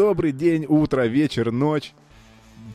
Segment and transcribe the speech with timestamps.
[0.00, 1.92] Добрый день, утро, вечер, ночь.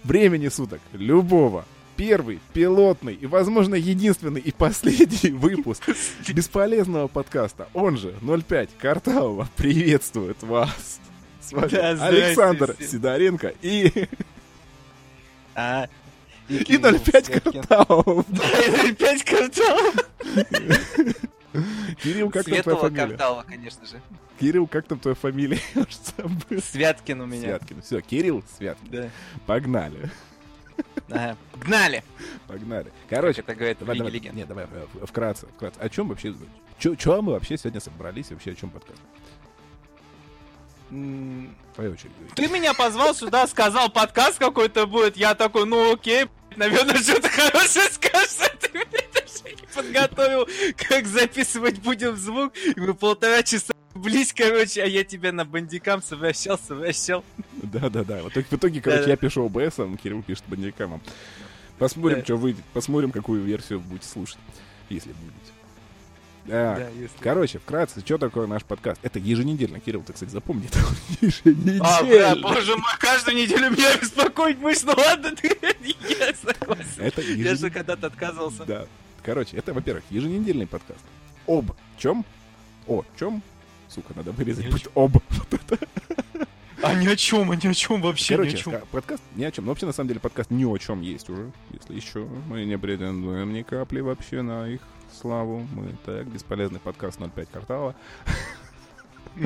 [0.03, 1.65] Времени суток любого.
[1.97, 5.89] Первый, пилотный и, возможно, единственный и последний выпуск
[6.29, 10.99] бесполезного подкаста, он же 05 Картавова, приветствует вас.
[11.41, 12.75] С вами Да, Александр.
[12.79, 14.07] Сидоренко и,
[15.55, 15.87] А,
[16.47, 18.25] и 05 Картавов.
[18.99, 19.95] Пять кварталов.
[22.03, 23.05] Кирилл, как твоя Светлого фамилия?
[23.07, 23.99] квартала, конечно же.
[24.39, 25.59] Кирилл, как там твоя фамилия?
[26.61, 27.41] Святкин у меня.
[27.41, 27.81] Святкин.
[27.81, 28.89] Все, Кирилл Святкин.
[28.91, 29.09] Да.
[29.45, 30.09] Погнали.
[31.09, 31.37] Ага.
[31.55, 32.03] Гнали!
[32.47, 32.91] Погнали.
[33.09, 34.35] Короче, Как это говорит давай, давай, Легенд.
[34.35, 35.79] не, давай, э, вкратце, вкратце.
[35.79, 36.33] О чем вообще,
[36.79, 38.99] чё, мы вообще сегодня собрались, вообще о чем подкаст?
[40.89, 42.11] Твоя очередь.
[42.35, 45.17] Ты меня позвал сюда, сказал, подкаст какой-то будет.
[45.17, 48.37] Я такой, ну окей, наверное, что-то хорошее скажешь.
[48.41, 52.53] а Ты меня даже не подготовил, как записывать будем звук.
[52.55, 53.74] И мы полтора часа
[54.05, 57.23] близь, короче, а я тебя на бандикам совращал, совращал.
[57.61, 58.23] Да-да-да.
[58.23, 61.01] В итоге, в итоге, короче, я пишу ОБСом, Кирилл пишет бандикамом.
[61.77, 62.63] Посмотрим, что выйдет.
[62.73, 64.37] Посмотрим, какую версию будете слушать,
[64.89, 65.35] если будете.
[66.45, 68.99] Да, если- Короче, вкратце, что такое наш подкаст?
[69.01, 70.77] Это еженедельно, Кирилл, ты, кстати, запомни, это
[71.81, 72.41] А, бля, еженедельно.
[72.47, 75.47] боже мой, каждую неделю меня беспокоить будешь, ну ладно, ты,
[75.81, 76.85] я согласен.
[76.99, 77.69] Это Я же еженедельно.
[77.71, 78.63] когда-то отказывался.
[78.65, 78.85] Да.
[79.23, 80.99] Короче, это, во-первых, еженедельный подкаст.
[81.47, 82.23] Об чем?
[82.85, 83.41] О чем?
[83.95, 84.69] Сука, надо вырезать.
[84.69, 85.17] Будет об.
[86.83, 88.73] А ни о чем, а ни о чем вообще, Короче, ни о чем.
[88.91, 89.65] подкаст ни о чем.
[89.65, 91.51] Но вообще, на самом деле, подкаст ни о чем есть уже.
[91.71, 94.81] Если еще мы не претендуем ни капли вообще на их
[95.19, 95.65] славу.
[95.73, 97.95] Мы так, бесполезный подкаст 05 квартала.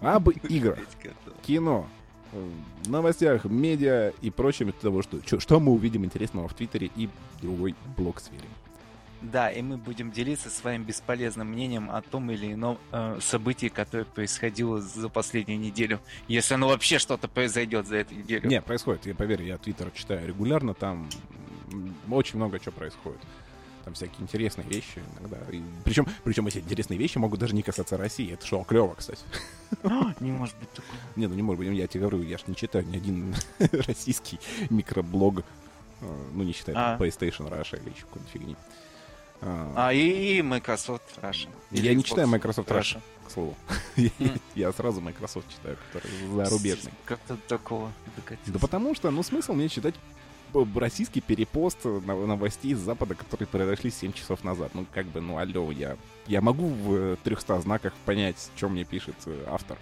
[0.00, 0.78] Об играх,
[1.42, 1.88] кино,
[2.86, 7.08] новостях, медиа и прочем того, что, что мы увидим интересного в Твиттере и
[7.42, 8.48] другой блог-сфере.
[9.32, 14.04] Да, и мы будем делиться своим бесполезным мнением о том или ином э, событии, которое
[14.04, 16.00] происходило за последнюю неделю.
[16.28, 18.48] Если оно вообще что-то произойдет за эту неделю.
[18.48, 19.06] Не, происходит.
[19.06, 21.08] Я поверь, я Твиттер читаю регулярно, там
[22.10, 23.20] очень много чего происходит.
[23.84, 25.38] Там всякие интересные вещи иногда.
[25.50, 28.32] И причем, причем эти интересные вещи могут даже не касаться России.
[28.32, 29.20] Это шоу клево, кстати.
[30.20, 30.96] Не может быть такого.
[31.16, 34.38] Не, ну не может быть, я тебе говорю, я ж не читаю ни один российский
[34.70, 35.40] микроблог,
[36.00, 36.98] э, ну не считая А.
[36.98, 38.56] PlayStation Russia или еще какой-нибудь фигни.
[39.44, 41.48] А, А, и, и Microsoft Russia.
[41.70, 43.54] Я Или не Xbox читаю Microsoft Russia, к слову.
[43.96, 44.40] М.
[44.54, 46.92] Я сразу Microsoft читаю, который зарубежный.
[47.04, 48.52] Как то такого докатился?
[48.52, 49.94] Да потому что, ну, смысл мне читать
[50.76, 54.70] российский перепост новостей с Запада, которые произошли 7 часов назад.
[54.74, 59.16] Ну, как бы, ну, алло, я, я могу в 300 знаках понять, что мне пишет
[59.26, 59.78] э, автор.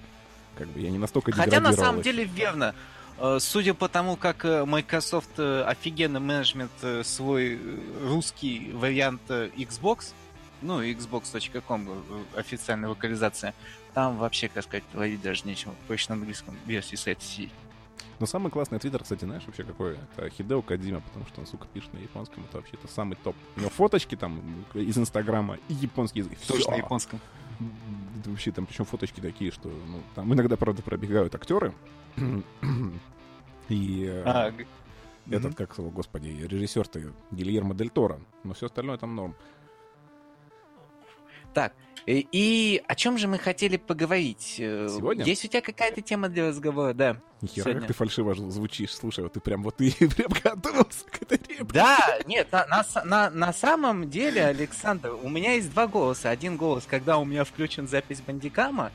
[0.57, 2.75] Как бы я не настолько Хотя на самом деле верно.
[3.19, 7.59] Э, Судя по тому, как э, Microsoft э, офигенно менеджмент свой
[8.03, 10.13] русский вариант Xbox,
[10.61, 11.89] ну, xbox.com,
[12.37, 13.55] официальная локализация,
[13.95, 15.75] там вообще, как сказать, ловить даже нечего.
[15.87, 17.53] Проще на английском версии сайта сидеть.
[18.21, 19.99] Но самый классный твиттер, кстати, знаешь вообще какой?
[20.17, 22.45] Это Хидео Кадзима, потому что он, сука, пишет на японском.
[22.45, 23.35] Это вообще-то самый топ.
[23.57, 26.39] У него фоточки там из Инстаграма и японский язык.
[26.47, 26.71] Тоже Всё.
[26.71, 27.21] на японском.
[28.25, 31.75] Вообще там причем фоточки такие, что ну, там иногда, правда, пробегают актеры.
[33.69, 34.53] И э, А,
[35.29, 35.55] этот, мгм.
[35.55, 38.21] как его, господи, режиссер-то Гильермо Дель Торо.
[38.45, 39.35] Но все остальное там норм.
[41.55, 41.75] Так,
[42.07, 44.57] э, и о чем же мы хотели поговорить?
[44.59, 45.25] Э, Сегодня?
[45.25, 46.93] Есть у тебя какая-то тема для разговора?
[46.95, 47.17] Да.
[47.41, 47.81] Нихера, Сегодня.
[47.81, 48.95] как ты фальшиво звучишь.
[48.95, 51.65] Слушай, вот ты прям вот ты прям готовился к этой реплике.
[51.73, 56.31] Да, нет, на, на, на, на самом деле, Александр, у меня есть два голоса.
[56.31, 58.93] Один голос, когда у меня включен запись бандикама,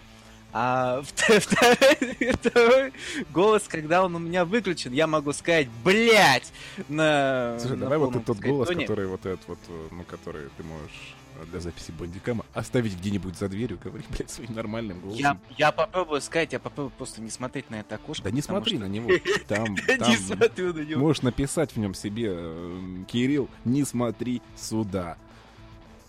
[0.53, 2.93] а вт- второй, второй
[3.33, 4.93] голос, когда он у меня выключен.
[4.93, 6.51] Я могу сказать, блять,
[6.87, 8.85] на Слушай, на давай вот этот сказать, голос, тоне.
[8.87, 11.15] который вот этот вот, э, ну, который ты можешь
[11.45, 15.19] для записи бандикама оставить где-нибудь за дверью, говори, блядь, своим нормальным голосом.
[15.21, 18.23] Я, я попробую сказать, я попробую просто не смотреть на это окошко.
[18.23, 19.09] Да не смотри что- на него.
[19.47, 20.99] Там, там не смотрю на него.
[21.01, 25.17] можешь написать в нем себе, э, Кирилл, не смотри сюда.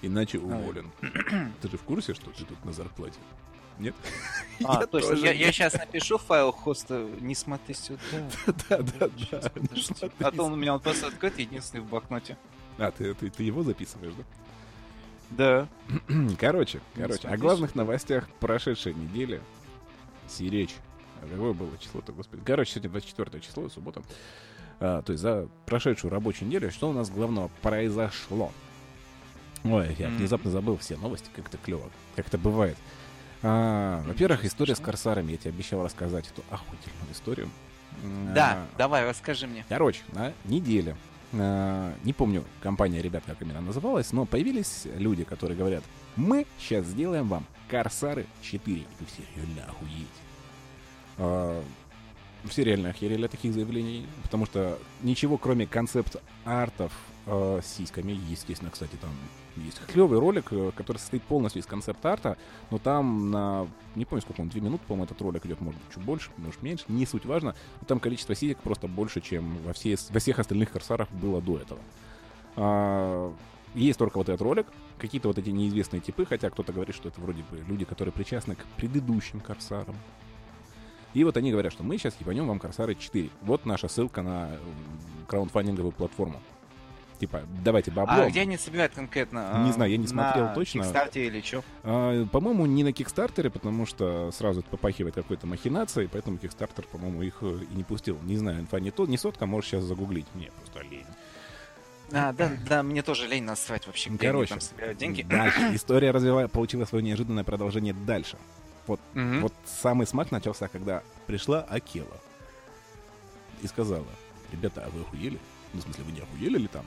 [0.02, 0.90] Иначе уволен.
[1.60, 3.18] Ты же в курсе, что ты тут на зарплате?
[3.78, 3.94] Нет?
[4.64, 8.00] А, Я точно, тоже я, я сейчас напишу файл хоста, не смотри сюда.
[8.68, 9.52] Да, да, да.
[10.18, 12.36] А то он у меня он просто открыт, единственный в блокноте.
[12.76, 14.24] А, ты, ты, ты его записываешь, да?
[15.30, 15.68] Да.
[16.38, 19.40] Короче, короче, о смотри главных новостях прошедшей недели.
[20.26, 20.74] Сиречь.
[21.22, 22.42] А какое было число-то, господи?
[22.44, 24.02] Короче, сегодня 24 число, суббота.
[24.80, 28.52] А, то есть за прошедшую рабочую неделю, что у нас главного произошло?
[29.64, 32.76] Ой, я внезапно забыл все новости, как это клево, как это бывает.
[33.42, 34.80] А, во-первых, история с.
[34.80, 35.32] Корсарами.
[35.32, 37.48] Я тебе обещал рассказать эту охуительную историю.
[38.34, 39.64] Да, А, давай, расскажи мне.
[39.68, 40.96] Короче, на неделе,
[41.32, 45.84] не помню, компания ребят, как именно называлась, но появились люди, которые говорят,
[46.16, 48.76] мы сейчас сделаем вам Корсары 4.
[48.78, 50.06] И все реально охуеть.
[51.18, 51.62] А,
[52.44, 56.92] все реально охерели от таких заявлений, потому что ничего, кроме концепт-артов
[57.28, 59.10] э, с сиськами, естественно, кстати, там
[59.56, 62.36] есть клевый ролик, э, который состоит полностью из концепт-арта,
[62.70, 65.94] но там на, не помню, сколько он, две минуты, по-моему, этот ролик идет, может быть,
[65.94, 69.72] чуть больше, может, меньше, не суть важно, но там количество сисек просто больше, чем во,
[69.72, 71.80] все, во всех остальных корсарах было до этого.
[72.56, 73.32] А,
[73.74, 74.66] есть только вот этот ролик,
[74.98, 78.54] какие-то вот эти неизвестные типы, хотя кто-то говорит, что это вроде бы люди, которые причастны
[78.54, 79.94] к предыдущим корсарам.
[81.14, 83.30] И вот они говорят, что мы сейчас ебанем вам Корсары 4.
[83.42, 84.50] Вот наша ссылка на
[85.26, 86.40] краундфандинговую платформу.
[87.18, 88.22] Типа, давайте бабло.
[88.22, 89.64] А где они собирают конкретно?
[89.66, 90.82] Не знаю, я не смотрел на точно.
[90.82, 91.64] Кикстартере или что?
[91.82, 97.22] А, по-моему, не на Кикстартере, потому что сразу это попахивает какой-то махинацией, поэтому Кикстартер, по-моему,
[97.22, 98.18] их э, и не пустил.
[98.22, 100.26] Не знаю, инфа не, то, не сотка, можешь сейчас загуглить.
[100.34, 101.06] Мне просто лень.
[102.12, 105.22] А, да, да, мне тоже лень насрать вообще, где Короче, там собирают деньги.
[105.22, 105.74] Дальше.
[105.74, 108.38] История развивая, получила свое неожиданное продолжение дальше.
[109.12, 109.42] Мгм.
[109.42, 112.16] Вот самый смак начался, когда пришла Акела
[113.60, 114.06] и сказала,
[114.52, 115.38] ребята, а вы охуели?
[115.74, 116.86] Ну, в смысле, вы не охуели ли там?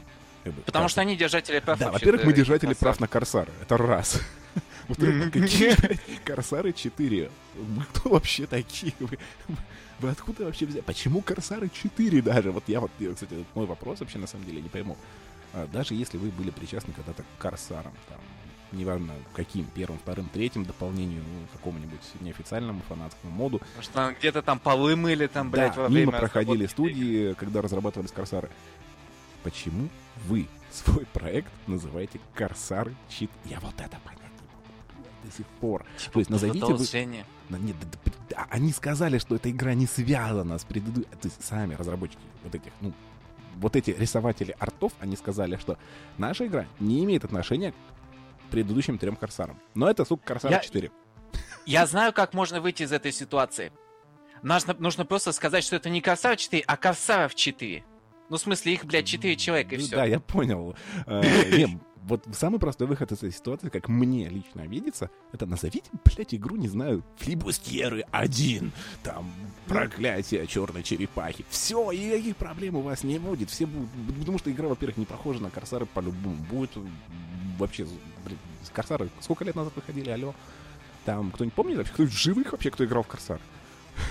[0.66, 1.80] Потому что они держатели прав.
[1.80, 3.52] Да, во-первых, мы держатели прав на Корсары.
[3.62, 4.20] Это раз.
[4.88, 5.76] Во-вторых, какие
[6.26, 7.32] Корсары 4?
[7.56, 8.94] Вы кто вообще такие?
[9.00, 9.18] Вы,
[10.00, 10.82] вы откуда вообще взяли?
[10.82, 12.52] Почему Корсары 4 даже?
[12.52, 14.98] Вот я вот, кстати, это мой вопрос вообще на самом деле не пойму.
[15.54, 18.20] А, Даже если вы были причастны когда-то к Корсарам, там,
[18.72, 24.42] неважно каким, первым, вторым, третьим дополнению, ну, какому-нибудь неофициальному фанатскому моду, Потому что там где-то
[24.42, 26.72] там полы мыли, там, блядь, да, во мимо время проходили разработки.
[26.72, 28.50] студии, когда разрабатывались Корсары.
[29.44, 29.90] Почему
[30.28, 33.30] вы свой проект называете Корсары Чит?
[33.46, 35.86] Я вот это понять не могу до сих пор.
[35.98, 36.86] Типа То есть назовите вы...
[37.50, 41.08] Да нет, да- да- да, они сказали, что эта игра не связана с предыдущей...
[41.22, 42.94] То есть сами разработчики вот этих, ну,
[43.58, 45.78] вот эти рисователи артов, они сказали, что
[46.18, 47.76] наша игра не имеет отношения к
[48.52, 49.60] предыдущим трем Корсарам.
[49.74, 50.92] Но это, сука, Корсар Я- 4.
[51.66, 53.72] Я знаю, как можно выйти из этой ситуации.
[54.42, 57.84] Нужно, нужно просто сказать, что это не Корсар 4, а Корсаров 4.
[58.32, 59.96] Ну, в смысле, их, блядь, 4 человека и Ну все.
[59.98, 60.74] Да, я понял.
[61.06, 61.22] Э,
[62.04, 66.56] Вот самый простой выход из этой ситуации, как мне лично видится, это назовите, блядь, игру,
[66.56, 68.72] не знаю, Флибустьеры 1,
[69.04, 69.32] там,
[69.68, 71.46] проклятие черной черепахи.
[71.50, 73.52] Все, и никаких проблем у вас не будет.
[73.52, 73.90] Все будут,
[74.20, 76.38] потому что игра, во-первых, не похожа на Корсары по-любому.
[76.50, 76.72] Будет
[77.60, 77.86] вообще,
[78.26, 78.40] блин,
[78.74, 80.34] Корсары сколько лет назад выходили, алло?
[81.06, 83.40] Там кто-нибудь помнит вообще, кто живых вообще, кто играл в Корсар?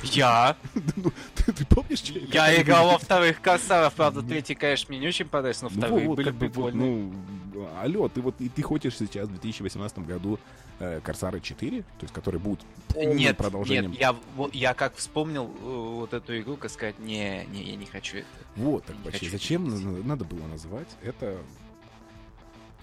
[0.02, 0.56] Я?
[0.96, 5.08] Ну, ты, ты помнишь, что Я играл во вторых Корсаров, правда, третий, конечно, мне не
[5.08, 7.10] очень понравился, но Ну, вторые вот, были прикольные.
[7.52, 10.38] ну, алло, ты вот и ты хочешь сейчас в 2018 году
[10.78, 13.90] э, Корсары 4, то есть который будет полным Нет, продолжением.
[13.92, 17.76] нет, я, вот- я как вспомнил э, вот эту игру, как сказать, не, не, я
[17.76, 18.26] не хочу это.
[18.56, 21.38] Вот, так хочу зачем на- надо было называть это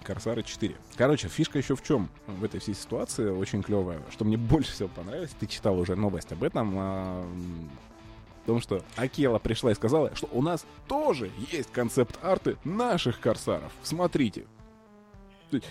[0.08, 0.74] Корсары 4.
[0.96, 4.88] Короче, фишка еще в чем в этой всей ситуации очень клевая, что мне больше всего
[4.88, 10.16] понравилось, ты читал уже новость об этом, а, о том, что Акела пришла и сказала,
[10.16, 13.72] что у нас тоже есть концепт-арты наших корсаров.
[13.84, 14.46] Смотрите.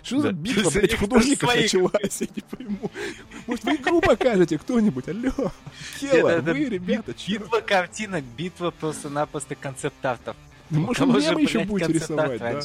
[0.03, 0.33] Что за Да.
[0.33, 1.73] битва, За блядь, них художников своих.
[1.73, 2.21] началась?
[2.21, 2.91] Я не пойму.
[3.47, 5.09] Может, вы игру покажете кто-нибудь?
[5.09, 5.31] Алло.
[5.97, 7.39] Акела, Это- это вы, ребята, чё?
[7.41, 10.37] Битва картинок, битва просто-напросто концепт-артов.
[10.71, 12.61] Ну, может, мемы еще блядь, будете рисовать, да?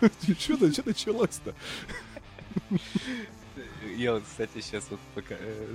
[0.38, 1.54] Что что началось-то?
[3.96, 5.66] Я вот, кстати, сейчас вот пока э,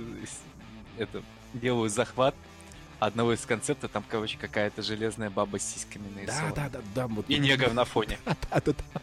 [0.98, 1.22] это
[1.54, 2.34] делаю захват
[2.98, 6.54] одного из концептов, там, короче, какая-то железная баба с сиськами Да, нарисована.
[6.54, 7.06] да, да, да.
[7.06, 8.18] Вот, И негр на фоне.
[8.24, 9.00] Да, да, да.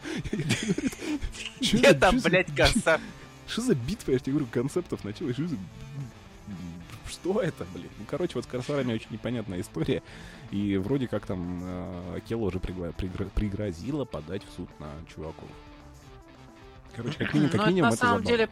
[1.60, 3.00] За- там, блядь, корсар?
[3.48, 5.34] Что за битва, я тебе говорю, концептов началась?
[5.34, 5.56] Что за...
[7.08, 7.88] Что это, блин?
[7.98, 10.02] Ну, короче, вот с Корсарами очень непонятная история.
[10.50, 15.48] И вроде как там э, Акела уже пригла- пригро- пригрозила подать в суд на чуваков.
[16.94, 18.26] Короче, как минимум, как Ну, это минимум на это самом забавно.
[18.26, 18.48] деле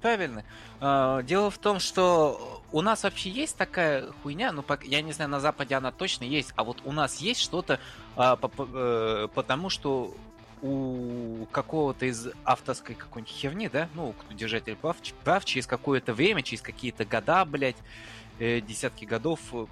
[0.00, 0.44] правильно.
[0.80, 5.30] А, Дело в том, что у нас вообще есть такая хуйня, ну, я не знаю,
[5.30, 7.80] на Западе она точно есть, а вот у нас есть что-то,
[8.14, 10.14] а, э, потому что
[10.62, 16.42] у какого-то из авторской какой-нибудь херни, да, ну, кто держатель прав, прав через какое-то время,
[16.42, 17.76] через какие-то года, блядь,
[18.38, 19.66] э, десятки годов, э,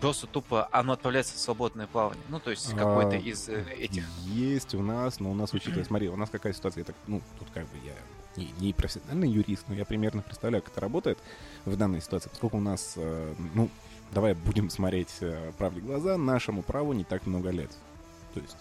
[0.00, 2.22] просто тупо оно отправляется в свободное плавание.
[2.28, 4.04] Ну, то есть какой-то А, из э, этих...
[4.26, 7.20] Есть у нас, но у нас, учитывая, смотри, у нас какая ситуация, я так, ну,
[7.38, 7.94] тут как бы я
[8.36, 11.18] не, не профессиональный юрист, но я примерно представляю, как это работает
[11.64, 13.68] в данной ситуации, поскольку у нас, э, ну,
[14.12, 15.20] давай будем смотреть
[15.58, 17.70] правде глаза, нашему праву не так много лет.
[18.34, 18.56] То есть,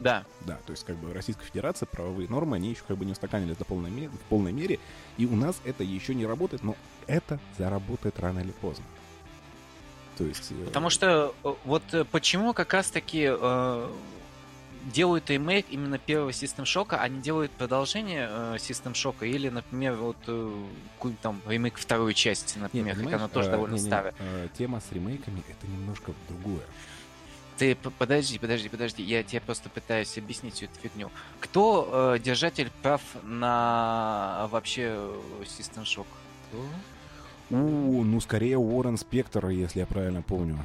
[0.00, 3.12] Да, да, то есть, как бы Российская Федерация, правовые нормы, они еще как бы не
[3.12, 4.80] устаканились до полной меры, в полной мере,
[5.18, 6.74] и у нас это еще не работает, но
[7.06, 8.84] это заработает рано или поздно.
[10.18, 10.50] То есть...
[10.52, 13.90] э, Потому что э, вот э, почему как раз-таки э,
[14.92, 20.16] делают ремейк именно первого System Shock, они делают продолжение э, System Shock или, например, вот
[20.26, 20.64] э,
[21.22, 24.14] там ремейк второй части, например, Нет, хотя она тоже э, довольно не-не, старая.
[24.18, 26.62] э, тема с ремейками это немножко другое.
[27.56, 31.10] Ты подожди, подожди, подожди, я тебе просто пытаюсь объяснить всю эту фигню.
[31.40, 36.06] Кто э, держатель прав на вообще э, System Shock?
[36.48, 36.64] Кто?
[37.50, 40.58] У, ну скорее Уоррен Спектор, если я правильно помню.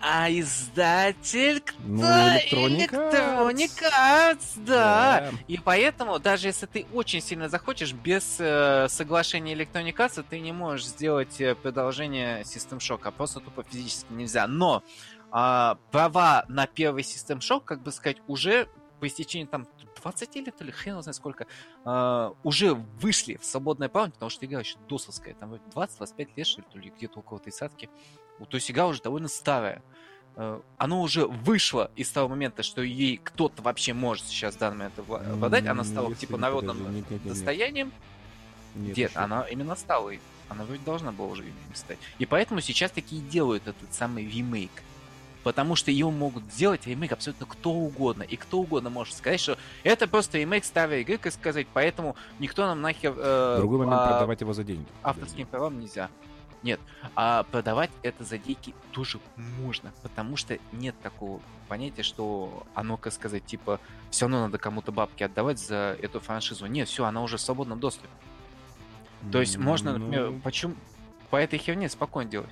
[0.00, 1.76] А издатель кто?
[1.84, 3.12] Ну, Electronic Arts.
[3.12, 5.30] Electronic Arts, да.
[5.48, 10.52] И поэтому, даже если ты очень сильно захочешь, без э, соглашения Electronic Arts ты не
[10.52, 14.46] можешь сделать э, продолжение System Shock, а просто тупо физически нельзя.
[14.46, 14.84] Но
[15.30, 18.68] а, права на первый System Shock, как бы сказать, уже
[19.00, 19.66] по истечении там
[20.02, 21.46] 20 лет или хрен знает сколько,
[21.84, 26.60] а, уже вышли в свободное право, потому что игра еще досовская, там 20-25 лет, что
[26.62, 27.88] ли, то ли где-то около тридцатки.
[28.48, 29.82] То есть игра уже довольно старая.
[30.36, 34.76] Э, Оно уже вышло из того момента, что ей кто-то вообще может сейчас в данный
[34.76, 35.66] момент обла- обладать.
[35.66, 37.92] Она стала если- типа народным подожди, нет, нет, нет, достоянием.
[38.76, 40.12] Нет, Нет, она именно стала.
[40.48, 41.44] Она вроде должна была уже
[41.74, 41.98] стать.
[42.20, 44.70] И поэтому сейчас такие делают этот самый ремейк.
[45.48, 48.22] Потому что его могут сделать ремейк абсолютно кто угодно.
[48.22, 52.66] И кто угодно может сказать, что это просто ремейк старой игры, как сказать, поэтому никто
[52.66, 53.14] нам нахер...
[53.16, 54.84] э, другой момент по продавать его за деньги.
[55.02, 56.10] авторским правам нельзя.
[56.62, 56.78] Нет.
[57.16, 59.90] А продавать это за деньги тоже можно.
[60.02, 65.22] Потому что нет такого понятия, что оно, как сказать, типа, все равно надо кому-то бабки
[65.22, 66.66] отдавать за эту франшизу.
[66.66, 68.10] Нет, все, она уже в свободном доступе.
[69.32, 70.74] То есть можно, например, Ну, почему
[71.30, 72.50] по этой херне спокойно делать.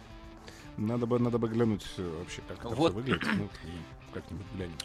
[0.77, 2.93] Надо бы, надо бы глянуть э, вообще, как это Вот.
[2.93, 3.23] все выглядит.
[3.37, 3.49] Ну,
[4.13, 4.77] как-нибудь глянем.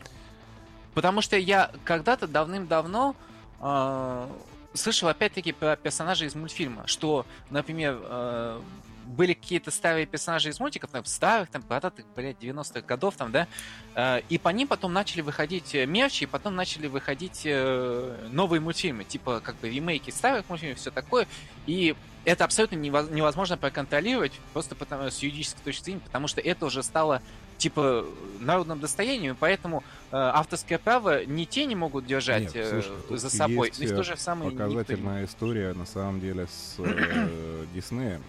[0.93, 3.15] Потому что я когда-то давным-давно
[3.59, 4.27] э,
[4.73, 8.61] слышал опять-таки про персонажей из мультфильма, что, например, э,
[9.05, 13.47] были какие-то старые персонажи из мультиков, там, старых, там, бородатых, блядь, 90-х годов, там, да,
[13.95, 18.59] э, и по ним потом начали выходить э, мерчи, и потом начали выходить э, новые
[18.61, 21.27] мультфильмы, типа, как бы, ремейки старых мультфильмов, все такое,
[21.65, 26.65] и это абсолютно нево- невозможно проконтролировать, просто потому, с юридической точки зрения, потому что это
[26.65, 27.21] уже стало,
[27.57, 28.05] типа,
[28.39, 33.19] народным достоянием, поэтому э, авторское право не те не могут держать Нет, э, слушай, тут
[33.19, 37.65] за собой, есть, и в э, самое никто Показательная история, на самом деле, с э,
[37.73, 38.23] Диснеем.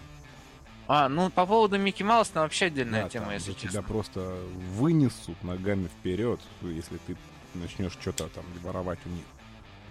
[0.85, 3.69] А, ну по поводу Микки Мауса там вообще отдельная Да, тема, там если же тебя
[3.69, 3.83] честно.
[3.83, 4.37] просто
[4.75, 7.15] вынесут ногами вперед, если ты
[7.53, 9.23] начнешь что-то там воровать у них.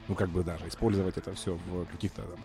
[0.08, 2.40] Ну, как бы даже использовать это все в каких-то там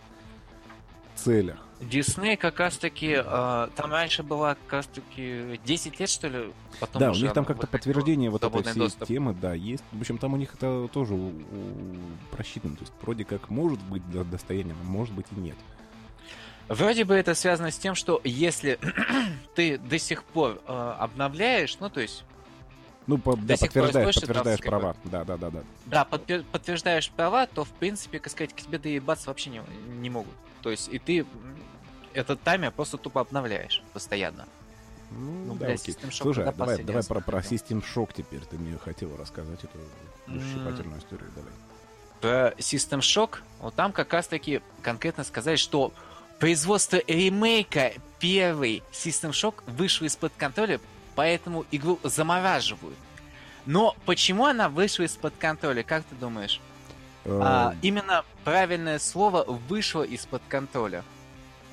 [1.18, 1.58] целях.
[1.80, 6.52] Дисней как раз таки, э, там раньше была как раз таки 10 лет, что ли?
[6.80, 9.08] Потом да, у них там как-то подтверждение вот этой всей доступ.
[9.08, 9.84] темы, да, есть.
[9.92, 12.76] В общем, там у них это тоже у- у- просчитано.
[12.76, 15.56] То есть вроде как может быть до- достоянием, а может быть и нет.
[16.68, 18.80] Вроде бы это связано с тем, что если
[19.56, 22.24] ты до сих пор э, обновляешь, ну то есть,
[23.06, 24.96] Ну, по- да, подтверждаешь, подтверждаешь права.
[25.06, 25.60] Да, да, да, да.
[25.86, 29.62] да, подпе- подтверждаешь права, то в принципе, как сказать, к тебе доебаться вообще не,
[30.00, 30.34] не могут.
[30.62, 31.26] То есть, и ты
[32.14, 34.48] этот таймер просто тупо обновляешь постоянно.
[35.12, 35.94] Ну, Ну, да, окей.
[35.94, 37.40] System Shock Слушай, а давай, давай про, про?
[37.40, 38.42] System Shock теперь.
[38.42, 39.78] Ты мне хотел рассказать эту
[40.28, 40.40] М.
[40.40, 41.32] душесчипательную историю.
[41.36, 41.52] Давай.
[42.20, 45.94] про System Shock, вот там как раз таки конкретно сказать, что
[46.40, 50.82] производство ремейка первый System Shock вышло из-под контроля,
[51.16, 52.98] поэтому игру замораживают.
[53.66, 56.60] Но почему она вышла из-под контроля, как ты думаешь?
[57.28, 61.04] А, Э, именно правильное слово вышло из-под контроля.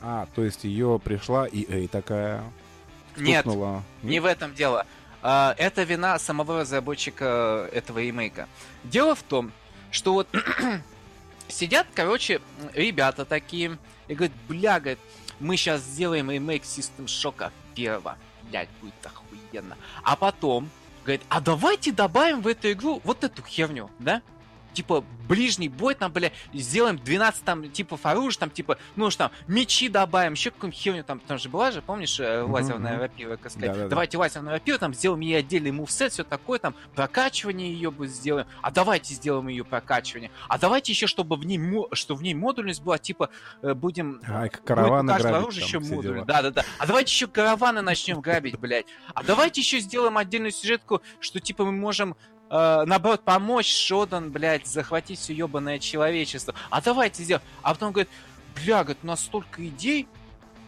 [0.03, 2.43] А, то есть ее пришла EA такая,
[3.17, 3.83] Нет, стукнула.
[4.03, 4.87] Не в этом дело.
[5.23, 8.49] А, Это вина самого разработчика этого ремейка.
[8.83, 9.53] Дело в том,
[9.91, 10.29] что вот
[11.49, 12.41] сидят, короче,
[12.75, 14.99] ребята такие и говорят, бля, говорит,
[15.41, 18.17] мы сейчас сделаем ремейк System Shock первого.
[18.51, 19.77] Блядь, будет охуенно.
[20.03, 20.69] А потом,
[21.05, 24.21] говорит, а давайте добавим в эту игру вот эту херню, да?
[24.75, 29.31] Типа, ближний бой там, бля, сделаем 12 там типов оружия, там, типа, ну что там,
[29.47, 33.51] мечи добавим, еще какую-нибудь херню там, там же была же, помнишь, э, лазерная рапира, как
[33.51, 33.89] сказать, Да-да-да.
[33.89, 38.47] давайте лазерную рапиру, там, сделаем ей отдельный мувсет, все такое, там, прокачивание ее бы сделаем,
[38.61, 41.61] а давайте сделаем ее прокачивание, а давайте еще, чтобы в ней,
[41.93, 43.31] что в ней модульность была, типа,
[43.63, 44.21] э, будем...
[44.29, 46.15] Ай, будет караваны грабить оружия там, еще модуль.
[46.15, 46.25] дела.
[46.25, 46.65] Да, да, да.
[46.79, 48.87] А давайте еще караваны начнем грабить, блядь.
[49.15, 52.17] А давайте еще сделаем отдельную сюжетку, что типа мы можем
[52.55, 56.55] э, наоборот, помочь Шодан, блядь, захватить все ебаное человечество.
[56.71, 57.45] А давайте сделаем.
[57.63, 58.11] А потом говорит,
[58.55, 60.07] бля, говорит, у нас столько идей,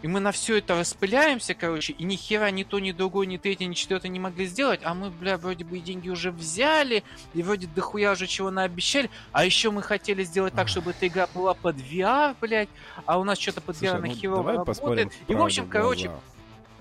[0.03, 3.39] и мы на все это распыляемся, короче, и ни хера ни то, ни другое, ни
[3.39, 7.03] третье, ни четвертое не могли сделать, а мы, бля, вроде бы и деньги уже взяли,
[7.35, 11.29] и вроде дохуя уже чего наобещали, а еще мы хотели сделать так, чтобы эта игра
[11.35, 12.69] была под VR, блядь,
[13.07, 15.29] а у нас что-то под Слушай, VR на ну, херово давай поспорим работает.
[15.29, 16.11] И, в общем, короче.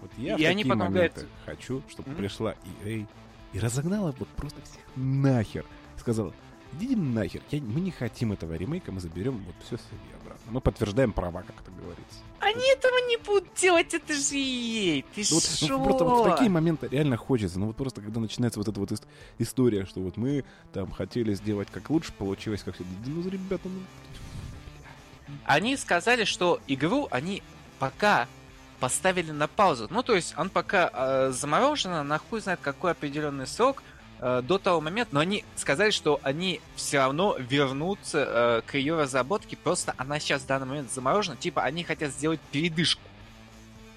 [0.02, 2.18] Вот я и они потом говорят- хочу, чтобы Мгм.
[2.18, 3.08] пришла EA
[3.56, 5.66] и разогнала вот просто всех нахер.
[5.98, 6.34] сказала,
[6.74, 10.52] идите нахер, я, мы не хотим этого ремейка, мы заберем вот все себе обратно.
[10.52, 12.20] Мы подтверждаем права, как это говорится.
[12.42, 15.06] Они этого не будут делать, это же ей.
[15.16, 17.58] Ты Ну, вот, ну, просто вот в такие моменты реально хочется.
[17.58, 19.08] Ну вот просто когда начинается вот эта вот ис-
[19.40, 20.44] история, что вот мы
[20.74, 22.84] там хотели сделать как лучше, получилось как все.
[23.06, 23.80] Ну, ребята, ну...
[25.46, 27.42] Они сказали, что игру они
[27.80, 28.28] пока
[28.86, 29.88] поставили на паузу.
[29.90, 33.82] Ну, то есть, он пока э, заморожена на хуй знает какой определенный срок
[34.20, 38.96] э, до того момента, но они сказали, что они все равно вернутся э, к ее
[38.96, 43.02] разработке, просто она сейчас в данный момент заморожена, типа они хотят сделать передышку.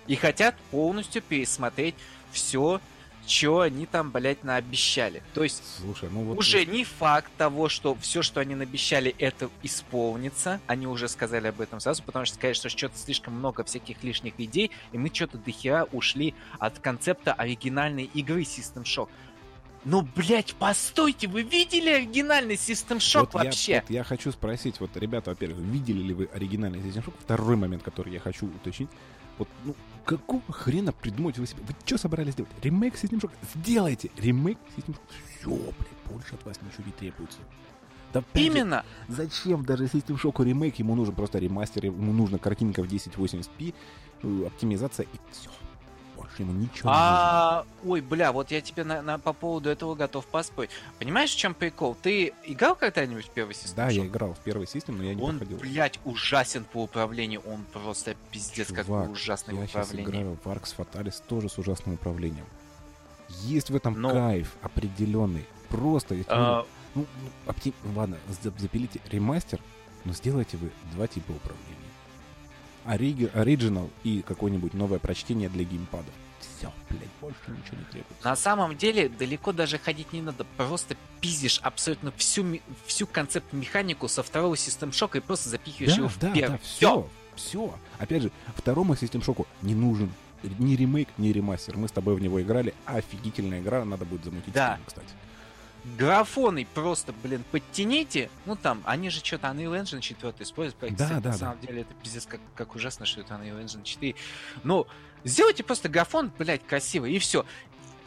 [0.07, 1.95] И хотят полностью пересмотреть
[2.33, 2.80] все,
[3.28, 5.23] что они там, блядь, наобещали.
[5.35, 6.38] То есть, Слушай, ну вот...
[6.38, 10.61] уже не факт того, что все, что они обещали, это исполнится.
[10.66, 14.70] Они уже сказали об этом сразу, потому что что что-то слишком много всяких лишних идей,
[14.92, 19.08] и мы что-то дохера ушли от концепта оригинальной игры System Shock.
[19.85, 23.80] Ну, блядь, постойте, вы видели оригинальный System Shock Вот я, вообще?
[23.80, 27.14] вот я хочу спросить, вот, ребята, во-первых, видели ли вы оригинальный System Shock?
[27.20, 28.90] Второй момент, который я хочу уточнить.
[29.38, 29.75] Вот, ну,
[30.09, 31.62] какого хрена придумать вы себе?
[31.69, 32.50] Вы что собрались делать?
[32.62, 33.31] Ремейк System Shock?
[33.55, 35.00] Сделайте ремейк System Shock.
[35.38, 37.38] Все, блядь, больше от вас ничего не требуется.
[38.15, 38.85] Да опять же, Именно.
[39.09, 40.77] Зачем даже System Shock ремейк?
[40.77, 43.75] Ему нужен просто ремастер, ему нужна картинка в 1080p,
[44.23, 45.50] э, оптимизация и все.
[46.38, 46.94] Ему ничего не.
[46.97, 50.70] А, ой, бля, вот я тебе на, на- по поводу этого готов поспорить.
[50.99, 51.97] Понимаешь, в чем прикол?
[52.00, 55.23] Ты играл когда-нибудь в первый System Да, я играл в первый System, но я не
[55.23, 55.58] Он, проходил.
[55.58, 57.42] блядь, ужасен по управлению.
[57.47, 60.11] Он просто пиздец, как Чувак, ужасный в Я сейчас управлении.
[60.11, 62.47] играю в Arx Fatalis тоже с ужасным управлением.
[63.42, 65.44] Есть в этом Но- кайф определенный.
[65.68, 67.04] Просто, если А, ну,
[67.47, 69.61] ну, опти- ладно, за- запилите ремастер,
[70.04, 71.75] но сделайте вы два типа управления.
[72.88, 76.12] Ориги- Оригинал и какое-нибудь новое прочтение для геймпадов.
[76.40, 78.25] Все, блядь, больше ничего не требуется.
[78.28, 80.45] на самом деле далеко даже ходить не надо.
[80.57, 86.12] Просто пиздишь абсолютно всю, всю концепт-механику со второго System Shock и просто запихиваешь его Да,
[86.14, 86.52] в да, первый.
[86.57, 87.75] да, все, все.
[87.99, 90.11] Опять же, второму System Shock не нужен
[90.59, 91.76] ни ремейк, ни ремастер.
[91.76, 92.75] Мы с тобой в него играли.
[92.87, 94.73] Офигительная игра, надо будет замутить Да.
[94.75, 95.09] стрим, кстати.
[95.97, 98.30] Графоны просто, блин, подтяните.
[98.47, 100.78] Ну там, они же что-то Unreal Engine 4 используют.
[100.80, 101.32] Да, Кстати, да, на да.
[101.32, 104.15] самом деле это пиздец как, как ужасно, что это Unreal Engine 4.
[104.65, 104.86] Ну,
[105.25, 107.47] сделайте просто графон, блядь, красивый, и все.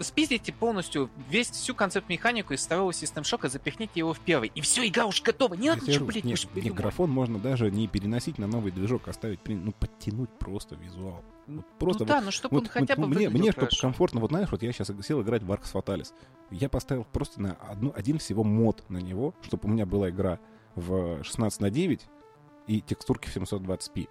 [0.04, 4.52] Спиздите полностью весь, всю концепт-механику из второго System Shock, запихните его в первый.
[4.56, 5.54] И все, игра уже готова.
[5.54, 9.08] Не надо ничего, блядь, нет, уж нет, графон можно даже не переносить на новый движок,
[9.08, 11.24] оставить, ну, подтянуть просто визуал.
[11.48, 14.20] Вот просто ну да, ну чтобы Вот- он хотя вот бы мне, мне чтобы комфортно,
[14.20, 16.14] вот знаешь, вот я сейчас сел играть в Arx Fatalis.
[16.50, 20.40] Я поставил просто на одну, один всего мод на него, чтобы у меня была игра
[20.76, 22.06] в 16 на 9
[22.68, 24.08] и текстурки в 720p.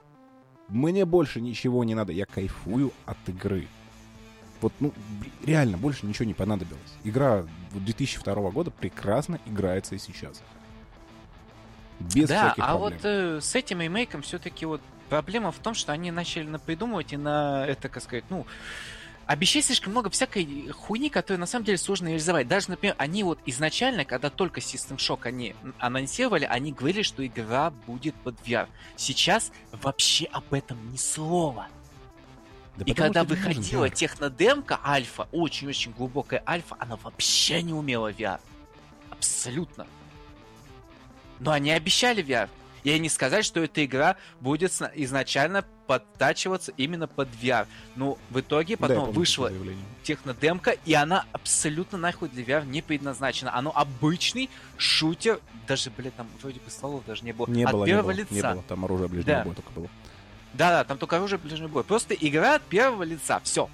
[0.68, 3.66] Мне больше ничего не надо, я кайфую от игры.
[4.60, 4.92] Вот, ну,
[5.44, 6.80] реально, больше ничего не понадобилось.
[7.04, 10.42] Игра 2002 года прекрасно играется и сейчас.
[11.98, 12.78] Без да, а проблем.
[12.78, 17.16] вот э, с этим ремейком все-таки вот проблема в том, что они начали напридумывать и
[17.16, 18.46] на это, как сказать, ну,
[19.26, 22.48] обещать слишком много всякой хуйни, которую на самом деле сложно реализовать.
[22.48, 27.70] Даже, например, они вот изначально, когда только System Shock они анонсировали, они говорили, что игра
[27.86, 28.66] будет под VR.
[28.96, 31.68] Сейчас вообще об этом ни слова.
[32.84, 38.10] Да И когда не нужен выходила технодемка альфа, очень-очень глубокая альфа, она вообще не умела
[38.10, 38.40] VR.
[39.10, 39.86] Абсолютно.
[41.40, 42.48] Но они обещали VR.
[42.82, 47.66] И они сказали, что эта игра будет изначально подтачиваться именно под VR.
[47.96, 49.52] Ну, в итоге Да, я потом помню вышла
[50.02, 53.54] технодемка, и она абсолютно нахуй для VR не предназначена.
[53.54, 57.46] Оно обычный шутер, даже, блядь, там вроде бы слов даже не было.
[57.48, 58.32] Не от было, не первого было, лица.
[58.34, 58.62] не было.
[58.62, 59.44] Там оружие ближнего Да.
[59.44, 59.88] боя только было.
[60.54, 61.84] Да-да, там только оружие ближний бой.
[61.84, 63.40] Просто игра от первого лица.
[63.44, 63.68] Все.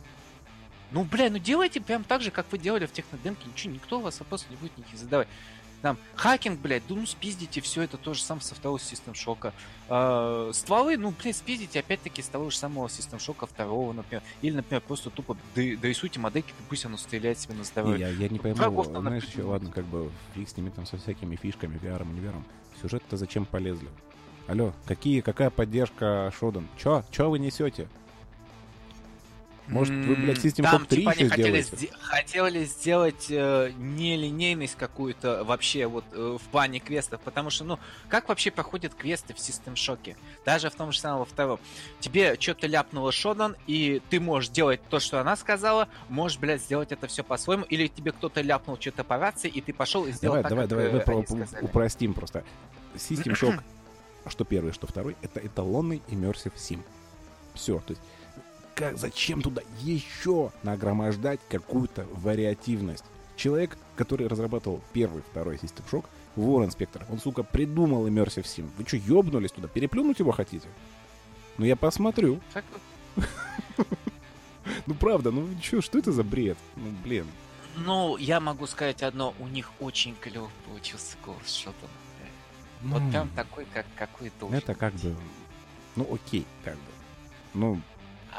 [0.93, 3.49] Ну, бля, ну делайте прям так же, как вы делали в технодемке.
[3.49, 5.29] Ничего, никто у вас вопросов не будет никаких задавать.
[5.83, 9.53] Там, хакинг, блядь, ну спиздите все это тоже сам со второго System шока.
[10.55, 14.23] стволы, ну, блядь, спиздите опять-таки с того же самого System шока второго, например.
[14.43, 18.01] Или, например, просто тупо дорисуйте модельки, пусть оно стреляет себе на здоровье.
[18.01, 20.97] я, я не пойму, Врагов знаешь, еще, ладно, как бы фиг с ними там со
[20.97, 22.43] всякими фишками, VR, VR.
[22.81, 23.89] Сюжет-то зачем полезли?
[24.49, 26.69] Алло, какие, какая поддержка SHODAN?
[26.77, 27.03] Чё?
[27.11, 27.89] Чё вы несете?
[29.69, 31.77] Может, вы, блядь, System Там, Shock 3 типа, они еще хотели, сделаете?
[31.77, 37.81] сде- хотели сделать э, нелинейность какую-то вообще вот э, в плане квестов, потому что, ну,
[38.09, 40.15] как вообще проходят квесты в System Shock?
[40.45, 41.59] Даже в том же самом во втором.
[41.99, 46.93] Тебе что-то ляпнуло SHODAN, и ты можешь делать то, что она сказала, можешь, блядь, сделать
[46.93, 50.37] это все по-своему, или тебе кто-то ляпнул что-то по рации, и ты пошел и сделал
[50.37, 51.25] Давай, так, давай, как давай, э, давай
[51.59, 52.45] они упростим просто.
[52.95, 53.61] System Shock,
[54.31, 56.81] что первый, что второй, это эталонный Immersive Sim.
[57.55, 58.03] Все, то есть
[58.77, 63.05] как, зачем туда еще нагромождать какую-то вариативность?
[63.35, 66.05] Человек, который разрабатывал первый, второй System Shock,
[66.37, 68.69] War Inspector, он, сука, придумал Immersive Sim.
[68.77, 69.69] Вы что, ёбнулись туда?
[69.69, 70.69] Переплюнуть его хотите?
[71.59, 72.41] Ну, я посмотрю.
[74.87, 76.59] Ну, правда, ну, чё, что это за бред?
[76.77, 77.27] Ну, блин.
[77.77, 81.93] Ну, я могу сказать одно, у них очень клёв получился голос Шелдона.
[82.83, 85.03] Вот Ну, прям такой, как какой должен Это как быть.
[85.05, 85.17] бы...
[85.97, 86.81] Ну, окей, как бы.
[87.55, 87.81] Ну,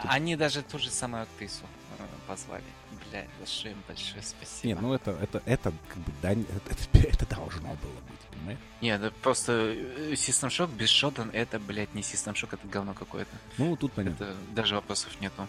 [0.04, 1.64] Они даже ту же самую актрису
[1.98, 2.64] э, позвали.
[3.10, 4.68] Бля, большое им большое спасибо.
[4.68, 8.60] не, ну это, это, это как бы дань, это, это, это должно было быть, понимаешь?
[8.82, 12.94] Не, да просто э, System Shock без Шелдон это, блядь, не System Shock, это говно
[12.94, 13.32] какое-то.
[13.58, 14.24] Ну, тут понятно.
[14.26, 15.48] Это даже вопросов нету.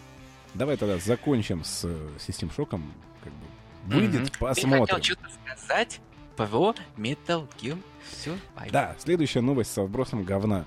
[0.55, 2.81] Давай тогда закончим с э, System Shock'ом,
[3.23, 3.45] как бы.
[3.85, 4.29] Выйдет, Мгм.
[4.39, 4.85] посмотрим.
[4.87, 5.99] Ты хотел что-то сказать
[6.47, 7.77] про Metal Gear
[8.11, 8.71] Survive.
[8.71, 10.65] Да, следующая новость со вбросом говна.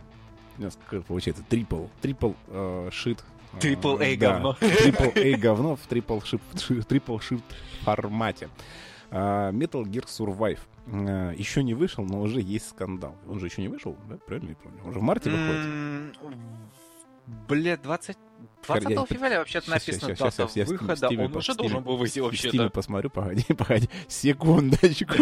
[0.59, 3.25] У нас как получается трипл, трипл э, шит.
[3.55, 4.53] э, Triple A да, говно.
[4.61, 6.19] Трипл A говно в трипл
[6.89, 7.43] трипл shift
[7.83, 8.51] формате.
[9.11, 10.59] А, Metal Gear Survive.
[10.87, 13.15] Э, Еще не вышел, но уже есть скандал.
[13.27, 14.17] Он же еще не вышел, да?
[14.27, 14.79] Правильно я помню?
[14.85, 16.17] Он же в марте выходит.
[17.49, 18.19] Бля, 20...
[18.67, 20.93] 20 Я- февраля вообще-то написано щас, дата Steam- выхода.
[20.95, 22.71] Steam Он уже Steam- должен был выйти В Стиме вообще-то.
[22.71, 25.15] посмотрю, погоди, погоди, секундочку.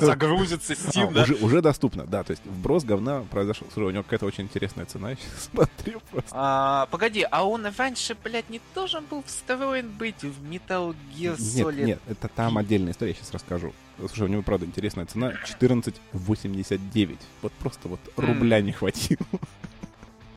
[0.00, 1.26] Загрузится А, Steam, да?
[1.44, 3.66] уже, доступно, да, то есть вброс говна произошел.
[3.72, 6.30] Слушай, у него какая-то очень интересная цена, я сейчас смотрю просто.
[6.32, 11.66] А, погоди, а он раньше, блядь, не должен был встроен быть в Metal Gear Нет,
[11.66, 11.84] Solid?
[11.84, 13.72] нет, это там отдельная история, я сейчас расскажу.
[13.98, 17.18] Слушай, у него, правда, интересная цена 14,89.
[17.42, 19.18] Вот просто вот рубля не хватило.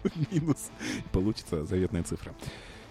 [0.32, 0.70] Минус.
[1.12, 2.34] Получится заветная цифра.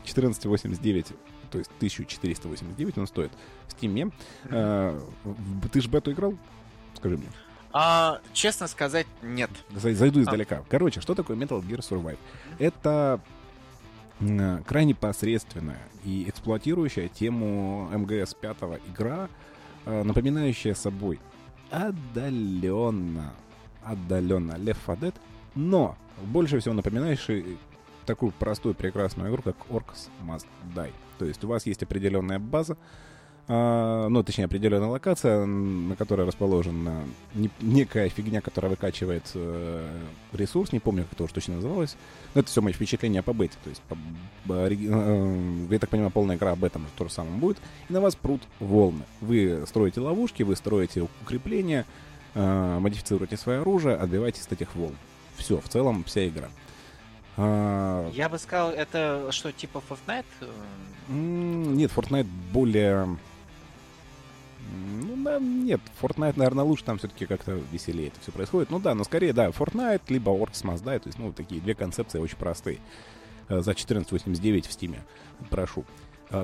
[0.04, 1.14] 14,89,
[1.50, 3.30] то есть 1489 он стоит
[3.68, 4.12] в Steam.
[4.44, 5.00] Э,
[5.72, 6.34] Ты же бету играл?
[6.96, 7.28] Скажи мне.
[7.72, 9.50] А, честно сказать, нет.
[9.70, 10.62] Зай- Зайду издалека.
[10.68, 12.18] Короче, что такое Metal Gear Survive?
[12.58, 13.20] Это
[14.20, 18.56] м, крайне посредственная и эксплуатирующая тему МГС 5
[18.88, 19.28] игра,
[19.86, 21.18] напоминающая собой
[21.70, 23.32] отдаленно,
[23.82, 25.14] отдаленно Left 4 Dead,
[25.54, 27.58] но больше всего напоминающий
[28.06, 30.92] такую простую прекрасную игру, как Orcs Must Die.
[31.18, 32.76] То есть у вас есть определенная база,
[33.48, 37.02] а, ну, точнее, определенная локация, на которой расположена
[37.34, 39.98] не- некая фигня, которая выкачивает э,
[40.32, 41.96] ресурс, не помню, как это уж точно называлось.
[42.34, 43.54] Но это все мои впечатления по бете.
[43.64, 43.98] То есть, по-
[44.46, 47.58] по э, я так понимаю, полная игра об этом то же самое будет.
[47.88, 49.02] И на вас прут волны.
[49.20, 51.84] Вы строите ловушки, вы строите укрепления,
[52.34, 54.94] э, модифицируете свое оружие, отбиваетесь от этих волн.
[55.42, 56.48] Все, в целом вся игра.
[57.36, 60.24] А, Я бы сказал, это что, типа Fortnite?
[60.40, 60.46] Э,
[61.08, 63.18] Нет, Fortnite более...
[64.74, 68.70] Ну, да, нет, Fortnite, наверное, лучше, там все-таки как-то веселее это все происходит.
[68.70, 71.74] Ну да, но скорее, да, Fortnite, либо Orcs Must Die, то есть, ну, такие две
[71.74, 72.78] концепции очень простые.
[73.48, 75.02] Э, За 14.89 в Стиме,
[75.50, 75.84] прошу.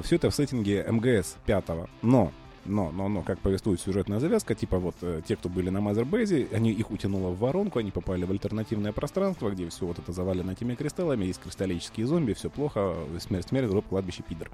[0.03, 1.65] Все это в сеттинге МГС 5
[2.03, 2.31] но,
[2.69, 6.49] но, но, но, как повествует сюжетная завязка, типа вот э, те, кто были на Мазербейзе,
[6.53, 10.53] они их утянуло в воронку, они попали в альтернативное пространство, где все вот это завалено
[10.53, 14.51] этими кристаллами, есть кристаллические зомби, все плохо, смерть, смерть, гроб, кладбище, пидор.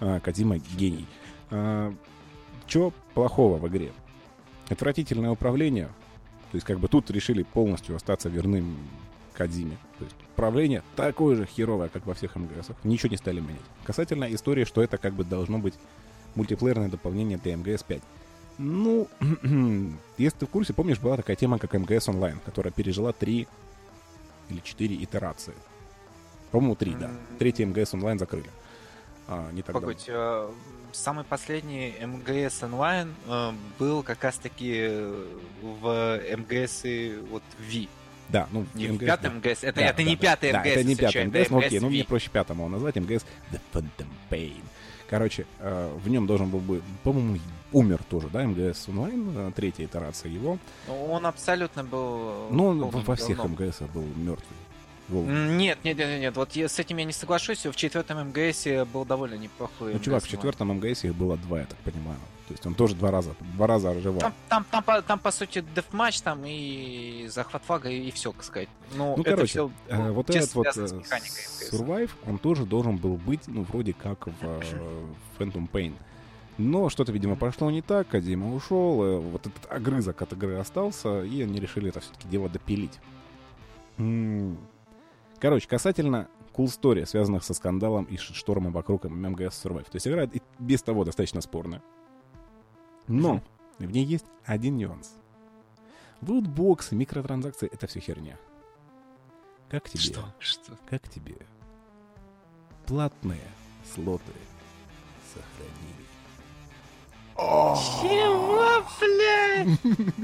[0.00, 1.06] А, Кадима гений.
[2.66, 3.92] Че плохого в игре?
[4.68, 5.88] Отвратительное управление.
[6.50, 8.76] То есть как бы тут решили полностью остаться верным
[9.34, 9.76] Кадиме.
[9.98, 12.76] То есть управление такое же херовое, как во всех МГСах.
[12.84, 13.60] Ничего не стали менять.
[13.84, 15.74] Касательно истории, что это как бы должно быть
[16.34, 18.02] мультиплеерное дополнение для МГС 5.
[18.58, 19.08] Ну,
[20.18, 23.48] если ты в курсе, помнишь, была такая тема, как МГС онлайн, которая пережила три
[24.48, 25.54] или четыре итерации.
[26.50, 27.10] По-моему, три, да.
[27.38, 28.48] Третий МГС онлайн закрыли.
[29.26, 29.88] А, не так давно.
[29.88, 30.50] Погодь, э,
[30.92, 35.26] самый последний МГС онлайн э, был как раз таки э,
[35.62, 37.88] в МГС и вот V.
[38.28, 39.30] Да, ну, Не МГС, пятый да.
[39.30, 40.22] МГС, это, Да, это да, не да.
[40.22, 42.96] пятый Да, МГС, это не пятый МГС, ну окей, ну мне проще пятым его назвать,
[42.96, 44.62] МГС The Phantom Pain.
[45.08, 47.38] Короче, э, в нем должен был быть, по-моему,
[47.72, 50.58] умер тоже, да, МГС онлайн, э, третья итерация его.
[50.88, 52.48] Ну, Он абсолютно был...
[52.50, 53.52] Но он во всех говном.
[53.52, 54.56] МГС был мертвый.
[55.08, 55.28] Волк.
[55.28, 57.66] Нет, нет, нет, нет, вот я, с этим я не соглашусь.
[57.66, 59.92] В четвертом МГС был довольно неплохой.
[59.92, 60.30] Ну, чувак, в МГС.
[60.30, 62.18] четвертом МГС их было два, я так понимаю.
[62.46, 64.20] То есть он тоже два раза, два раза оживал.
[64.20, 68.44] Там, там, там, по- там, по сути, дефматч там и захват флага, и, все, так
[68.44, 68.68] сказать.
[68.94, 71.20] Ну, Ну, это короче, все э, вот чисто этот вот э.
[71.72, 74.60] Survive, он тоже должен был быть, ну, вроде как в э,
[75.38, 75.94] Phantom Pain.
[76.58, 81.42] Но что-то, видимо, пошло не так, Кадима ушел, вот этот огрызок от игры остался, и
[81.42, 83.00] они решили это все-таки дело допилить.
[85.40, 89.84] Короче, касательно cool story, связанных со скандалом и штормом вокруг МГС Survive.
[89.84, 91.82] То есть игра и без того достаточно спорная.
[93.06, 93.42] Но
[93.78, 95.14] в ней есть один нюанс.
[96.22, 98.38] Лутбоксы, микротранзакции— это все херня.
[99.68, 100.00] Как тебе?
[100.00, 100.34] Что?
[100.38, 100.72] Что?
[100.88, 101.36] Как тебе?
[102.86, 103.40] Платные
[103.94, 104.32] слоты
[105.32, 106.04] сохранили.
[107.36, 110.14] Чего, блядь?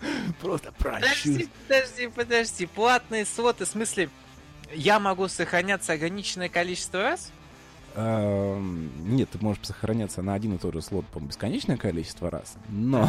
[0.40, 2.66] Просто Подожди, подожди, подожди.
[2.66, 4.10] Платные слоты, в смысле,
[4.72, 7.32] я могу сохраняться ограниченное количество раз?
[7.94, 12.54] Эм, Нет, ты можешь сохраняться на один и тот же слот, по бесконечное количество раз,
[12.68, 13.08] но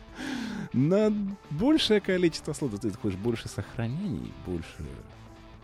[0.72, 1.12] на
[1.50, 4.84] большее количество слотов ты хочешь больше сохранений, больше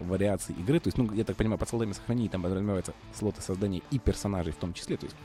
[0.00, 0.81] вариаций игры.
[0.81, 4.52] То есть, ну, я так понимаю, под слотами сохранений там подразумеваются слоты создания и персонажей
[4.52, 4.96] в том числе.
[4.96, 5.16] То есть,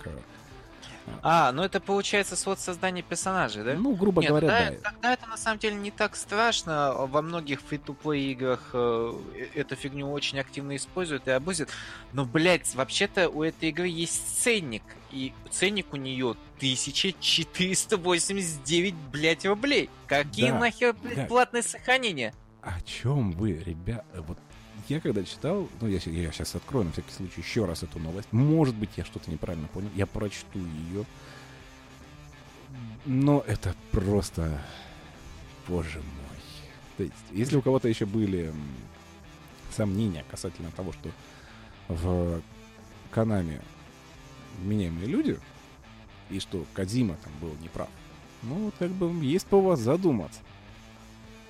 [1.22, 3.74] А, ну это получается свод создания персонажей, да?
[3.76, 4.78] ну, грубо Нет, говоря, тогда, да.
[4.92, 6.94] тогда это на самом деле не так страшно.
[6.94, 11.70] Во многих фри-то-плей играх э, э- эту фигню очень активно используют и обузят.
[12.14, 14.84] Но, блядь, вообще-то у этой игры есть ценник.
[15.12, 19.90] И ценник у нее 1489, блядь, рублей.
[20.08, 21.26] Какие Да, нахер, блядь, да.
[21.26, 22.34] платные сохранения?
[22.62, 24.06] О чем вы, ребят?
[24.14, 24.38] Вот
[24.90, 28.28] я когда читал, ну, я, сейчас открою на всякий случай еще раз эту новость.
[28.32, 29.90] Может быть, я что-то неправильно понял.
[29.96, 31.06] Я прочту ее.
[33.06, 34.62] Но это просто...
[35.68, 36.40] Боже мой.
[36.96, 38.54] То есть, если у кого-то еще были
[39.76, 41.10] сомнения касательно того, что
[41.90, 42.42] в
[43.12, 43.62] Канаме
[44.64, 45.40] меняемые люди,
[46.30, 47.90] и что Кадима там был неправ,
[48.44, 50.40] ну, вот как бы есть повод задуматься.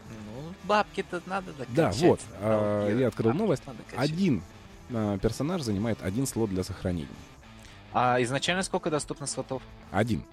[0.10, 1.76] Ну, бабки-то надо докачать.
[1.76, 3.64] Да, вот, Ну, а, я открыл новость.
[3.96, 4.42] Один
[4.94, 7.08] а, персонаж занимает один слот для сохранения.
[7.94, 9.62] А изначально сколько доступно слотов?
[9.92, 10.24] Один.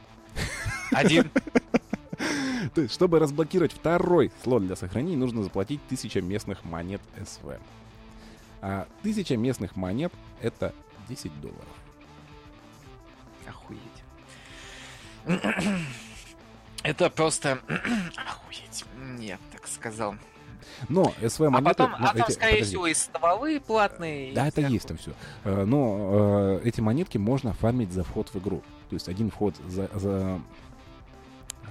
[0.91, 1.31] Один.
[2.75, 7.59] То есть, чтобы разблокировать второй слот для сохранения, нужно заплатить 1000 местных монет СВ.
[8.61, 10.75] А 1000 местных монет— это
[11.09, 11.69] 10 долларов.
[13.47, 13.81] Охуеть.
[16.83, 17.61] Это просто...
[18.17, 18.85] Охуеть.
[19.19, 20.15] Нет, так сказал.
[20.89, 21.75] Но СВ А монеты...
[21.75, 22.71] потом, ну, а там, эти- скорее подожди.
[22.71, 24.33] всего, и стволы платные.
[24.35, 24.73] Да, это всякое.
[24.73, 25.13] есть там все.
[25.45, 28.63] Но э, эти монетки можно фармить за вход в игру.
[28.89, 30.41] То есть один вход за, за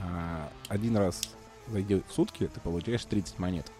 [0.04, 1.22] а, один раз
[1.68, 3.74] зайдя в сутки, ты получаешь 30 монеток.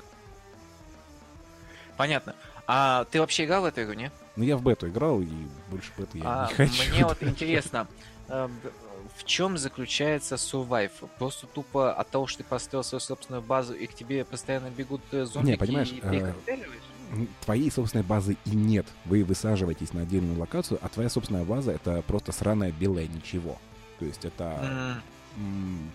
[1.97, 2.36] Понятно.
[2.65, 4.12] А ты вообще играл в эту игру, не?
[4.36, 5.28] Ну, я в бету играл, и
[5.69, 6.91] больше беты я А, не хочу.
[6.91, 7.88] Мне вот интересно,
[8.30, 8.71] э, б-
[9.15, 10.91] в чем заключается survive?
[11.17, 15.02] Просто тупо от того, что ты построил свою собственную базу, и к тебе постоянно бегут
[15.12, 18.88] э, зомбики, понимаешь, и ты их э, Твоей собственной базы и нет.
[19.06, 23.58] Вы высаживаетесь на отдельную локацию, а твоя собственная база— это просто сраное белое ничего.
[23.99, 25.02] То есть это...
[25.38, 25.91] М,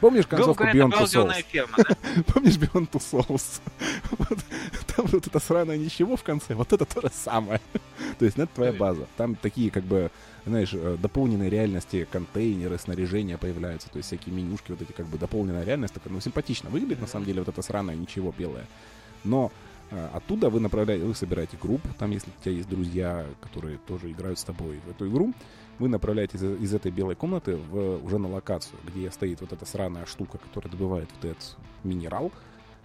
[0.00, 1.44] Помнишь концовку говоря, Beyond Two Souls?
[1.48, 2.22] ферма, да?
[2.32, 3.60] Помнишь Beyond Two Souls?
[4.18, 4.38] Вот,
[4.96, 7.60] там вот это сраное ничего в конце, вот это то же самое.
[8.18, 9.06] То есть, ну, это твоя база.
[9.16, 10.10] Там такие, как бы,
[10.46, 15.18] знаешь, э, дополненные реальности, контейнеры, снаряжения появляются, то есть всякие менюшки, вот эти, как бы,
[15.18, 18.66] дополненная реальность, такая, ну, симпатично выглядит, на самом деле, вот это сраное ничего белое.
[19.24, 19.52] Но
[19.90, 24.10] э, оттуда вы направляете, вы собираете группу, там, если у тебя есть друзья, которые тоже
[24.10, 25.32] играют с тобой в эту игру,
[25.78, 29.64] вы направляетесь из, из этой белой комнаты в, уже на локацию, где стоит вот эта
[29.66, 32.32] сраная штука, которая добывает вот этот минерал,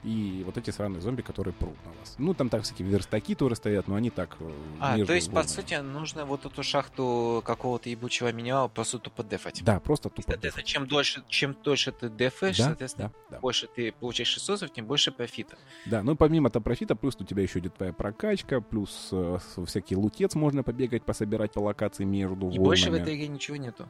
[0.05, 2.15] и вот эти сраные зомби, которые прут на вас.
[2.19, 4.37] Ну, там так всякие верстаки тоже стоят, но они так...
[4.39, 5.51] э, А, то есть, по волнами.
[5.51, 9.63] сути, нужно вот эту шахту какого-то ебучего минерала просто тупо дефать.
[9.63, 10.31] Да, просто тупо.
[10.31, 13.39] Соответственно, чем дольше, чем дольше ты дефаешь, Да, соответственно, да, да.
[13.39, 15.57] больше ты получаешь ресурсов, тем больше профита.
[15.87, 19.95] Да, ну помимо того профита, плюс у тебя еще идет твоя прокачка, плюс э, всякий
[19.95, 23.01] лутец можно побегать, пособирать по локации между И больше в волнами.
[23.01, 23.89] этой игре ничего нету.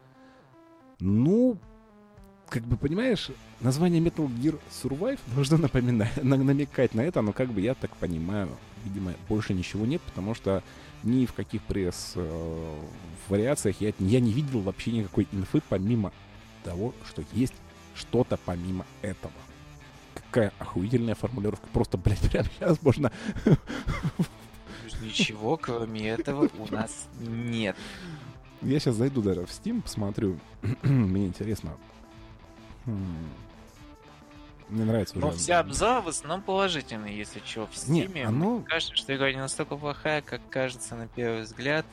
[0.99, 1.57] Ну,
[2.49, 3.29] как бы понимаешь,
[3.61, 7.95] название Metal Gear Survive должно напоминать, на- намекать на это, но как бы я так
[7.97, 8.49] понимаю,
[8.83, 10.63] видимо, больше ничего нет, потому что
[11.03, 12.81] ни в каких пресс э,
[13.29, 16.11] я, я не видел вообще никакой инфы помимо
[16.63, 17.53] того, что есть
[17.95, 19.33] что-то помимо этого.
[20.13, 21.67] Какая охуительная формулировка.
[21.73, 23.11] Просто, блядь, прямо сейчас можно...
[25.01, 27.75] Ничего, кроме этого, у нас нет.
[28.61, 30.39] Я сейчас зайду даже в Steam, посмотрю.
[30.83, 31.71] Мне интересно.
[32.85, 33.29] Хм.
[34.69, 35.25] Мне нравится уже...
[35.27, 38.25] Но все обзоры в основном положительные, если что, в Не, стиме.
[38.25, 41.85] оно- Мне кажется, что игра не настолько плохая, как кажется на первый взгляд.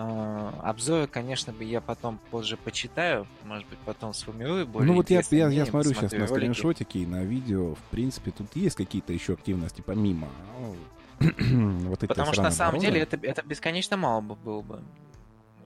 [0.00, 5.10] А, Обзоры, конечно, бы я потом позже почитаю, может быть, потом сформирую более Ну вот
[5.10, 7.74] я, я, я смотрю сейчас на скриншотики и на видео.
[7.74, 10.28] В принципе, тут есть какие-то еще активности помимо
[10.60, 10.76] ну,
[11.88, 12.86] вот этой Потому что на самом обороны.
[12.92, 14.82] деле это, это бесконечно мало бы было бы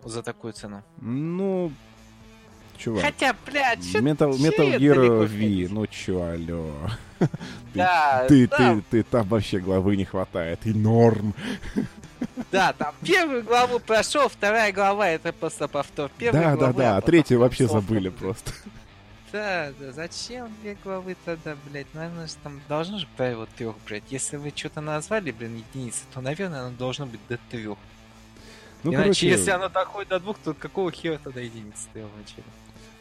[0.03, 0.83] за такую цену.
[1.03, 1.71] Ну,
[2.83, 3.05] чувак.
[3.05, 5.71] Хотя, блядь, чё Metal, Metal Gear V, ходить?
[5.71, 6.73] ну чё, алло.
[7.75, 11.35] Да, Ты, да, ты, ты, там вообще главы не хватает, и норм.
[12.53, 16.11] да, там первую главу прошел, вторая глава это просто повтор.
[16.19, 18.53] Первой Да, да, главы, да, а потом третью вообще забыли просто.
[19.33, 21.87] Да, да, зачем две главы тогда, блядь?
[21.95, 24.03] Наверное, же там должно же правило трех, блядь.
[24.11, 27.79] Если вы что-то назвали, блин, единицы, то, наверное, оно должно быть до трех.
[28.83, 32.45] Ну, Иначе, короче, если оно доходит до двух, то какого хера тогда единица стояла вначале?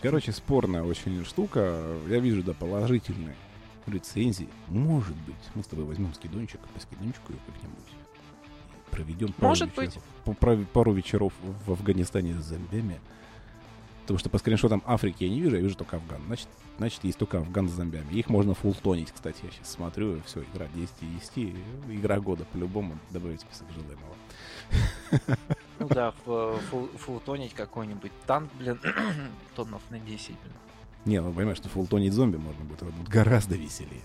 [0.02, 1.84] Короче, спорная очень штука.
[2.08, 3.36] Я вижу, да, положительные
[3.88, 4.50] рецензии.
[4.68, 7.86] Может быть, мы с тобой возьмем скидончик, по скидончику как-нибудь.
[8.92, 10.70] Проведем пару Может вечеров, быть.
[10.70, 11.34] пару вечеров
[11.66, 13.00] в Афганистане с зомбями.
[14.02, 16.22] Потому что по скриншотам Африки я не вижу, я вижу только Афган.
[16.26, 18.12] Значит, значит есть только Афган с зомбями.
[18.12, 20.22] Их можно фултонить, кстати, я сейчас смотрю.
[20.26, 21.56] Все, игра 10 из 10.
[21.90, 22.98] Игра года по-любому.
[23.12, 24.16] Добавить список желаемого.
[25.82, 26.14] Ну да,
[26.98, 28.80] фултонить какой-нибудь танк, блин,
[29.56, 30.54] тоннов на 10, блин.
[31.06, 32.84] Не, ну понимаешь, что фултонить зомби можно будет.
[32.84, 34.04] Это будет гораздо веселее.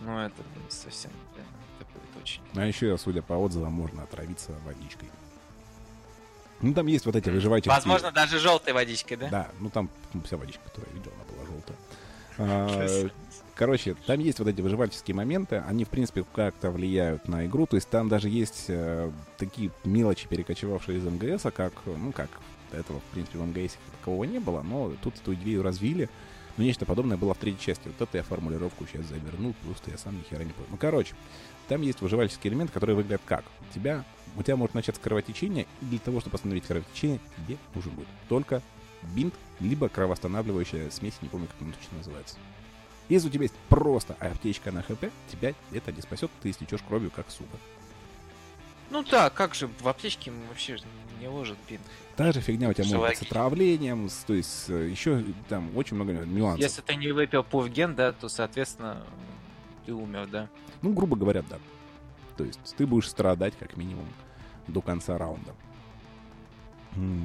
[0.00, 1.46] Ну это, блин, совсем, блин,
[1.78, 2.42] это будет очень...
[2.54, 5.08] А еще, судя по отзывам, можно отравиться водичкой.
[6.60, 7.74] Ну, там есть вот эти выживательские...
[7.74, 9.28] Возможно, даже желтой водичкой, да?
[9.28, 13.10] Да, ну там ну, вся водичка, которую я видел, она была желтая.
[13.56, 17.66] А, Короче, там есть вот эти выживательские моменты, они, в принципе, как-то влияют на игру,
[17.66, 22.28] то есть там даже есть э, такие мелочи, перекочевавшие из МГС, как, ну, как
[22.72, 26.08] этого, в принципе, в МГС такового не было, но тут эту идею развили,
[26.56, 27.88] но нечто подобное было в третьей части.
[27.88, 30.68] Вот это я формулировку сейчас завернул, просто я сам ни хера не понял.
[30.70, 31.14] Ну, короче,
[31.68, 33.44] там есть выживательский элемент, который выглядит как?
[33.70, 34.04] У тебя,
[34.36, 38.62] у тебя может начаться кровотечение, и для того, чтобы остановить кровотечение, тебе нужен будет только
[39.14, 42.36] бинт, либо кровоостанавливающая смесь, не помню, как она точно называется.
[43.08, 47.10] Если у тебя есть просто аптечка на хп, тебя это не спасет, ты истечешь кровью,
[47.10, 47.56] как сука.
[48.90, 50.78] Ну да, как же, в аптечке вообще
[51.20, 51.82] не ложат бинт.
[52.16, 55.76] Та же фигня у тебя может быть с отравлением, с- то есть э, еще там
[55.76, 56.60] очень много нюансов.
[56.60, 59.04] Если ты не выпил пуфген, да, то, соответственно,
[59.84, 60.48] ты умер, да.
[60.82, 61.58] Ну, грубо говоря, да.
[62.36, 64.06] То есть ты будешь страдать как минимум
[64.68, 65.54] до конца раунда.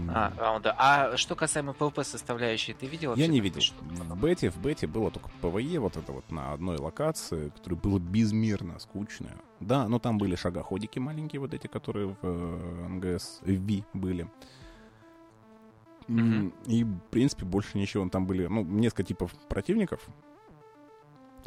[0.09, 0.75] А, раунда.
[0.77, 3.61] А что касаемо PvP составляющей, ты видел Я не видел.
[3.81, 7.99] В бете, в бете было только PvE, вот это вот на одной локации, которая была
[7.99, 9.37] безмерно скучная.
[9.59, 14.27] Да, но там были шагоходики маленькие, вот эти, которые в э, MGS V были.
[16.07, 16.53] Мгм.
[16.65, 18.07] И, в принципе, больше ничего.
[18.09, 20.01] Там были, ну, несколько типов противников,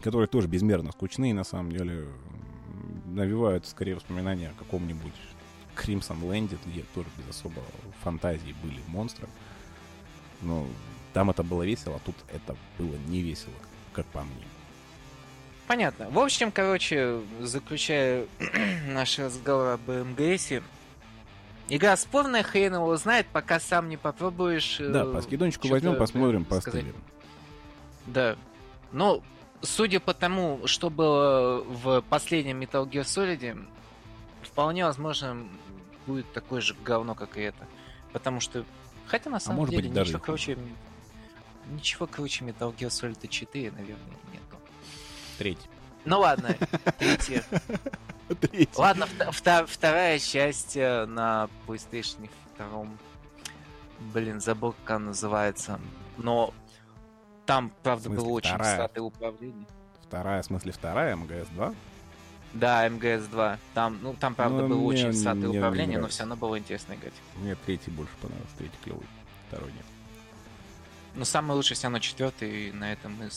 [0.03, 2.09] которые тоже безмерно скучные, на самом деле.
[3.07, 5.13] Навевают, скорее, воспоминания о каком-нибудь
[5.77, 7.63] Crimson Land, где тоже без особо
[8.03, 9.29] фантазии были монстры.
[10.43, 10.67] Но
[11.13, 13.55] там это было весело, а тут это было не весело,
[13.93, 14.45] как по мне.
[15.67, 16.11] Понятно.
[16.11, 18.27] В общем, короче, заключая
[18.89, 20.63] наш разговор об МГСе,
[21.69, 24.79] игра спорная, хрен его знает, пока сам не попробуешь.
[24.81, 26.95] э, Да, по скидончику возьмем, посмотрим, постылим.
[28.07, 28.37] Да.
[28.93, 29.23] Но,
[29.63, 33.67] судя по тому, что было в последнем Metal Gear Solid,
[34.47, 35.47] вполне возможно
[36.07, 37.67] будет такое же говно, как и это.
[38.13, 38.65] Потому что,
[39.07, 40.59] хотя на самом А деле быть, ничего круче,
[41.71, 43.97] ничего круче Metal Gear Solid 4, наверное,
[44.33, 44.57] нету.
[45.39, 45.69] Третий.
[46.05, 46.57] Ну ладно.
[46.99, 47.43] Третий.
[48.77, 49.07] Ладно,
[49.67, 52.29] вторая часть э, на PlayStation
[52.59, 52.87] 2.
[54.13, 55.81] Блин, забыл, как она называется.
[56.19, 56.53] Но
[57.47, 58.75] там, правда, было очень вторая?
[58.75, 59.67] статое управление.
[60.03, 61.75] Вторая, в смысле вторая, МГС-2?
[62.55, 63.59] Да, МГС-2.
[63.75, 66.95] Там, ну, там, правда, Ну, было мне очень не управление, но все равно было интересно
[66.95, 67.13] играть.
[67.37, 69.07] Мне третий больше понравился, третий клевый,
[69.49, 69.85] второй нет.
[71.17, 73.31] Но самый лучший все равно четвертый, и на этом мы.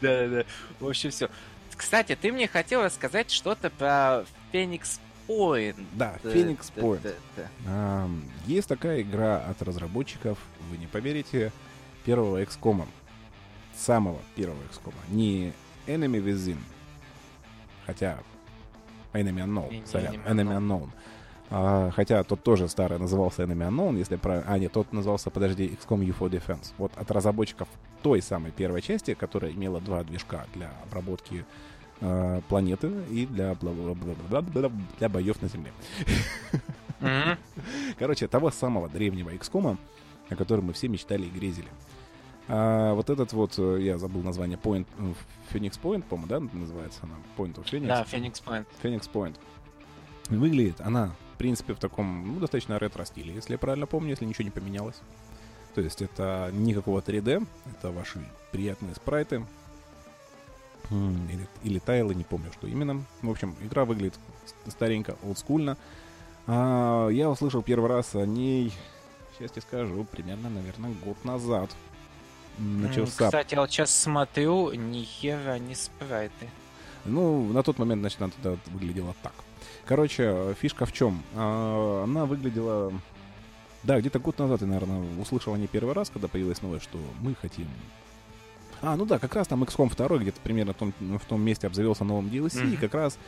[0.00, 0.44] Да-да-да.
[0.80, 1.28] В общем, все.
[1.76, 5.76] Кстати, ты мне хотел рассказать что-то про Phoenix Point.
[5.92, 8.20] Да, Phoenix да, Point.
[8.46, 10.38] Есть такая игра от разработчиков,
[10.70, 11.52] вы не поверите,
[12.04, 12.86] первого XCOM.
[13.78, 14.94] Самого первого XCOM.
[15.10, 15.52] Не
[15.86, 16.58] Enemy Within.
[17.86, 18.18] Хотя
[19.12, 20.88] Enemy Unknown, сорян, Enemy Enemy Unknown.
[21.50, 24.52] А, хотя тот тоже старый назывался Enemy Unknown, если правильно...
[24.52, 26.72] А, нет, тот назывался, подожди, XCOM UFO Defense.
[26.76, 27.68] Вот от разработчиков
[28.02, 31.46] той самой первой части, которая имела два движка для обработки
[32.00, 35.72] э, планеты и для, для боев на Земле.
[37.98, 39.78] Короче, того самого древнего XCOM,
[40.28, 41.68] о котором мы все мечтали и грезили.
[42.50, 45.12] А вот этот вот, э, я забыл название, Point, э,
[45.52, 47.14] Phoenix Point, по-моему, да, называется она?
[47.36, 47.86] Point of Phoenix.
[47.86, 48.66] Да, Phoenix Point.
[48.82, 49.36] Phoenix Point.
[50.30, 54.44] Выглядит она, в принципе, в таком, ну, достаточно ретро-стиле, если я правильно помню, если ничего
[54.44, 54.96] не поменялось.
[55.74, 59.44] То есть это никакого 3D, это ваши приятные спрайты.
[60.90, 63.04] Или, или тайлы, не помню, что именно.
[63.20, 64.18] В общем, игра выглядит
[64.68, 65.76] старенько, олдскульно.
[66.46, 68.72] А, я услышал первый раз о ней,
[69.36, 71.70] сейчас тебе скажу, примерно, наверное, год назад.
[72.58, 76.48] Начался Кстати, я вот сейчас смотрю, ни хера не спрайты.
[77.04, 79.32] Ну, на тот момент, значит, она тогда выглядела так.
[79.86, 81.22] Короче, фишка в чем?
[81.34, 82.92] А, Она выглядела...
[83.84, 86.98] Да, где-то год назад я, наверное, услышал о ней первый раз, когда появилась новость, что
[87.20, 87.68] мы хотим...
[88.82, 91.66] А, ну да, как раз там XCOM 2 где-то примерно в том, в том месте
[91.66, 92.76] обзавелся новым DLC, и Мгм.
[92.76, 93.18] как раз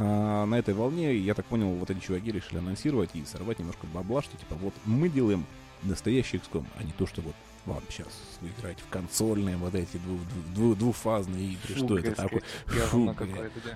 [0.00, 3.86] А, на этой волне, я так понял, вот эти чуваки решили анонсировать и сорвать немножко
[3.92, 5.44] бабла, что типа вот мы делаем
[5.82, 7.34] настоящий XCOM, а не то, что вот
[7.66, 8.08] ладно, сейчас
[8.40, 10.20] вы играете в консольные вот эти дву-
[10.54, 12.42] дву- двуфазные игры, Фу, что это такое?
[12.66, 13.14] Фу, да.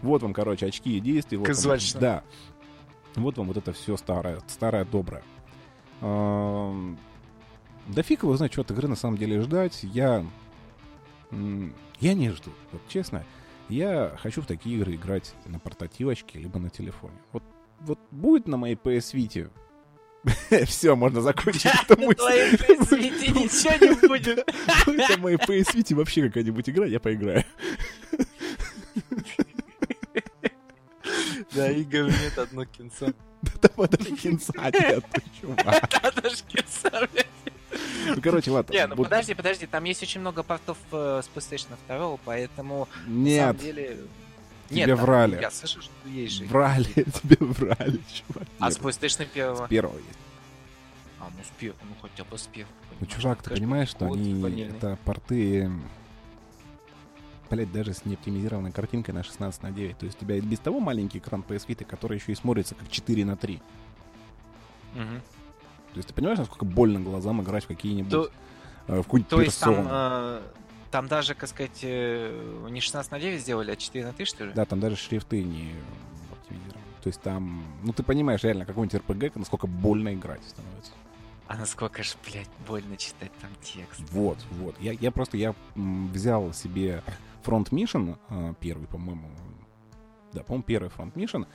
[0.02, 1.38] Вот вам, короче, очки и действия.
[1.38, 1.54] Вот вам-
[2.00, 2.24] да.
[3.16, 5.22] Вот вам вот это все старое, старое доброе.
[6.00, 9.80] Да фиг его знает, что от игры на самом деле ждать.
[9.82, 10.24] Я...
[12.00, 13.24] Я не жду, вот честно.
[13.68, 17.14] Я хочу в такие игры играть на портативочке, либо на телефоне.
[17.32, 17.42] Вот,
[17.80, 19.50] вот будет на моей PS Vita...
[20.66, 22.16] Все, можно закончить эту На мысль.
[22.16, 24.46] твоей ничего не будет.
[24.86, 27.44] Будет на моей PS Vita вообще какая-нибудь игра, я поиграю.
[31.54, 33.12] Да, игр нет, одно кинцо.
[33.60, 35.04] Да подожди, кинца нет,
[35.40, 35.90] чувак.
[36.24, 37.26] Ж кинцо, блядь.
[38.06, 38.72] Ну, короче, ладно.
[38.72, 42.88] Не, ну вот- подожди, подожди, там есть очень много портов э, с PlayStation 2, поэтому
[43.06, 43.96] на Нет, самом деле...
[44.72, 45.40] тебе Нет, там- врали.
[45.40, 46.44] Я слышу, что есть же.
[46.46, 46.84] врали,
[47.22, 48.48] тебе врали, чувак.
[48.58, 49.56] А с PlayStation 1?
[49.66, 50.18] с первого есть.
[51.20, 52.74] А, ну с первого, ну хотя бы с первого.
[53.00, 54.34] Ну, чувак, ты понимаешь, что они...
[54.42, 54.76] ванильный.
[54.76, 55.70] Это порты...
[57.50, 59.98] Блять, даже с неоптимизированной картинкой на 16 на 9.
[59.98, 62.74] То есть у тебя и без того маленький экран PS Vita, который еще и смотрится
[62.74, 63.60] как 4 на 3.
[64.94, 65.20] Мгм.
[65.92, 68.10] То есть ты понимаешь, насколько больно глазам играть в какие-нибудь...
[68.10, 68.30] То-
[68.88, 69.88] э, в какую-нибудь То есть там, персону.
[69.92, 70.42] э,
[70.93, 74.45] там даже, как сказать, э, не 16 на 9 сделали, а 4 на 3, что
[74.45, 74.53] ли?
[74.53, 75.74] Да, там даже шрифты не
[76.30, 76.84] оптимизированы.
[77.03, 77.64] То есть там...
[77.82, 80.93] Ну, ты понимаешь реально, какой-нибудь RPG, насколько больно играть становится.
[81.49, 84.03] А насколько же, блядь, больно читать там текст.
[84.11, 84.78] Вот, вот.
[84.80, 87.03] Я, я просто я взял себе
[87.43, 89.28] Front Mission э, первый, по-моему.
[90.34, 91.47] Да, по-моему, первый Front Mission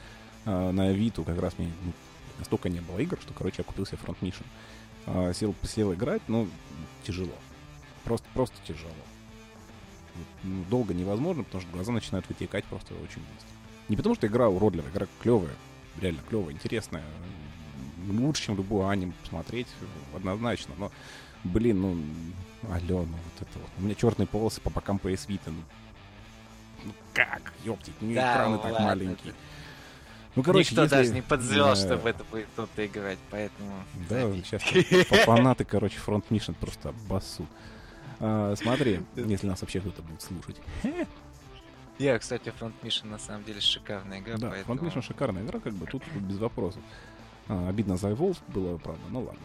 [0.46, 1.94] э, на Авито как раз мне ну,
[2.40, 5.34] настолько не было игр, что, короче, я купил себе Front Mission.
[5.34, 6.50] Сел, сел играть, ну,
[7.06, 7.32] тяжело.
[8.04, 8.92] Просто, просто тяжело.
[10.44, 13.50] Ну, долго невозможно, потому что глаза начинают вытекать просто очень быстро.
[13.90, 15.54] Не потому что игра уродливая, игра клевая,
[16.02, 17.04] реально клевая, интересная.
[18.10, 19.68] Лучше, чем любую аниме посмотреть,
[20.16, 20.74] однозначно.
[20.78, 20.92] Но,
[21.44, 21.98] блин, ну,
[22.72, 23.70] алло, ну вот это вот.
[23.78, 25.40] У меня черные полосы по бокам PS Vita.
[25.48, 25.62] Ну,
[26.86, 29.30] ну как, ёптить, ну Да экраны так ладно, маленькие.
[29.32, 29.38] это-
[30.36, 31.76] Ну, короче, Никто если- даже не подозревал, Да.
[31.76, 33.72] что в это будет кто-то играть, поэтому...
[34.08, 37.48] Да, сейчас фа- фанаты, короче, фронт Mission просто обоссут.
[38.20, 40.58] А, смотри, если нас вообще кто-то будет слушать.
[42.00, 44.80] Я, кстати, Front Mission на самом деле шикарная игра, Да, поэтому...
[44.80, 46.82] Front Mission шикарная игра, как бы тут без вопросов.
[47.48, 49.42] А, обидно за Evolve было, правда, ну ладно.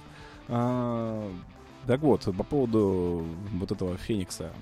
[0.48, 1.32] А,
[1.86, 4.52] так вот, по поводу вот этого Феникса.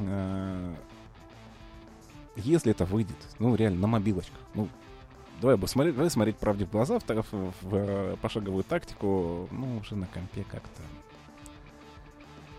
[0.00, 0.74] А,
[2.36, 4.68] если это выйдет, ну реально, на мобилочках, ну
[5.40, 9.94] Давай, бы смотреть, давай смотреть правде в глаза, в, в, в, пошаговую тактику, ну, уже
[9.94, 10.82] на компе как-то.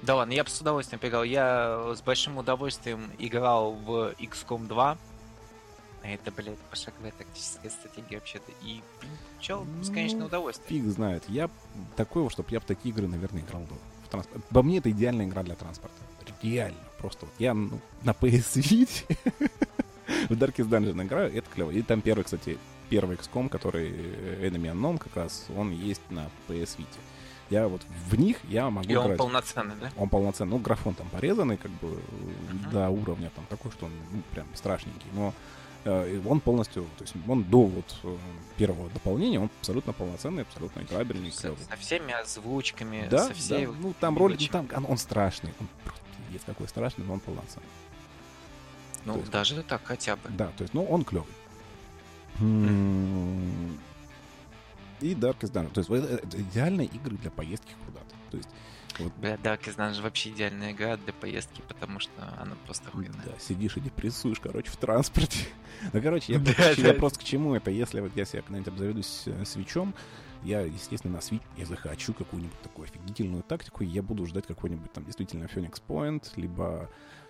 [0.01, 1.23] Да ладно, я бы с удовольствием поиграл.
[1.23, 4.97] Я с большим удовольствием играл в XCOM 2.
[6.01, 8.51] А это, блядь, пошаговая тактическая стратегия вообще-то.
[8.63, 8.81] И,
[9.41, 10.81] чел, бесконечное Ну, удовольствие.
[10.81, 11.23] Фиг знает.
[11.27, 11.49] Я
[11.97, 13.75] такого, чтобы я в такие игры, наверное, играл бы.
[14.05, 14.43] В транспорт.
[14.45, 15.97] По мне, это идеальная игра для транспорта.
[16.41, 16.79] Реально.
[16.99, 19.17] Просто вот я ну, на PS Vita
[20.29, 21.71] в Darkest Dungeon играю, это клево.
[21.71, 22.57] И там первый, кстати,
[22.89, 26.97] первый XCOM, который э, Enemy Unknown как раз, он есть на PS Vita.
[27.49, 29.17] Я вот в них я могу И он играть.
[29.17, 29.91] полноценный, да?
[29.97, 30.51] Он полноценный.
[30.51, 31.87] Ну, графон там порезанный, как бы,
[32.51, 32.69] Мгм.
[32.71, 35.07] до уровня там такой, что он ну, прям страшненький.
[35.13, 35.33] Но
[35.85, 38.17] э, он полностью, то есть он до вот э,
[38.57, 43.65] первого дополнения, он абсолютно полноценный, абсолютно играбельный, Со, со всеми озвучками, Да, со всей...
[43.65, 45.67] да, ну там ролик, ну, там он, он страшный, он
[46.27, 47.65] пиздец какой страшный, но он полноценный.
[49.05, 50.29] Ну, то есть- даже так хотя бы.
[50.29, 51.33] Да, то есть, ну, он клевый.
[55.01, 55.71] И Darkest Dungeon.
[55.71, 58.15] То есть, это, идеальные игры для поездки куда-то.
[58.31, 58.49] То есть,
[58.99, 63.23] вот, Бля, Darkest Dungeon вообще идеальная игра для поездки, потому что она просто охуенная.
[63.25, 65.39] да, сидишь и депрессуешь, короче, в транспорте.
[65.93, 66.93] Ну, короче, я, Да, просто, я да.
[66.95, 67.71] просто к чему это?
[67.71, 69.93] Если вот я себе когда-нибудь обзаведусь э, свечом,
[70.43, 74.91] я, естественно, на свич, я захочу какую-нибудь такую офигительную тактику, и я буду ждать какой-нибудь
[74.91, 76.89] там действительно Phoenix Point, либо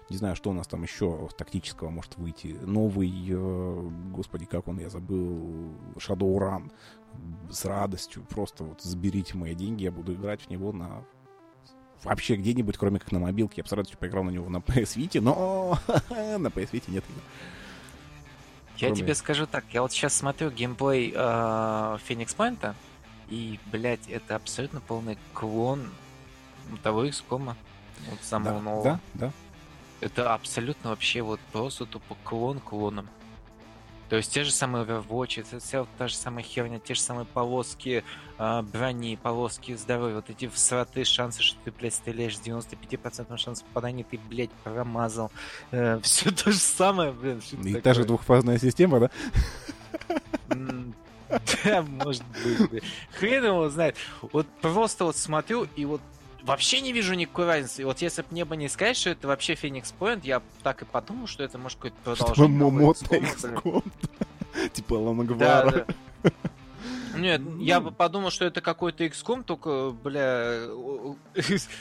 [0.10, 2.58] не знаю, что у нас там еще тактического может выйти.
[2.64, 6.72] Новый, э, господи, как он, я забыл, Shadowrun.
[7.52, 8.24] С радостью.
[8.30, 11.04] Просто вот заберите мои деньги, я буду играть в него на
[12.04, 13.56] вообще где-нибудь, кроме как на мобилке.
[13.58, 15.78] Я бы с радостью поиграл на него на PS Vita, но
[16.10, 17.22] на PS Vita нет игр.
[18.78, 22.76] Я Кроме- тебе скажу так, я вот сейчас смотрю геймплей э, Феникс Пойнта,
[23.28, 25.90] и, блядь, это абсолютно полный клон
[26.82, 27.56] того XCOM.
[28.10, 28.84] Вот самого Да, нового.
[28.84, 29.32] да, да.
[30.00, 33.10] Это абсолютно вообще вот просто тупо клон клоном.
[34.10, 35.46] То есть те же самые Overwatch,
[35.78, 38.04] вот та же самая херня, те же самые полоски
[38.40, 43.62] э, брони, полоски здоровья, вот эти всраты шансы, что ты, блядь, стреляешь с 95% шанс
[43.62, 45.32] попадания, ты, блядь, промазал.
[46.02, 47.40] все то же самое, блин.
[47.64, 47.94] И та такое?
[47.94, 49.12] же двухфазная система, да?
[51.64, 52.24] Да, может
[52.72, 52.84] быть.
[53.14, 53.96] Хрен его знает.
[54.32, 56.02] Вот просто вот смотрю, и вот
[56.44, 57.82] вообще не вижу никакой разницы.
[57.82, 60.82] И вот если бы мне бы не сказать, что это вообще Феникс Point, я так
[60.82, 62.58] и подумал, что это может какое-то продолжение.
[64.74, 65.86] Типа Ланагвара.
[66.24, 66.32] Да,
[67.18, 70.68] Нет, я бы подумал, что это какой-то XCOM, только, бля,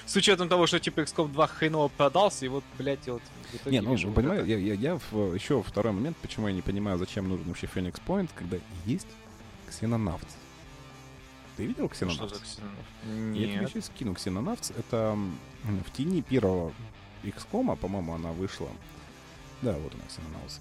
[0.07, 3.23] с учетом того, что типа XCOM 2 хреново продался, и вот, блядь, вот
[3.67, 6.99] не, ну, вижу, понимаю, я, я, я в, еще второй момент, почему я не понимаю,
[6.99, 9.07] зачем нужен вообще Phoenix Point, когда есть
[9.69, 10.27] ксенонавт.
[11.59, 12.21] Ты видел ксенонавт?
[12.21, 12.87] Что за ксенонавт?
[13.05, 13.51] Нет.
[13.51, 14.71] Я тебе сейчас скину ксенонавт.
[14.79, 15.19] Это
[15.65, 16.73] в тени первого
[17.25, 18.69] XCOM, по-моему, она вышла.
[19.63, 20.61] Да, вот она, ксенонавт.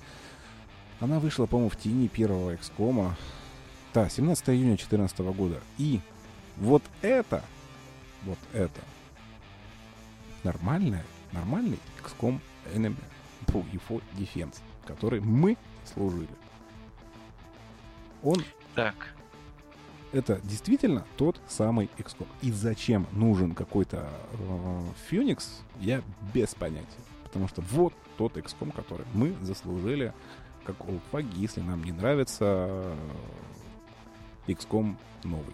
[1.00, 3.12] Она вышла, по-моему, в тени первого XCOM.
[3.94, 5.62] Да, 17 июня 2014 года.
[5.78, 6.00] И
[6.56, 7.44] вот это,
[8.24, 8.82] вот это
[10.44, 12.40] нормальная, нормальный XCOM
[12.74, 12.98] Enemy
[13.46, 15.58] UFO Defense, который мы
[15.94, 16.28] служили.
[18.24, 18.44] Он...
[18.74, 19.14] Так.
[20.14, 22.28] Это действительно тот самый XCOM.
[22.42, 24.82] И зачем нужен какой-то э,
[25.82, 26.02] я
[26.34, 26.88] без понятия.
[27.24, 30.14] Потому что вот тот XCOM, который мы заслужили
[30.66, 32.96] как олдфаги, если нам не нравится э,
[34.48, 35.54] XCOM новый.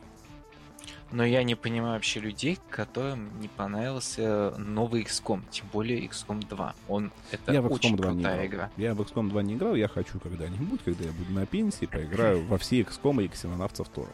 [1.12, 6.76] Но я не понимаю вообще людей, которым не понравился новый XCOM, тем более XCOM 2.
[6.88, 8.72] Он это я в XCOM очень 2 крутая не игра.
[8.78, 12.44] Я в XCOM 2 не играл, я хочу когда-нибудь, когда я буду на пенсии, поиграю
[12.46, 14.10] во все XCOM и ксенонавтов Тора.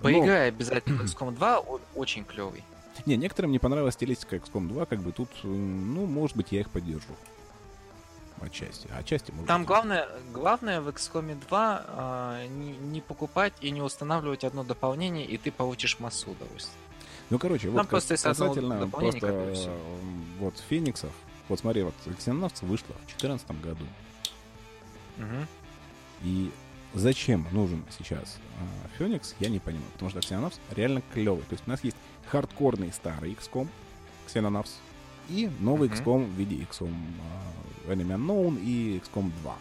[0.00, 0.56] Поиграй Но...
[0.56, 2.62] обязательно в XCOM 2, он очень клевый.
[3.06, 6.70] Не, некоторым не понравилась стилистика XCOM 2, как бы тут, ну, может быть, я их
[6.70, 7.14] поддержу.
[8.40, 8.88] Отчасти.
[8.96, 9.68] Отчасти может Там быть.
[9.68, 15.38] главное, главное в XCOM 2 э, не, не покупать и не устанавливать одно дополнение, и
[15.38, 16.78] ты получишь массу удовольствия.
[17.30, 19.78] Ну, короче, вот просто касательно просто э,
[20.38, 21.12] вот Фениксов.
[21.48, 23.84] Вот смотри, вот Ксеноновцы вышло в 2014 году.
[25.18, 25.46] Угу.
[26.24, 26.50] И
[26.94, 29.90] зачем нужен сейчас э, Феникс, я не понимаю.
[29.92, 31.42] Потому что Ксеноновс реально клевый.
[31.44, 33.68] То есть у нас есть хардкорный старый XCOM,
[34.26, 34.78] Ксеноновс,
[35.28, 36.04] и новый uh-huh.
[36.04, 36.92] XCOM в виде XCOM
[37.86, 39.54] uh, Enemy Unknown и XCOM 2.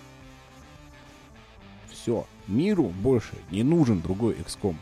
[1.89, 2.25] Все.
[2.47, 4.75] Миру больше не нужен другой XCOM.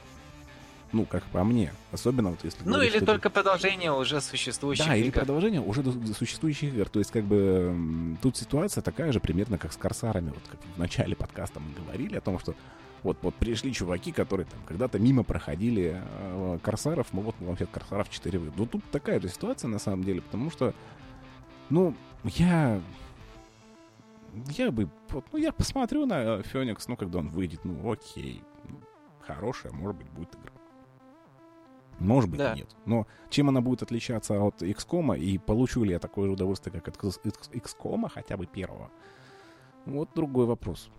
[0.91, 1.73] Ну, как по мне.
[1.91, 2.63] Особенно вот если...
[2.63, 3.41] Ну, говорить, или только это...
[3.41, 5.05] продолжение уже существующих Да, игр.
[5.05, 6.87] или продолжение уже существующих игр.
[6.87, 10.29] То есть, как бы, тут ситуация такая же примерно, как с Корсарами.
[10.29, 12.53] Вот как в начале подкаста мы говорили о том, что
[13.03, 18.09] вот, вот пришли чуваки, которые там когда-то мимо проходили э, Корсаров, ну вот вообще Корсаров
[18.09, 18.57] 4 выйдут.
[18.57, 20.73] Ну тут такая же ситуация на самом деле, потому что,
[21.69, 21.93] ну,
[22.23, 22.81] я...
[24.49, 24.89] Я бы...
[25.09, 28.41] Вот, ну, я посмотрю на Феникс, ну, когда он выйдет, ну, окей.
[28.67, 28.79] Ну,
[29.21, 30.53] хорошая, может быть, будет игра.
[31.99, 32.55] Может быть, да.
[32.55, 32.75] нет.
[32.85, 36.87] Но чем она будет отличаться от XCOM, и получу ли я такое же удовольствие, как
[36.87, 38.89] от XCOM, хотя бы первого,
[39.85, 40.89] вот другой вопрос.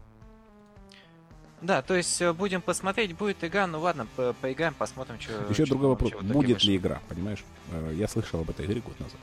[1.65, 5.33] Да, то есть э, будем посмотреть, будет игра, ну ладно, по поиграем, посмотрим, что...
[5.49, 7.43] Еще что, другой вопрос, будет ли игра, понимаешь?
[7.73, 9.19] Э, я слышал об этой игре год назад.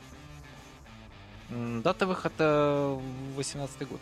[1.84, 3.00] Дата выхода
[3.36, 4.02] 18 год.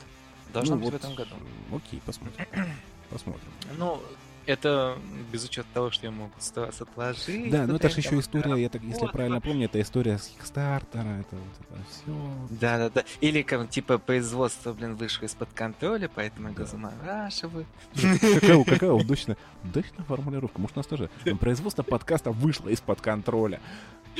[0.53, 1.35] Должна ну, быть вот, в этом году.
[1.75, 2.45] Окей, посмотрим.
[3.09, 3.49] Посмотрим.
[3.77, 4.01] Ну,
[4.49, 4.97] это
[5.31, 7.51] без учета того, что я могу отложить.
[7.51, 11.19] Да, но это же еще история, я так, если правильно помню, это история с Кикстартера,
[11.19, 12.57] это вот это все.
[12.59, 13.03] Да, да, да.
[13.21, 17.67] Или как типа производство, блин, вышло из-под контроля, поэтому его замораживают.
[17.93, 20.59] Какая, какая удачная, удачная формулировка.
[20.59, 23.59] Может, у нас тоже производство подкаста вышло из-под контроля.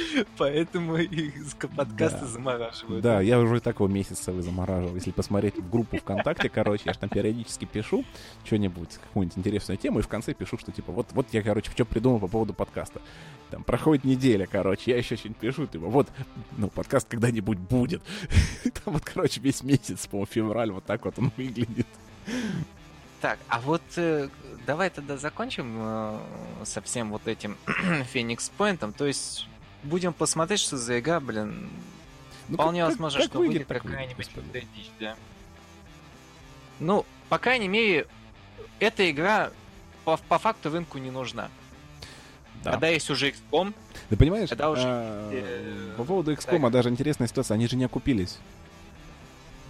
[0.38, 1.32] Поэтому и
[1.76, 2.26] подкасты да.
[2.26, 3.04] замораживают.
[3.04, 4.95] Да, я уже так его месяцевый замораживал.
[4.95, 8.06] Если посмотреть в группу ВКонтакте, короче, я же там периодически пишу
[8.45, 11.86] что-нибудь, какую-нибудь интересную тему, и в конце пишу, что типа вот, вот я, короче, что
[11.86, 13.02] придумал по поводу подкаста.
[13.52, 16.08] Там проходит неделя, короче, я еще что-нибудь пишу, типа вот,
[16.58, 18.02] ну, подкаст когда-нибудь будет.
[18.64, 21.88] Там вот, короче, весь месяц, по февраль, вот так вот он выглядит.
[23.22, 24.30] Так, а вот э,
[24.66, 26.20] давай тогда закончим э,
[26.64, 27.58] со всем вот этим
[28.14, 28.93] Феникс Пойнтом.
[28.93, 29.47] То есть
[29.84, 31.69] будем посмотреть, что за игра, блин.
[32.47, 34.30] Ну, Вполне как, возможно, как, что выйдет, будет какая-нибудь
[34.75, 35.15] дичь, да.
[36.80, 38.07] Ну, по крайней мере,
[38.80, 39.51] эта игра
[40.05, 41.49] по, по факту рынку не нужна.
[42.63, 42.71] Да.
[42.71, 43.73] Когда есть уже XCOM,
[44.09, 44.84] Ты понимаешь, когда уже...
[44.86, 46.71] А, по поводу XCOM так.
[46.71, 48.38] даже интересная ситуация, они же не окупились.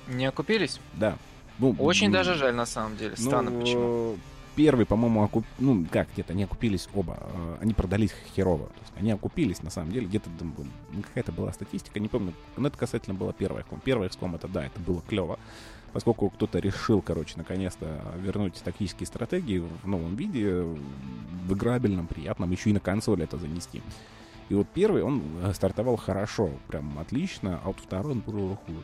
[0.08, 0.80] Не окупились?
[0.94, 1.18] Да.
[1.60, 3.16] Ну, Очень даже жаль, на самом деле.
[3.18, 4.18] Странно, ну, почему
[4.60, 5.46] первый, по-моему, окуп...
[5.58, 7.18] ну, как где-то, они окупились оба.
[7.22, 8.66] Э, они продались херово.
[8.66, 10.30] То есть они окупились, на самом деле, где-то
[11.08, 12.34] какая-то была статистика, не помню.
[12.58, 13.80] Но это касательно было первого XCOM.
[13.82, 15.40] Первый XCOM, это да, это было клево.
[15.94, 20.66] Поскольку кто-то решил, короче, наконец-то вернуть тактические стратегии в новом виде,
[21.46, 23.82] в играбельном, приятном, еще и на консоли это занести.
[24.50, 28.84] И вот первый, он э, стартовал хорошо, прям отлично, а вот второй он был хуже.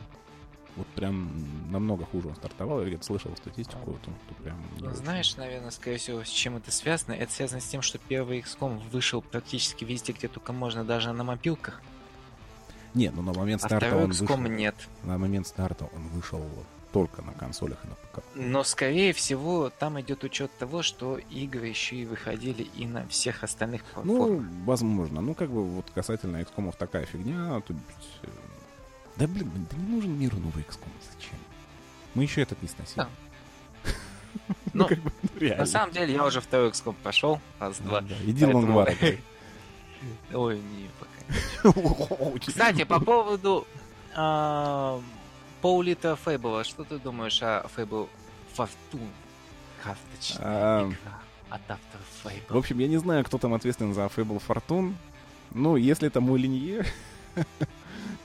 [0.76, 1.30] Вот прям
[1.70, 2.80] намного хуже он стартовал.
[2.82, 4.56] Я где-то слышал статистику, то, то прям...
[4.76, 4.96] не Ну, очень.
[4.96, 7.14] знаешь, наверное, скорее всего, с чем это связано?
[7.14, 11.24] Это связано с тем, что первый XCOM вышел практически везде, где только можно, даже на
[11.24, 11.80] мобилках.
[12.94, 14.52] Нет, ну на момент А старта второй он XCOM вышел...
[14.54, 14.74] нет.
[15.02, 16.42] На момент старта он вышел
[16.92, 18.24] только на консолях и на ПК.
[18.34, 23.44] Но, скорее всего, там идет учет того, что игры еще и выходили и на всех
[23.44, 24.46] остальных Ну, платформах.
[24.64, 25.20] возможно.
[25.20, 27.60] Ну, как бы вот касательно XCOM такая фигня.
[27.66, 27.76] Тут...
[28.22, 28.28] э,
[29.16, 30.88] Да, блин, да не нужен миру новый XCOM.
[31.12, 31.38] Зачем?
[32.14, 32.96] Мы еще этот не сносили.
[32.96, 33.08] Да.
[34.74, 35.10] Ну, как бы,
[35.40, 35.56] ну.
[35.56, 38.02] На самом деле, я уже второй XCOM прошел, раз, два.
[38.02, 38.14] да.
[38.24, 39.20] Иди Поэтому- играй.
[40.34, 42.38] Ой, не, пока.
[42.46, 43.66] Кстати, по поводу
[44.14, 45.00] а,
[45.62, 48.08] Паулита Фейбла, что ты думаешь о Фейбл
[48.54, 49.08] Фортун?
[49.82, 52.58] Карточная игра от автора В Фейбл.
[52.58, 54.94] общем, я не знаю, кто там ответственен за Fable Fortune.
[55.52, 56.84] Ну, если это мой линье,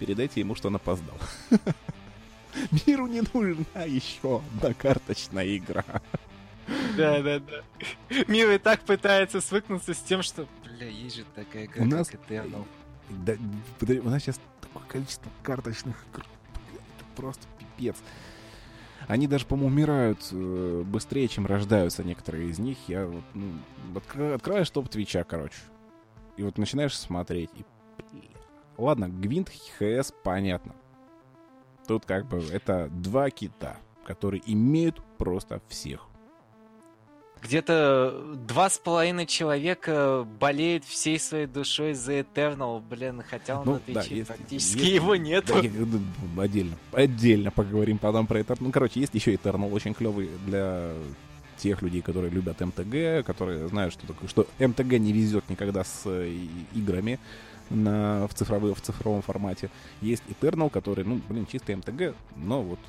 [0.02, 1.16] передайте ему, что он опоздал.
[2.88, 5.86] Миру не нужна еще одна карточная игра.
[6.98, 7.62] Да, да, да.
[8.28, 12.10] Мир и так пытается свыкнуться с тем, что, бля, есть же такая игра, У нас-
[12.10, 12.66] как Eternal.
[13.10, 13.34] Да,
[14.04, 16.26] у нас сейчас такое количество карточных игр.
[16.72, 17.96] Бля, Это просто пипец.
[19.08, 22.78] Они даже, по-моему, умирают э, быстрее, чем рождаются некоторые из них.
[22.88, 23.52] Я вот, ну,
[23.96, 25.58] откры- открываешь топ Твича, короче.
[26.38, 27.50] И вот начинаешь смотреть.
[27.56, 27.66] И,
[28.14, 28.22] бля.
[28.82, 30.74] Ладно, Гвинт, ХС, понятно.
[31.88, 36.08] Тут как бы это два кита, которые имеют просто всех.
[37.44, 43.74] Где-то два с половиной человека болеют всей своей душой за Eternal, блин, хотя он Ну,
[43.74, 45.46] на да, есть- практически есть- его нет.
[45.46, 46.76] Да, я- ну, отдельно.
[46.92, 48.58] Отдельно поговорим потом про Eternal.
[48.62, 50.92] Ну, короче, есть еще Eternal, очень клевый для
[51.58, 56.02] тех людей, которые любят МТГ, которые знают, что такое, что МТГ не везет никогда с
[56.06, 56.32] э,
[56.74, 57.20] играми
[57.72, 59.70] на, в, цифровой, в цифровом формате.
[60.02, 62.80] Есть Eternal, который, ну, блин, чистый МТГ, но вот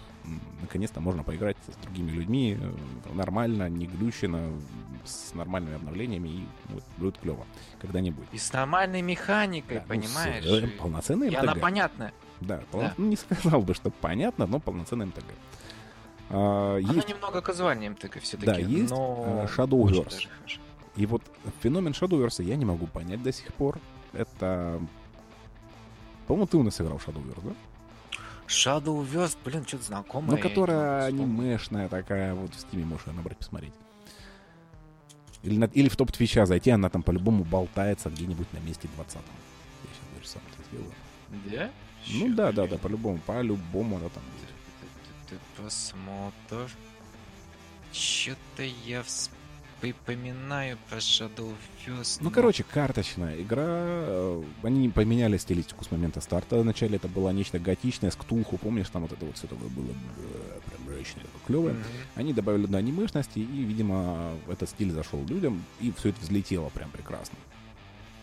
[0.60, 4.52] наконец-то можно поиграть с другими людьми э, нормально, не глючено,
[5.04, 7.44] с нормальными обновлениями, и вот, будет клево
[7.80, 8.26] когда-нибудь.
[8.32, 10.44] И с нормальной механикой, Да, ну, понимаешь?
[10.44, 11.60] И- полноценный И она МТГ.
[11.62, 12.12] понятная.
[12.40, 12.94] Да, пол- Да.
[12.98, 15.24] ну, не сказал бы, что понятно, но полноценный МТГ.
[16.30, 18.46] А, Она есть, немного казуальнее МТГ все-таки.
[18.46, 20.28] Да, есть, но э, Shadowverse.
[20.96, 21.22] и вот
[21.62, 23.78] феномен Shadowverse я не могу понять до сих пор.
[24.12, 24.80] Это...
[26.26, 27.54] По-моему, ты у нас играл в Shadowverse, да?
[28.48, 30.36] Shadowverse, блин, что-то знакомое.
[30.36, 33.72] Ну, которая анимешная такая, вот в Steam е можешь ее набрать, посмотреть.
[35.42, 38.88] Или, на- или в топ Twitch а зайти, она там по-любому болтается где-нибудь на месте
[38.94, 39.22] 20 Я
[39.90, 40.92] сейчас даже сам это сделаю.
[41.50, 41.70] Да?
[42.08, 44.54] Ну Чё, да, да, да, по-любому, по-любому она там есть.
[44.80, 46.70] Ты- ты- ты Просмотр.
[47.92, 49.30] Что-то я вс-
[49.82, 52.18] припоминаю про Shadowverse.
[52.20, 53.64] Ну, но- короче, карточная игра.
[53.66, 56.56] э, Они поменяли стилистику с момента старта.
[56.60, 58.56] Вначале это было нечто готичное, с ктулху.
[58.58, 61.74] Помнишь, там вот это вот все такое было э, прям мрачное, такое клевое.
[61.74, 61.82] Мгм.
[62.14, 66.88] Они добавили до анимешности, и, видимо, этот стиль зашел людям, и все это взлетело прям
[66.90, 67.36] прекрасно.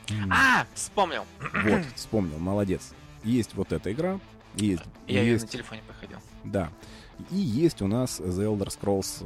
[0.10, 1.26] М, А, вспомнил.
[1.54, 2.94] Вот, вспомнил, молодец.
[3.26, 4.18] Есть вот эта игра,
[4.56, 6.18] есть, Я ее есть на телефоне проходил.
[6.46, 6.70] да.
[7.32, 9.26] И есть у нас The Elder Scrolls...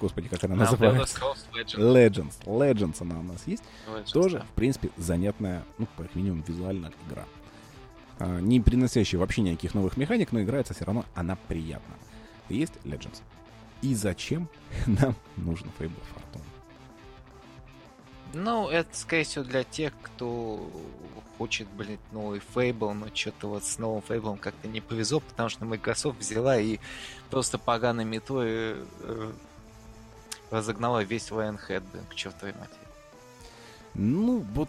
[0.00, 1.20] Господи, как она называется?
[1.52, 1.76] Legends.
[1.76, 2.34] Legends.
[2.44, 3.62] Legends она у нас есть.
[3.86, 4.44] Legends, Тоже, да.
[4.44, 7.24] в принципе, занятная, ну, как минимум, визуально игра.
[8.18, 11.94] А, не приносящая вообще никаких новых механик, но играется все равно она приятна.
[12.48, 13.22] Есть Legends.
[13.82, 14.48] И зачем
[14.86, 16.42] нам нужен Fable Fortune?
[18.34, 20.68] Ну, это, скорее всего, для тех, кто
[21.38, 25.64] хочет, блин, новый Fable, но что-то вот с новым Fable как-то не повезло, потому что
[25.64, 26.78] Microsoft взяла и
[27.30, 29.32] просто поганой метой э,
[30.50, 32.78] разогнала весь Lionhead, блин, к чертовой матери.
[33.94, 34.68] Ну, вот...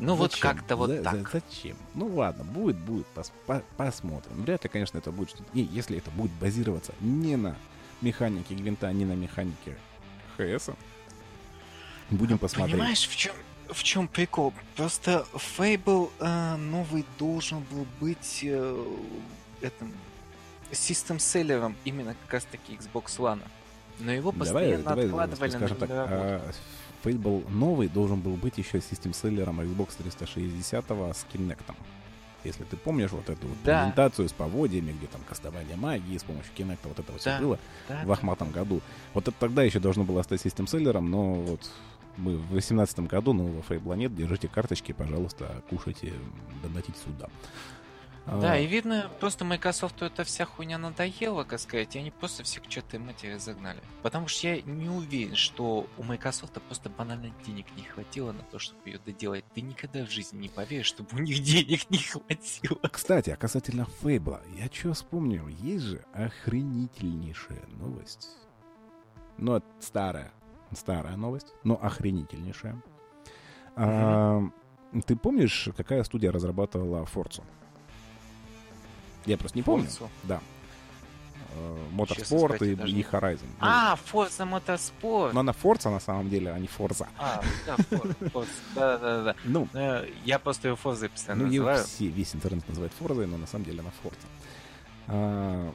[0.00, 1.14] Ну, вот как-то вот За- так.
[1.32, 1.76] за- зачем?
[1.94, 4.42] Ну, ладно, будет, будет, пос- по- посмотрим.
[4.44, 5.50] Вряд ли, конечно, это будет что-то...
[5.54, 7.56] Если это будет базироваться не на
[8.00, 9.76] механике Гвинта, не на механике
[10.36, 10.70] ХС,
[12.10, 12.76] будем посмотреть.
[12.76, 13.34] Понимаешь, в чем
[13.72, 14.54] в чем прикол?
[14.76, 18.86] Просто Fable э, новый должен был быть э,
[19.60, 19.92] этим
[20.72, 23.40] систем селлером именно как раз таки Xbox One.
[24.00, 26.14] Но его Давай, постоянно давай, откладывали скажем на так, работу.
[26.14, 26.52] а,
[27.04, 31.74] Fable новый должен был быть еще систем-селлером Xbox 360 с Kinect.
[32.44, 33.80] Если ты помнишь вот эту вот Да.
[33.82, 37.40] презентацию с поводьями, где там кастование магии с помощью Kinect, вот это вот все Да.
[37.40, 37.58] было
[37.88, 38.12] Да, в да.
[38.12, 38.80] ахматом году.
[39.14, 41.68] Вот это тогда еще должно было стать систем-селлером, но вот
[42.16, 46.12] мы в 2018 году нового Фейбла нет, держите карточки, пожалуйста, кушайте,
[46.62, 47.28] донатите сюда.
[48.40, 52.64] Да, и видно, просто Microsoft эта вся хуйня надоела, как сказать, и они просто всех
[52.64, 53.80] к чертовой матери загнали.
[54.02, 58.58] Потому что я не уверен, что у Microsoft просто банально денег не хватило на то,
[58.58, 59.44] чтобы ее доделать.
[59.54, 62.78] Ты никогда в жизни не поверишь, чтобы у них денег не хватило.
[62.90, 68.28] Кстати, а касательно Фейбла, я что вспомнил, есть же охренительнейшая новость.
[69.38, 70.32] Ну, это старая,
[70.72, 72.82] старая новость, но охренительнейшая.
[73.76, 74.42] А,
[75.06, 77.44] ты помнишь, какая студия разрабатывала Форцу?
[79.28, 79.86] Я просто не помню.
[79.86, 80.08] Forza?
[80.24, 80.40] Да.
[81.54, 83.46] Э, Моторспорт и, даже и Horizon.
[83.60, 85.32] Ну, А, Forza Motorsport.
[85.32, 87.08] Но она Форца на самом деле, а не Форза.
[87.18, 88.48] А, да, Forza, Forza.
[88.74, 89.34] Да-да-да.
[89.44, 91.84] Ну, Э, Я просто ее Forza постоянно ну называю.
[91.84, 94.26] все, весь интернет называет Форзой, но на самом деле она Форца.
[95.08, 95.72] А,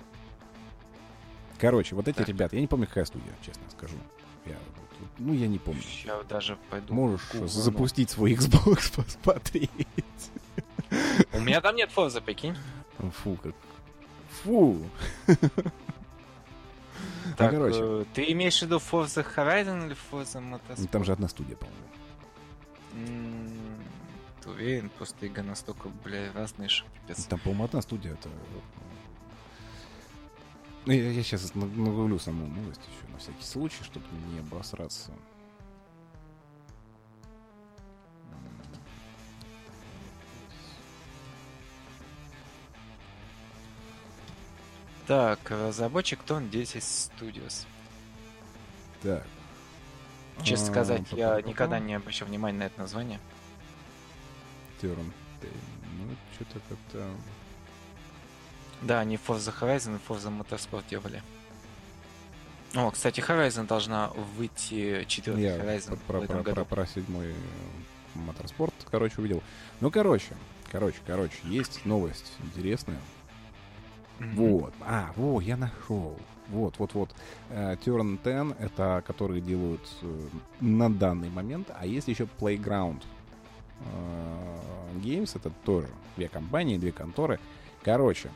[1.60, 2.28] Короче, вот эти Так.
[2.28, 3.96] ребята, я не помню, какая студия, честно скажу.
[4.46, 4.56] Я,
[5.18, 5.82] ну, я не помню.
[5.82, 6.94] Сейчас даже пойду.
[6.94, 9.70] Можешь Google, запустить свой Xbox, посмотреть.
[10.92, 10.98] ну.
[11.34, 12.56] У меня там нет Forza, прикинь.
[13.12, 13.56] Фу, как...
[14.44, 14.90] Фу!
[17.38, 17.80] Так, короче.
[17.82, 20.88] э, ты имеешь в виду Forza Horizon или Forza Ну, Motorsport?
[20.88, 21.80] Там же одна студия, по-моему.
[24.42, 24.90] Ты уверен?
[24.98, 27.26] Просто игры настолько, бля, разные, что пипец.
[27.26, 28.14] Там, по-моему, одна студия.
[28.14, 28.30] Это...
[30.86, 35.12] Ну, я, сейчас нагуглю саму новость еще на всякий случай, чтобы не обосраться.
[45.08, 47.66] Так, разработчик Тон 10 Studios.
[49.02, 49.26] Так.
[50.44, 53.20] Честно А, сказать, я никогда не обращал внимания на это название.
[54.82, 55.12] Терн.
[55.42, 57.08] Ну, что-то как-то...
[58.82, 61.22] Да, они Forza Horizon и Forza Motorsport делали.
[62.74, 66.66] О, кстати, Horizon должна выйти, четвертый Я Horizon про, в этом про, про, году.
[66.66, 67.34] про седьмой э,
[68.16, 69.44] моторспорт, короче, увидел.
[69.80, 70.34] Ну, короче,
[70.72, 73.00] короче, короче, есть новость интересная.
[74.20, 74.74] Вот.
[74.82, 76.18] А, во, я нашел.
[76.50, 77.16] Вот, вот, вот.
[77.50, 80.28] Э, Turn 10 это которые делают э,
[80.62, 83.02] на данный момент, а есть еще Playground
[83.80, 84.60] э,
[84.98, 87.40] Games, это тоже две компании, две конторы.
[87.82, 88.30] Короче,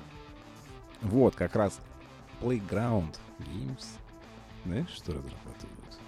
[1.02, 1.80] вот как раз
[2.42, 3.86] Playground Games.
[4.66, 6.00] Знаешь, что разрабатывают?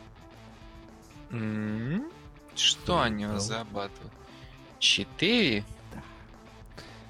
[1.32, 2.06] М,
[2.56, 4.12] Что они разрабатывают?
[4.80, 5.64] Четыре?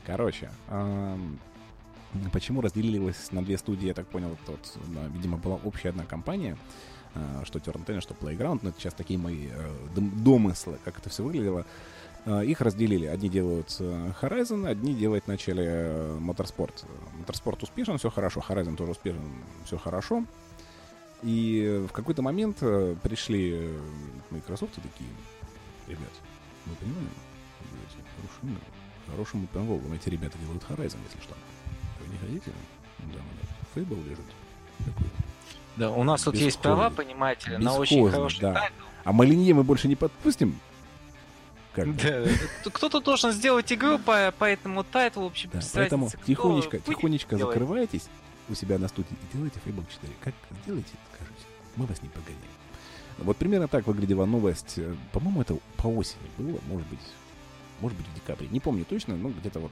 [0.06, 1.40] Короче, ам,
[2.32, 4.78] почему разделилась на две студии, я так понял, тот,
[5.14, 6.58] видимо, была общая одна компания,
[7.16, 11.00] а, что Turn 10, что Playground, но это сейчас такие мои э, дом- домыслы, как
[11.00, 11.66] это все выглядело.
[12.26, 13.06] А, Их разделили.
[13.08, 16.86] Одни делают э, Horizon, одни делают вначале э, Motorsport.
[17.20, 18.44] Motorsport успешен, все хорошо.
[18.48, 19.22] Horizon тоже успешен,
[19.66, 20.24] все хорошо.
[21.24, 23.80] И в какой-то момент э, пришли э,
[24.30, 25.10] Microsoft и такие,
[25.88, 26.12] ребят,
[26.66, 27.10] мы понимаем,
[28.16, 28.62] хорошую игру,
[29.12, 29.94] хорошему панволу.
[29.96, 31.36] Эти ребята делают Horizon, если что.
[32.12, 32.52] Не хотите?
[33.00, 33.80] Да, да.
[33.82, 34.26] Fable лежит.
[34.80, 35.08] Такой.
[35.78, 38.54] Да, у нас тут есть права, понимаете, на очень Бесхозный, хороший да.
[38.54, 38.76] тайтл.
[39.06, 40.60] А Молинье мы больше не подпустим?
[41.74, 41.96] Как?
[41.96, 42.26] Да,
[42.74, 47.54] кто-то должен сделать игру по, по этому тайтлу, вообще Да, без поэтому тихонечко, тихонечко делать.
[47.54, 48.08] закрывайтесь
[48.50, 50.14] у себя на студии и делайте Fable 4.
[50.22, 50.34] Как
[50.64, 51.46] сделаете, скажите.
[51.76, 52.42] Мы вас не погоняем.
[53.20, 54.74] Вот примерно так выглядела новость.
[54.78, 57.00] Э, По-моему, это по осени было, может быть,
[57.82, 58.48] может быть в декабре.
[58.48, 59.72] Не помню точно, но где-то вот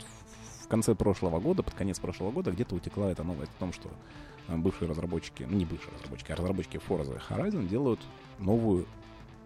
[0.68, 3.89] в- конце прошлого года, под конец прошлого года, где-то утекла эта новость о том, что
[4.47, 7.99] э, бывшие разработчики, ну не бывшие разработчики, а разработчики Forza Horizon делают
[8.39, 8.86] новую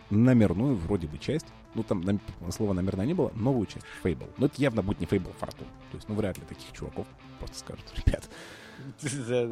[0.10, 1.46] номерную вроде бы часть.
[1.74, 2.20] Ну, там нам-
[2.50, 4.30] слова номерная не было, новую часть Fable.
[4.38, 5.68] Но это явно будет не Fable Fortune.
[5.92, 7.08] То есть, ну, вряд ли таких чуваков
[7.40, 8.30] просто скажут, ребят.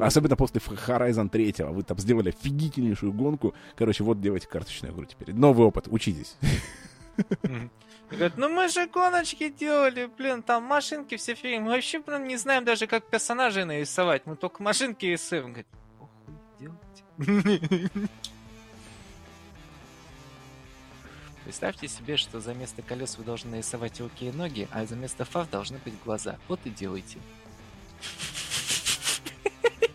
[0.02, 1.54] Особенно после Horizon 3.
[1.70, 3.54] Вы там сделали офигительнейшую гонку.
[3.76, 5.32] Короче, вот делайте карточную игру теперь.
[5.34, 6.36] Новый опыт, учитесь.
[8.10, 11.60] Говорят, ну мы же гоночки делали, блин, там машинки все фигни.
[11.60, 14.26] Мы вообще, блин, не знаем даже, как персонажей нарисовать.
[14.26, 15.52] Мы только машинки рисуем.
[15.52, 15.66] Говорит,
[15.98, 17.90] похуй делайте.
[21.44, 25.24] Представьте себе, что за место колес вы должны нарисовать руки и ноги, а за место
[25.24, 26.36] фар должны быть глаза.
[26.48, 27.18] Вот и делайте.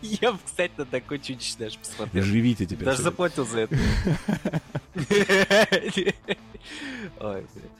[0.00, 2.24] Я бы, кстати, на такой чуть-чуть даже посмотрел.
[2.24, 2.84] Живите теперь.
[2.84, 3.76] Даже заплатил за это.
[7.20, 7.70] Ой, блин.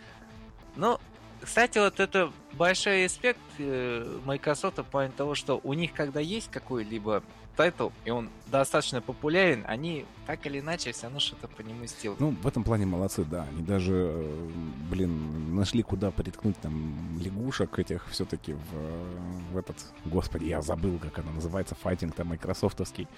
[0.77, 0.99] Ну,
[1.41, 6.51] кстати, вот это большой респект э, Microsoft в плане того, что у них, когда есть
[6.51, 7.23] какой-либо
[7.57, 12.21] тайтл, и он достаточно популярен, они так или иначе все равно что-то по нему сделают.
[12.21, 13.47] Ну, в этом плане молодцы, да.
[13.51, 14.49] Они даже, э,
[14.91, 19.05] блин, нашли, куда приткнуть там лягушек этих все-таки в, э,
[19.53, 19.77] в этот...
[20.05, 23.09] Господи, я забыл, как она называется, файтинг там майкрософтовский.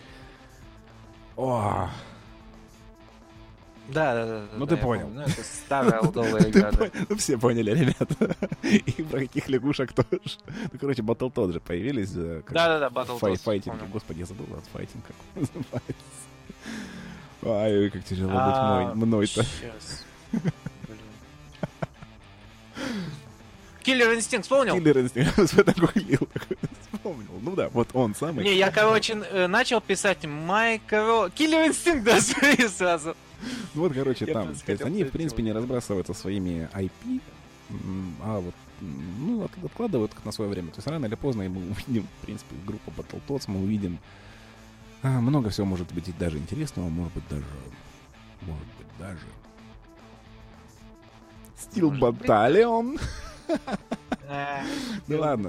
[1.36, 1.88] О!
[3.88, 4.44] Да, да, да.
[4.54, 5.02] Ну, да, ты понял.
[5.06, 5.20] помню.
[5.20, 6.90] Ну, это старая олдовая игра, да.
[7.08, 8.36] Ну, все поняли, ребята.
[8.62, 10.20] И про каких лягушек тоже.
[10.72, 12.10] Ну, короче, Battletoads же появились.
[12.14, 13.82] э, как Да-да-да, Battletoads, фай- Файтинг.
[13.90, 15.82] Господи, я забыл файтинг, как называется.
[17.46, 19.44] Ай, как тяжело быть А, мной- мной-то.
[23.82, 24.74] Киллер Инстинкт вспомнил?
[24.74, 25.32] Киллер инстинкт.
[26.92, 27.30] Вспомнил.
[27.40, 28.44] Ну да, вот он самый.
[28.44, 31.30] Не, я, короче, э, начал писать Майкро...
[31.30, 32.06] Киллер Инстинкт
[32.58, 33.16] и сразу.
[33.74, 34.54] Ну вот, короче, там.
[34.54, 37.20] То есть они, в принципе, не разбрасываются своими IP,
[38.22, 40.68] а вот ну, от- откладывают их на свое время.
[40.68, 43.98] То есть рано или поздно мы увидим, в принципе, группу Battletoads, мы увидим
[45.02, 47.44] а, много всего может быть и даже интересного, может быть даже,
[48.42, 49.26] может быть даже
[51.56, 51.98] Steel.
[52.00, 53.00] Battalion.
[55.08, 55.48] Ну ладно.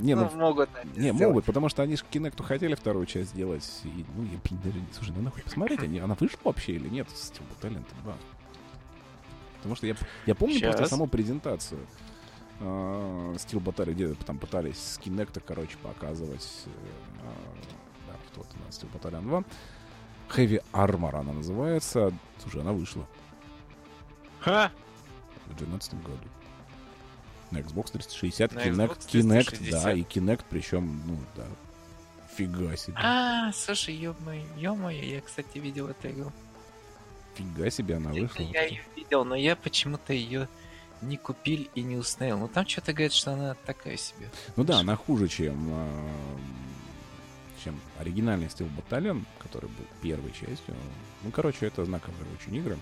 [0.00, 3.80] Не, ну, Ну, могут не, могут, потому что они же Kinect хотели вторую часть сделать.
[3.84, 4.86] И, ну, я, блин, даже не...
[4.92, 7.06] Слушай, ну нахуй посмотреть, они, она вышла вообще или нет?
[7.08, 8.14] Steel Battalion 2.
[9.58, 9.94] Потому что я,
[10.26, 10.90] я помню просто Щас.
[10.90, 11.80] саму презентацию
[12.58, 12.64] э,
[13.36, 16.64] Steel Battalion, где там пытались с Kinect, короче, показывать.
[16.66, 17.28] э,
[18.08, 19.44] да, вот она, Steel Battalion 2.
[20.36, 22.12] Heavy Armor она называется.
[22.42, 23.06] Слушай, она вышла
[24.40, 24.72] Ха!
[25.46, 26.18] в 2012 году.
[27.52, 29.84] На Xbox 360, На Kinect, Xbox Kinect, 360.
[29.84, 31.44] да, и Kinect, причем, ну, да,
[32.36, 32.96] фига себе.
[32.98, 36.32] А, слушай, ё-моё, ё-моё, я, кстати, видел эту игру.
[37.34, 38.42] Фига себе она Это вышла.
[38.52, 40.48] я ее видел, но я почему-то ее
[41.02, 42.38] не купил и не установил.
[42.38, 44.30] Ну там что-то говорит, что она такая себе.
[44.56, 46.38] Ну да, она хуже, чем, э,
[47.64, 50.74] чем оригинальный Steel Battalion, который был первой частью.
[51.22, 52.78] Ну, короче, это знаковые очень игры.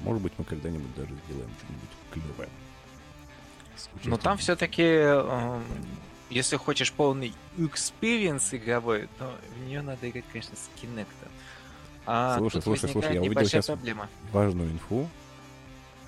[0.00, 2.48] Может быть, мы когда-нибудь даже сделаем что-нибудь клевое.
[4.04, 4.82] Но там все-таки,
[6.30, 11.06] если хочешь полный experience игровой, то в нее надо играть, конечно, с Kinect.
[12.06, 14.08] А Слушай, слушай, слушай, я увидел сейчас- проблема.
[14.32, 15.08] важную инфу.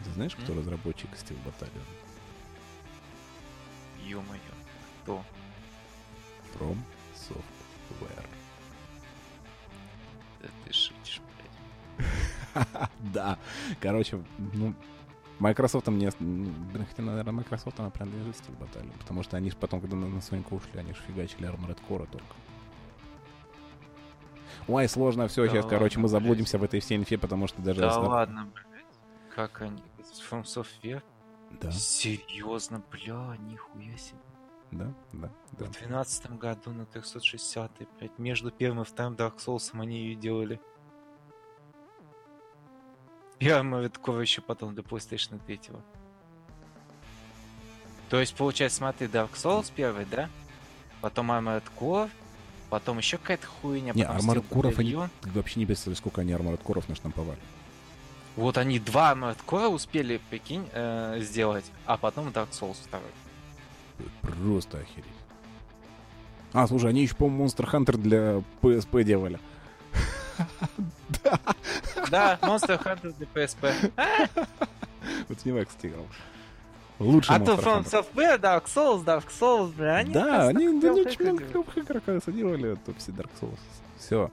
[0.04, 0.58] Ты знаешь, кто М?
[0.58, 1.82] разработчик Steel Battalion?
[4.04, 4.40] Ё-моё.
[5.02, 5.22] Кто?
[6.58, 6.76] From
[7.14, 8.26] Software.
[10.42, 11.20] Да ты шутишь,
[11.96, 12.88] блядь.
[13.12, 13.38] Да.
[13.80, 14.18] Короче,
[14.54, 14.74] ну,
[15.42, 16.12] Microsoft мне...
[16.20, 20.06] Блин, хотя, наверное, Microsoft она принадлежит Steel Battalion, потому что они же потом, когда на,
[20.06, 22.34] на Соньку ушли, они же фигачили Armored Core только.
[24.68, 27.60] Ой, сложно все, Да сейчас, короче, мы ладно, заблудимся в этой всей инфе, потому что
[27.60, 27.80] даже...
[27.80, 28.84] Да если- ладно, блядь.
[29.34, 29.82] Как они?
[30.30, 31.02] From Software?
[31.60, 34.20] Да, Серьезно, бля, нихуя себе.
[34.70, 35.64] да, да, да.
[35.66, 40.60] В 2012 году на 360 блядь, между первым и вторым Dark Souls они ее делали.
[43.42, 45.60] И Armored Core еще потом до PlayStation 3.
[48.08, 50.30] То есть, получается, смотри, Dark Souls первый, да?
[51.00, 52.08] Потом Armored Core,
[52.70, 56.62] потом еще какая-то хуйня, Не, Armored Core они ты вообще не представляешь, сколько они Armored
[56.62, 57.40] Core наштамповали.
[58.36, 63.10] Вот они два Armored Core успели, прикинь, э, сделать, а потом Dark Souls второй.
[64.20, 65.04] Просто охереть.
[66.52, 69.40] А, слушай, они еще, по-моему, Monster Hunter для PSP делали.
[71.24, 71.38] Да,
[72.12, 73.90] Monster Hunter для PSP.
[75.28, 76.06] Вот него, кстати, играл.
[76.98, 77.84] Лучший А то From.
[77.84, 80.12] Software, Dark Souls, Dark Souls, бля, они...
[80.12, 81.50] Да, они, да, они очень много игры.
[81.50, 82.76] клевых игр, оказывается, делали.
[82.86, 83.58] То все Dark Souls.
[83.98, 84.30] Все.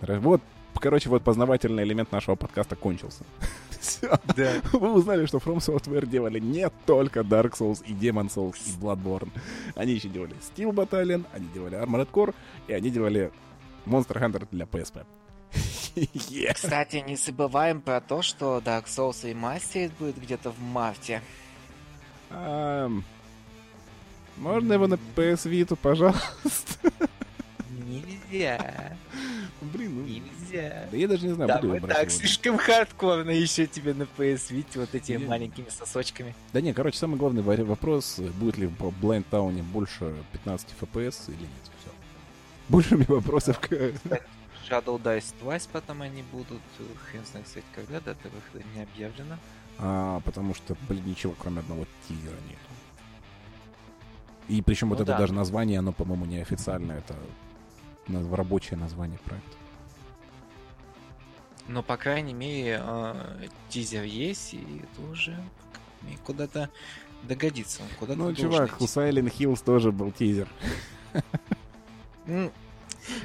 [0.00, 0.40] Вот,
[0.74, 3.24] короче, вот познавательный элемент нашего подкаста кончился.
[3.80, 4.16] Все.
[4.36, 4.52] Да.
[4.72, 9.30] Вы узнали, что From Software делали не только Dark Souls и Demon Souls и Bloodborne.
[9.74, 12.34] Они еще делали Steel Battalion, они делали Armored Core,
[12.68, 13.32] и они делали
[13.86, 15.04] Monster Hunter для PSP.
[15.94, 16.54] Yeah.
[16.54, 21.20] Кстати, не забываем про то, что Dark Souls Remastered будет где-то в марте.
[22.30, 23.04] Ам,
[24.38, 26.90] Можно его на PS Vita, пожалуйста?
[27.70, 28.96] Нельзя.
[29.60, 30.02] Блин, ну...
[30.06, 30.88] Нельзя.
[30.90, 32.18] Да я даже не знаю, Да, буду мы его брать так его.
[32.18, 35.26] слишком хардкорно еще тебе на PS Vita вот этими Не.
[35.26, 36.34] маленькими сосочками.
[36.52, 38.72] Да не, короче, самый главный вопрос, будет ли в
[39.02, 41.50] Blind Town больше 15 FPS или нет.
[41.80, 41.90] Все.
[42.68, 43.92] Больше меня вопросов к...
[44.72, 46.60] Shadow Dice Twice потом они будут,
[47.10, 49.38] хрен знает, кстати, когда, дата выхода не объявлена.
[49.78, 52.58] А, потому что, блин, ничего кроме одного тизера нет.
[54.48, 55.18] И причем вот Ну это да.
[55.18, 57.14] даже название, оно, по-моему, неофициальное, это
[58.34, 59.56] рабочее название проекта.
[61.68, 65.36] Но, по крайней мере, э, тизер есть, и это уже
[66.24, 66.70] куда-то
[67.22, 67.82] догодится.
[67.82, 68.98] Он куда-то Ну, чувак, у идти.
[68.98, 70.48] Silent Hills тоже был тизер.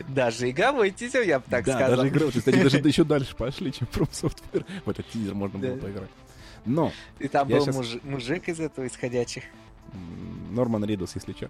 [0.07, 1.95] Даже игровой тизер, я бы так да, сказал.
[1.97, 4.65] даже игра, кстати, даже еще дальше пошли, чем From Software.
[4.85, 5.81] В этот тизер можно было Да.
[5.81, 6.09] поиграть.
[6.65, 9.43] Но И там был муж- мужик из этого исходящих.
[10.51, 11.49] Норман Ридус, если что.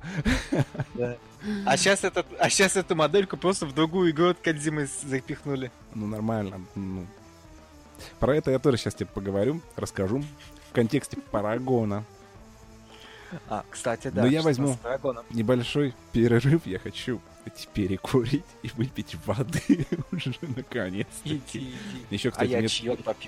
[1.66, 5.72] А сейчас, этот, а сейчас эту модельку просто в другую игру от Кадзимы запихнули.
[5.96, 6.62] Ну, нормально.
[6.76, 7.06] Ну,
[8.20, 10.24] Про это я тоже сейчас тебе поговорю, расскажу
[10.70, 12.04] в контексте Парагона.
[13.50, 14.22] А, кстати, да.
[14.22, 14.78] Но я возьму
[15.32, 16.66] небольшой перерыв.
[16.66, 21.08] Я хочу идти перекурить и выпить воды уже наконец.
[21.24, 21.74] Иди, иди.
[22.10, 22.68] Еще, А кстати, я мне,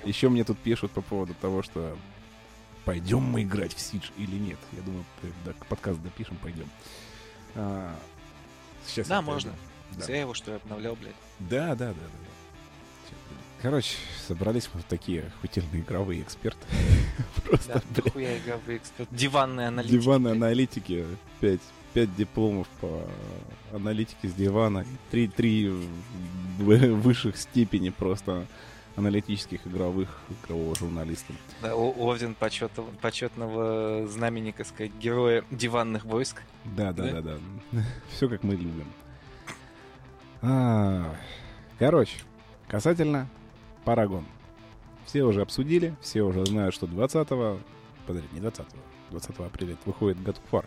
[0.04, 1.96] еще мне тут пишут по поводу того, что
[2.84, 4.58] пойдем мы играть в Сидж или нет.
[4.72, 6.68] Я думаю, когда подкаст допишем, пойдем.
[7.54, 7.94] А,
[8.86, 9.52] сейчас Да, можно.
[9.96, 10.04] Да.
[10.04, 11.14] Зря его, что я обновлял, блядь.
[11.40, 11.94] Да, да, да, да.
[11.94, 13.16] да.
[13.62, 13.96] Короче,
[14.26, 16.64] собрались мы такие охуительные игровые эксперты.
[17.44, 18.02] Просто, Да,
[18.66, 18.82] блядь.
[19.10, 19.98] Диванные аналитики.
[20.00, 21.06] диванные аналитики,
[21.40, 21.60] 5,
[21.94, 23.02] 5 дипломов по
[23.72, 25.68] аналитике с дивана, и 3, 3
[26.58, 28.46] высших степени просто
[28.96, 31.32] аналитических игровых игрового журналиста.
[31.62, 36.42] Да, орден почетного, почетного знамени, так сказать, героя диванных войск.
[36.64, 37.22] Да, да, Да?
[37.22, 37.38] да,
[37.72, 37.82] да.
[38.10, 38.86] Все как мы любим.
[40.42, 41.14] А,
[41.78, 42.18] Короче,
[42.68, 43.26] касательно
[43.84, 44.26] Парагон.
[45.06, 47.58] Все уже обсудили, все уже знают, что 20-го,
[48.06, 48.64] подожди, не 20-го,
[49.12, 50.66] 20 апреля выходит God of War.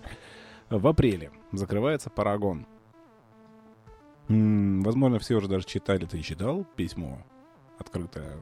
[0.69, 2.65] В апреле закрывается Парагон.
[4.29, 7.19] М, Возможно, все уже даже читали, ты читал письмо
[7.77, 8.37] открытое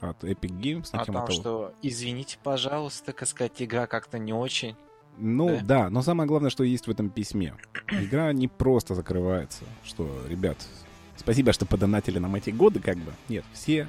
[0.00, 4.76] от Epic Games А там того, что, извините, пожалуйста, так сказать, игра как-то не очень.
[5.18, 5.60] Ну Да?
[5.62, 5.90] да?
[5.90, 7.54] но самое главное, что есть в этом письме.
[7.90, 10.56] Игра не просто закрывается, что, ребят,
[11.16, 13.12] спасибо, что подонатили нам эти годы, как бы.
[13.28, 13.88] Нет, все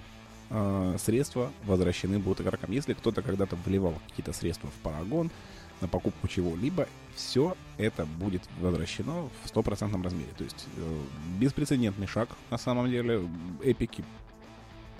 [0.49, 2.72] э, средства возвращены будут игрокам.
[2.72, 5.30] Если кто-то когда-то вливал какие-то средства в Парагон
[5.82, 10.30] на покупку чего-либо, все это будет возвращено в стопроцентном размере.
[10.38, 11.00] То есть э,
[11.40, 13.28] беспрецедентный шаг на самом деле.
[13.64, 14.04] Эпики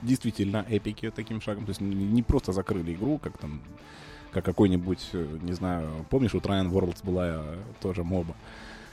[0.02, 1.66] действительно эпики таким шагом.
[1.66, 3.62] То есть не просто закрыли игру, как там
[4.32, 8.36] как какой-нибудь, э, не знаю, помнишь, у Trine Worlds была э, тоже моба.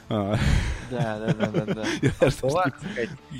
[0.08, 0.38] Да,
[0.90, 2.30] да, да, да, да.
[2.30, 2.74] сказать.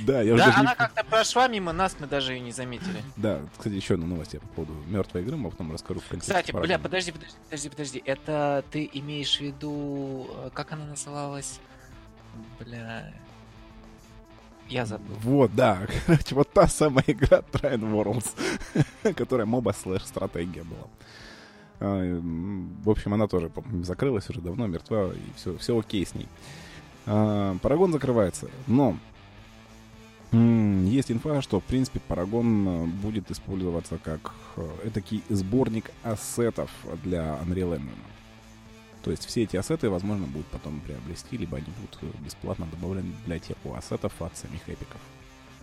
[0.06, 3.02] Да, я уже Да, она как-то прошла мимо нас, мы даже ее не заметили.
[3.16, 6.32] Да, кстати, еще одна новость я по поводу мертвой игры, мы потом расскажу в контексте
[6.32, 8.02] Кстати, бля, подожди, подожди, подожди, подожди.
[8.04, 11.58] Это ты имеешь в виду, э, как она называлась?
[12.60, 13.12] Бля.
[14.68, 15.16] Я забыл.
[15.22, 20.86] Вот, да, короче, вот та самая игра Trine Worlds, которая моба слэш стратегия была.
[21.80, 22.20] А,
[22.84, 23.50] В общем, она тоже,
[23.82, 26.28] закрылась уже давно, мертва, и все, все окей с ней.
[27.06, 28.96] А, Парагон закрывается, но
[30.30, 34.34] есть инфа, что, в принципе, Парагон э, будет использоваться как
[34.84, 36.70] этакий сборник ассетов
[37.02, 37.96] для Unreal Engine.
[39.02, 43.10] То есть все эти ассеты, возможно, будут потом приобрести, либо они будут э, бесплатно добавлены
[43.10, 45.00] в библиотеку ассетов от самих эпиков.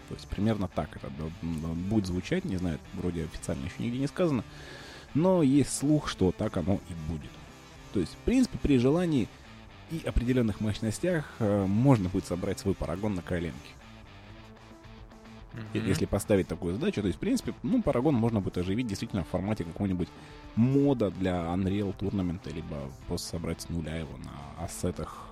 [0.09, 1.11] То есть примерно так это
[1.41, 4.43] будет звучать, не знаю, вроде официально еще нигде не сказано,
[5.15, 7.31] но есть слух, что так оно и будет.
[7.93, 9.27] То есть, в принципе, при желании
[9.89, 13.71] и определенных мощностях э, можно будет собрать свой парагон на коленке.
[15.73, 15.87] Мгм.
[15.87, 19.29] Если поставить такую задачу, то есть, в принципе, ну, Парагон можно будет оживить действительно в
[19.29, 20.09] формате какого-нибудь
[20.55, 25.29] мода для Unreal Tournament, либо просто собрать с нуля его на ассетах.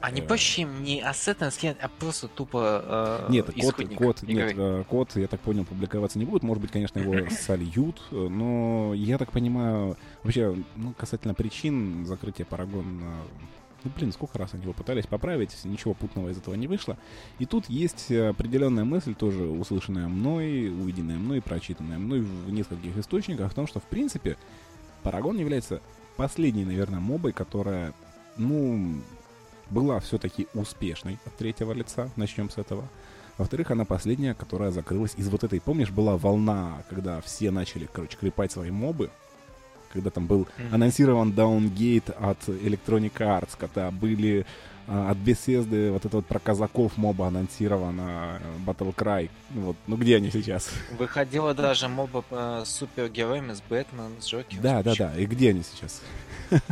[0.00, 4.22] А не э, проще им не ассетом скинуть, а просто тупо э, Нет, код, код,
[4.22, 4.34] игры?
[4.34, 6.42] нет, э, код, я так понял, публиковаться не будет.
[6.42, 12.44] Может быть, конечно, его сольют, э, но я так понимаю, вообще, ну, касательно причин закрытия
[12.44, 13.14] Парагона,
[13.84, 16.98] ну, блин, сколько раз они его пытались поправить, ничего путного из этого не вышло.
[17.38, 23.52] И тут есть определенная мысль, тоже услышанная мной, увиденная мной, прочитанная мной в нескольких источниках,
[23.52, 24.36] о том, что, в принципе,
[25.02, 25.80] Парагон является
[26.16, 27.92] последней, наверное, мобой, которая,
[28.36, 28.96] ну,
[29.70, 32.10] была все-таки успешной от третьего лица.
[32.16, 32.84] Начнем с этого.
[33.38, 38.16] Во-вторых, она последняя, которая закрылась из вот этой, помнишь, была волна, когда все начали, короче,
[38.16, 39.10] клепать свои мобы,
[39.92, 44.46] когда там был анонсирован даунгейт от Electronic Arts, когда были
[44.88, 49.30] а, от Bethesda вот это вот про казаков моба анонсировано, э, Battle Cry.
[49.50, 50.70] Вот, ну где они сейчас?
[50.96, 54.62] Выходила даже моба э, с супергероями, с Бэтменом, с Джокером.
[54.62, 55.18] Да, да, да.
[55.18, 56.02] И где они сейчас?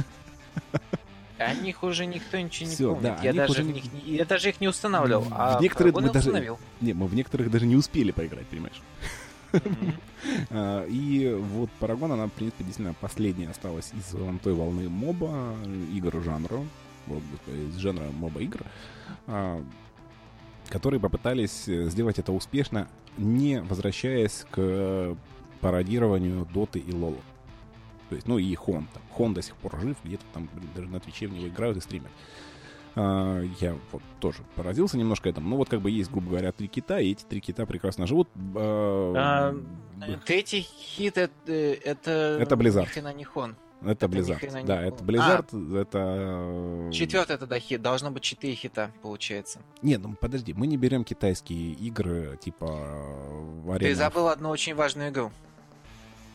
[1.39, 3.03] О них уже никто ничего не Всё, помнит.
[3.03, 5.22] да, я, даже уже в не- них не- я даже их не устанавливал.
[5.22, 6.59] В а некоторые мы даже- установил.
[6.80, 8.80] Не, мы в некоторых даже не успели поиграть, понимаешь?
[10.51, 15.55] А, И вот Парагон, она, в принципе, действительно последняя осталась из той волны моба,
[15.93, 16.61] игр жанра,
[17.07, 18.61] вот, из жанра моба игр,
[19.26, 19.62] а,
[20.70, 25.14] которые попытались э, сделать это успешно, не возвращаясь к
[25.61, 27.18] пародированию Доты и Лола.
[28.15, 28.87] То есть, ну и Хон.
[28.95, 29.03] Там.
[29.11, 31.81] Хон до сих пор жив, где-то там блин, даже на Твиче в него играют и
[31.81, 32.12] стримят.
[32.95, 35.49] А, я вот тоже поразился немножко этому.
[35.49, 38.29] Ну вот как бы есть, грубо говоря, три кита, и эти три кита прекрасно живут.
[38.55, 39.53] А,
[40.01, 41.33] А, Третий хит это...
[41.53, 42.87] Это, Это Blizzard.
[42.87, 43.57] хрена не хон.
[43.83, 44.61] Это Это Blizzard.
[44.61, 45.99] не Да, это Blizzard, это...
[45.99, 47.83] э, Четвертый тогда хит.
[47.83, 49.59] Должно быть четыре хита, получается.
[49.83, 54.77] Не, ну подожди, мы не берем китайские игры, типа э, Arena Ты забыл одну очень
[54.77, 55.33] важную игру.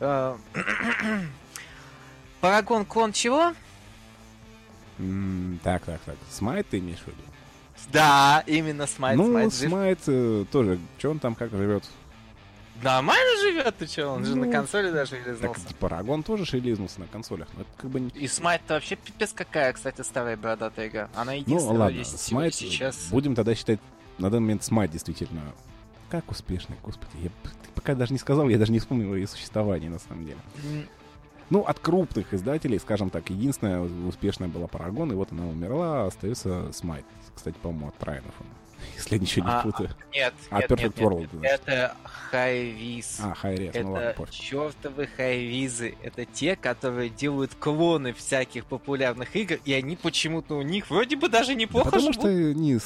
[2.40, 3.52] Парагон клон чего?
[4.98, 6.16] М, Так, так, так.
[6.30, 7.18] Смайт ты имеешь в виду?
[7.92, 9.16] Да, именно Smite.
[9.16, 9.68] ну, Smite жив.
[9.70, 11.84] Smite э, тоже, что он там как живет?
[12.82, 14.04] Нормально живет, ты че?
[14.06, 15.60] Он же Ну, на консоли даже Так, релизнулся.
[15.66, 17.48] типа, Paragon тоже релизнулся на консолях.
[17.54, 18.08] Но это как бы не...
[18.10, 21.08] И Smite вообще пипец какая, кстати, старая бородатая игра.
[21.14, 23.08] Она Ну, единственная ладно, вроде сетевая Smite, сейчас.
[23.10, 23.80] будем тогда считать,
[24.18, 25.42] на данный момент Smite действительно
[26.10, 27.10] как успешный, господи.
[27.22, 30.38] Я, ты пока даже не сказал, я даже не вспомнил ее существование, на самом деле.
[31.50, 36.72] Ну, от крупных издателей, скажем так, единственная успешная была Paragon, и вот она умерла, остается
[36.72, 37.04] Smite.
[37.34, 38.46] Кстати, по-моему, от Трайнов он.
[38.96, 39.90] Если я ничего не А, путаю.
[40.12, 41.52] Нет, А, нет, Perfect нет, нет, World, нет.
[41.66, 43.18] Это хайвиз.
[43.22, 44.34] А, Хайрес, ну ладно, Это пофиг.
[44.34, 45.94] чертовы хайвизы.
[46.02, 51.28] Это те, которые делают клоны всяких популярных игр, и они почему-то у них вроде бы
[51.28, 52.20] даже Да неплохо потому живут.
[52.20, 52.78] что не,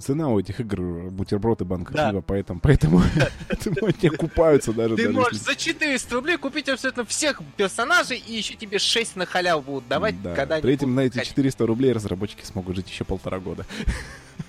[0.00, 2.10] цена у этих игр бутерброд и банка Да.
[2.10, 3.02] пива, поэтому, поэтому,
[3.48, 4.96] поэтому они окупаются даже.
[4.96, 9.62] Ты можешь за 400 рублей купить абсолютно всех персонажей, и еще тебе 6 на халяву
[9.62, 11.28] будут давать, Да, когда При этом на эти выходить.
[11.30, 13.66] 400 рублей разработчики смогут жить еще полтора года.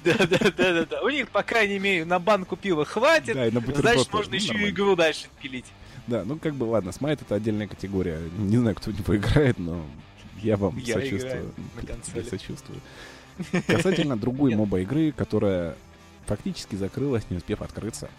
[0.03, 1.01] Да, да, да, да, да.
[1.01, 3.35] У них, по крайней мере, на банку пива хватит.
[3.35, 4.69] Да, и на Значит, можно Ну, еще нормально.
[4.73, 5.65] игру дальше пилить.
[6.07, 8.19] Да, ну как бы ладно, Смайт это отдельная категория.
[8.37, 9.83] Не знаю, кто в него играет, но
[10.41, 11.51] я вам Я сочувствую.
[12.15, 12.79] Я сочувствую.
[13.67, 15.75] Касательно другой моба игры, которая
[16.25, 18.09] фактически закрылась, не успев открыться,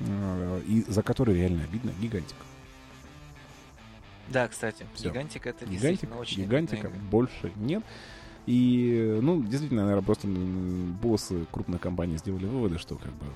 [0.00, 2.36] э, и за которую реально обидно, Гигантик.
[4.28, 5.10] Да, кстати, Всё.
[5.10, 7.82] Гигантик это Гигантик, очень гигантика больше нет.
[8.46, 13.26] И, ну, действительно, наверное, просто боссы крупных компаний сделали выводы, что как бы,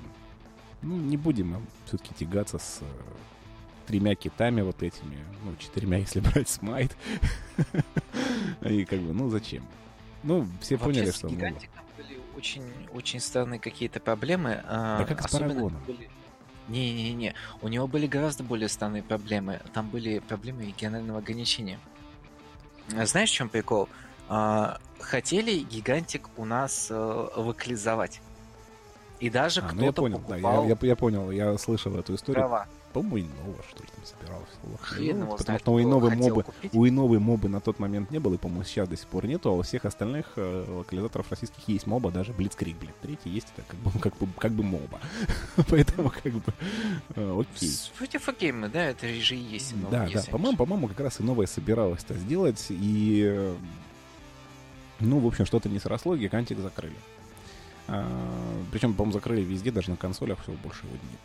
[0.83, 2.85] ну, не будем все-таки тягаться с э,
[3.87, 6.97] тремя китами вот этими, ну, четырьмя, если брать смайт.
[8.63, 9.65] И как бы, ну, зачем?
[10.25, 11.29] Ну, все Вообще поняли, что...
[11.29, 14.61] Гигантиком были очень, очень странные какие-то проблемы.
[14.67, 15.81] а, Да как с Парагоном.
[15.87, 16.11] были-
[16.67, 19.61] Не-не-не, у него были гораздо более странные проблемы.
[19.73, 21.79] Там были проблемы регионального ограничения.
[23.05, 23.89] Знаешь, в чем прикол?
[23.93, 24.06] А,
[25.01, 28.21] хотели гигантик у нас э, локализовать.
[29.21, 31.95] И даже А, ну я кто-то понял, да, покупал я, я- я понял, я слышал
[31.97, 32.43] эту историю.
[32.43, 32.67] права.
[32.93, 34.49] По-моему, Инова, что ли, там собиралась.
[34.81, 36.75] Хрен его потому что у Иновы мобы, купить.
[36.75, 39.51] у Иновы мобы на тот момент не было, и, по-моему, сейчас до сих пор нету,
[39.51, 42.99] а у всех остальных э, локализаторов российских есть моба, даже Блицкрик, блядь.
[43.01, 44.99] Третий есть, это как бы, как бы, как бы моба.
[45.69, 46.53] Поэтому, как бы,
[47.17, 47.69] э, окей.
[47.69, 49.75] С- Вроде факеймы, да, это же и есть.
[49.75, 53.55] Инова, Да, да, по-моему, по-моему, как раз Инова собиралась это сделать, и, э,
[55.01, 56.97] ну, в общем, что-то не сросло, гигантик закрыли.
[58.73, 61.21] причем, по-моему, закрыли везде, даже на консолях, все, больше его нет.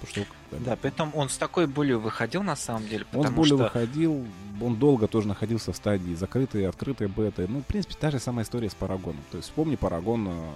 [0.00, 3.26] Потому что, как бы, Да, притом он с такой болью выходил на самом деле, Он
[3.26, 4.24] с болью что выходил,
[4.60, 7.46] он долго тоже находился в стадии закрытой открытой беты.
[7.48, 9.22] Ну, в принципе, та же самая история с Парагоном.
[9.30, 10.50] То есть вспомни Парагон э,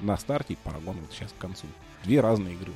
[0.00, 1.66] на старте и Парагон вот сейчас к концу.
[2.04, 2.72] Две разные игры.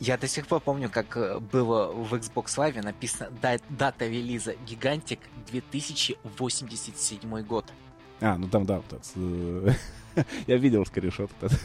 [0.00, 4.54] Я до сих пор помню, как э, было в Xbox Live написано да- дата релиза
[4.66, 5.20] Гигантик
[5.50, 7.64] 2087 год.
[8.20, 9.72] А, ну там, да, вот э,
[10.46, 11.60] я видел скриншот этот.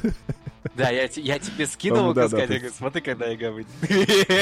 [0.75, 3.71] Да, я, я тебе По-моему, да, да, сказать, ты- смотри, когда игра выйдет.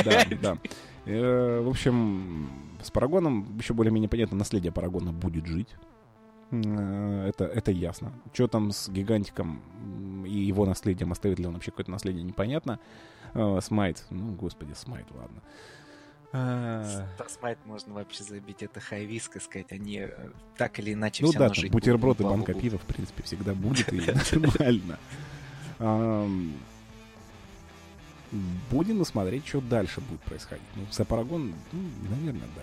[0.05, 0.57] Да, да.
[1.05, 2.49] Э, В общем,
[2.81, 5.69] с Парагоном еще более-менее понятно, наследие Парагона будет жить.
[6.51, 8.11] Э, Это, это ясно.
[8.33, 9.61] Что там с Гигантиком
[10.25, 12.79] и его наследием, оставит ли он вообще какое-то наследие, непонятно.
[13.34, 15.41] Э, Смайт, ну, господи, Смайт, ладно.
[16.32, 21.32] Про Смайт можно вообще забить, это хайвиск, и сказать, они э, так или иначе Ну
[21.32, 24.01] да, там бутерброд и банка пива, в принципе, всегда будет, и
[24.36, 24.99] нормально.
[28.69, 30.65] Будем смотреть, что дальше будет происходить.
[30.75, 32.61] Ну, за Парагон, ну, наверное, да.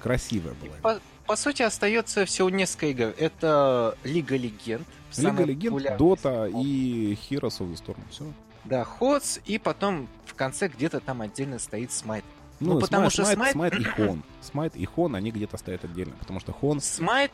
[0.00, 0.76] Красивая была.
[0.82, 3.14] По, по сути, остается всего несколько игр.
[3.18, 4.86] Это Лига Легенд.
[5.16, 7.98] Лига Легенд, Dota и Heroes of the Storm.
[8.10, 8.24] Все.
[8.64, 12.24] Да, HotS, и потом в конце где-то там отдельно стоит Smite.
[12.60, 14.22] Ну, Ну, потому что Smite, Smite- Smite и HoN.
[14.40, 16.80] Smite и HoN, они где-то стоят отдельно, потому что HoN...
[16.80, 17.30] Smite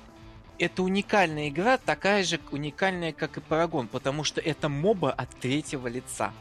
[0.58, 5.88] это уникальная игра, такая же уникальная, как и Paragon, потому что это MOBA от третьего
[5.88, 6.32] лица.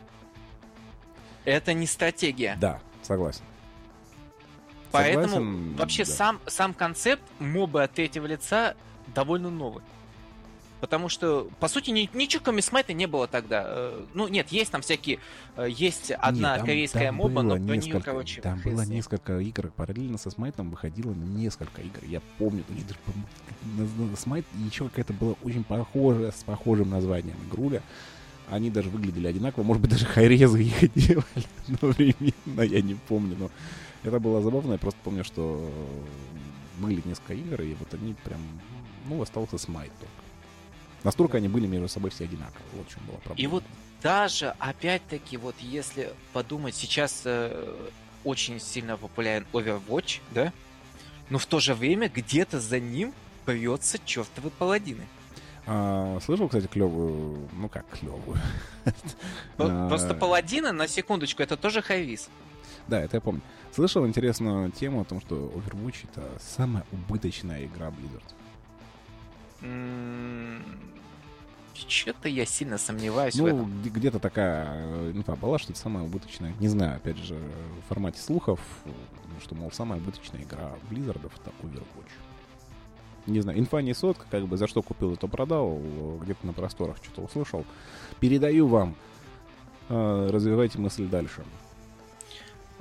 [1.45, 2.57] Это не стратегия.
[2.59, 3.43] Да, согласен.
[4.91, 6.11] Поэтому Согласен, вообще да.
[6.11, 8.75] сам, сам концепт мобы от третьего лица
[9.07, 9.83] довольно новый.
[10.79, 13.63] Потому что, по сути, ни- ничего кроме Смайта не было тогда.
[13.67, 15.19] Э, Ну, нет, есть там всякие...
[15.57, 18.95] э, Есть одна Не, там- корейская там моба, но про нее, короче, Там было ним.
[18.95, 19.71] несколько игр.
[19.75, 21.99] Параллельно со Смайтом выходило несколько игр.
[22.07, 22.63] Я помню,
[24.17, 27.81] Смайт еще какая-то была очень похожая, с похожим названием игруля.
[28.49, 29.63] Они даже выглядели одинаково.
[29.63, 31.25] Может быть, даже хайрезы их делали
[31.67, 33.35] одновременно, я не помню.
[33.37, 33.51] Но
[34.03, 34.73] это было забавно.
[34.73, 35.69] Я просто помню, что
[36.79, 38.39] были несколько игр, и вот они прям,
[39.07, 40.13] ну, остался Смайт только.
[41.03, 42.63] Настолько они были между собой все одинаковые.
[42.73, 43.41] Вот в чем была проблема.
[43.41, 43.63] И вот
[44.01, 47.75] даже, опять-таки, вот если подумать, сейчас э,
[48.23, 50.51] очень сильно популярен Overwatch, да?
[51.29, 53.13] Но в то же время где-то за ним
[53.45, 55.05] бьется чертовы паладины.
[55.65, 58.39] А, слышал, кстати, клевую, ну как клевую.
[59.57, 62.29] Про- Просто паладины, на секундочку, это тоже хайвиз.
[62.87, 63.41] Да, это я помню.
[63.71, 68.23] Слышал интересную тему о том, что Overwatch это самая убыточная игра Blizzard.
[71.87, 73.79] Что-то я сильно сомневаюсь в Ну, этом.
[73.81, 76.53] где- где-то такая э, инфа была, что это самая убыточная.
[76.59, 77.35] Не знаю, опять же,
[77.85, 78.89] в формате слухов, э,
[79.41, 82.11] что, мол, самая убыточная игра Blizzard это Overwatch.
[83.27, 85.79] Не знаю, инфа не сотка, как бы за что купил, то продал,
[86.21, 87.65] где-то на просторах что-то услышал.
[88.19, 88.95] Передаю вам.
[89.87, 91.43] Э, Развивайте мысль дальше.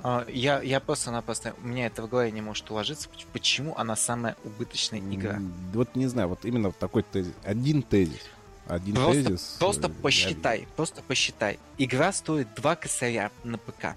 [0.01, 1.53] А, Я, я просто-напросто...
[1.63, 3.09] У меня это в голове не может уложиться.
[3.09, 5.39] поч- Почему она самая убыточная игра?
[5.73, 7.33] Вот не знаю, вот именно такой тезис.
[7.43, 8.21] Один тезис.
[8.67, 9.55] Один Просто- тезис.
[9.59, 11.59] Просто э, посчитай, просто посчитай.
[11.77, 13.95] Игра стоит 2 косаря на ПК.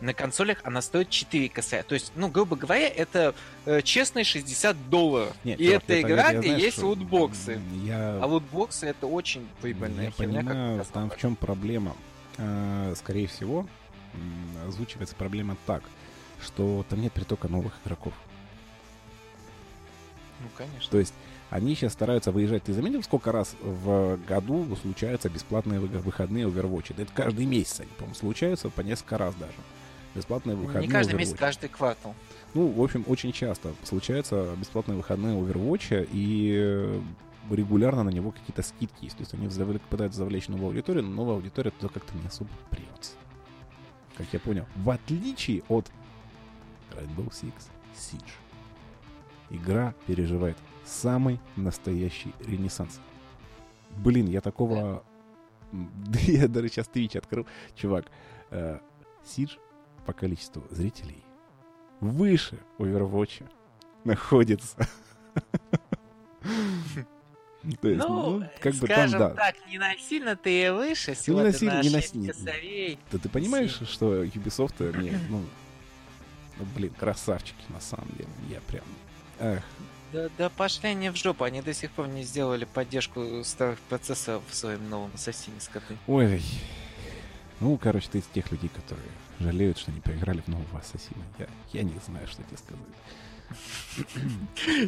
[0.00, 1.82] На консолях она стоит 4 косаря.
[1.82, 5.34] То есть, ну, грубо говоря, это э, честные 60 долларов.
[5.44, 7.60] Нет, И чувак, это я- игра, я, где знаешь, есть лутбоксы.
[7.82, 11.94] Я, А лутбоксы это очень прибыльная я херня, как понимаю, раз там в чем проблема.
[12.38, 13.66] А, Скорее всего,
[14.66, 15.82] озвучивается проблема так,
[16.40, 18.12] что там нет притока новых игроков.
[20.40, 20.90] Ну, конечно.
[20.90, 21.14] То есть
[21.50, 22.64] они сейчас стараются выезжать.
[22.64, 26.94] Ты заметил, сколько раз в году случаются бесплатные вы- выходные Overwatch?
[26.98, 29.52] Это каждый месяц они, по-моему, случаются по несколько раз даже.
[30.14, 31.18] Бесплатные выходные Не каждый Overwatch.
[31.18, 32.14] месяц, каждый квартал.
[32.54, 37.00] Ну, в общем, очень часто случаются бесплатные выходные Overwatch, и э,
[37.50, 39.16] регулярно на него какие-то скидки есть.
[39.16, 42.50] То есть они завле- пытаются завлечь новую аудиторию, но новая аудитория туда как-то не особо
[42.70, 43.12] прется.
[44.16, 44.66] Как я понял.
[44.76, 45.90] В отличие от
[46.92, 47.52] Rainbow Six
[47.94, 48.32] Siege.
[49.50, 53.00] Игра переживает самый настоящий ренессанс.
[53.98, 55.04] Блин, я такого...
[56.22, 57.46] я даже сейчас Twitch открыл.
[57.74, 58.06] Чувак,
[58.50, 58.78] э,
[59.24, 59.58] Siege
[60.04, 61.26] по количеству зрителей
[62.00, 63.44] выше Overwatch
[64.04, 64.76] находится.
[67.80, 69.30] То есть, Ну, ну, как бы там, да.
[69.30, 72.98] так, не насильно ты и выше, всего не ты насильно- на не 6 насильно.
[73.12, 75.42] Да ты понимаешь, что Ubisoft, они, ну,
[76.58, 78.28] ну, блин, красавчики на самом деле.
[78.50, 78.84] Я прям...
[79.38, 79.62] Эх,
[80.12, 84.42] Да, да пошли они в жопу, они до сих пор не сделали поддержку старых процессоров
[84.48, 85.96] в своем новом ассасине скоты.
[86.06, 86.42] ой.
[87.58, 89.08] Ну, короче, ты из тех людей, которые
[89.40, 91.24] жалеют, что не поиграли в нового Ассасина.
[91.38, 92.82] Я, я не знаю, что тебе сказать.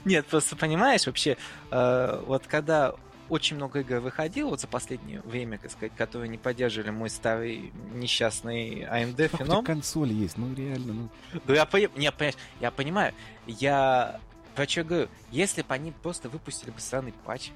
[0.04, 1.36] Нет, просто понимаешь, вообще,
[1.70, 2.94] э, вот когда
[3.28, 7.72] очень много игр выходило вот за последнее время, так сказать, которые не поддерживали мой старый
[7.92, 9.64] несчастный AMD тебя феном.
[9.64, 11.08] консоль есть, ну реально, ну...
[11.46, 13.14] Ну, я, пони- не, понимаешь, я понимаю,
[13.46, 14.20] я
[14.54, 17.50] про что говорю, если бы они просто выпустили бы странный патч,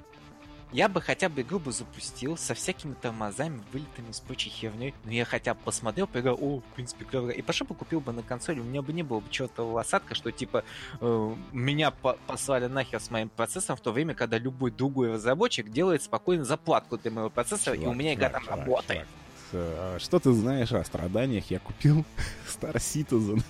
[0.73, 4.95] я бы хотя бы игру бы запустил со всякими тормозами, вылетами с прочей херней.
[5.05, 7.31] Но я хотя бы посмотрел, поиграл, о, в принципе, клево.
[7.31, 10.15] И пошел бы купил бы на консоли, у меня бы не было бы чертового осадка,
[10.15, 10.65] что типа
[11.01, 15.71] э, меня по- послали нахер с моим процессором в то время, когда любой другой разработчик
[15.71, 18.99] делает спокойно заплатку для моего процессора, и у Чувак, меня игра чувак, там чувак, работает.
[19.01, 19.09] чувак.
[19.55, 21.51] А, Что ты знаешь о страданиях?
[21.51, 22.05] Я купил
[22.49, 23.43] Star Citizen.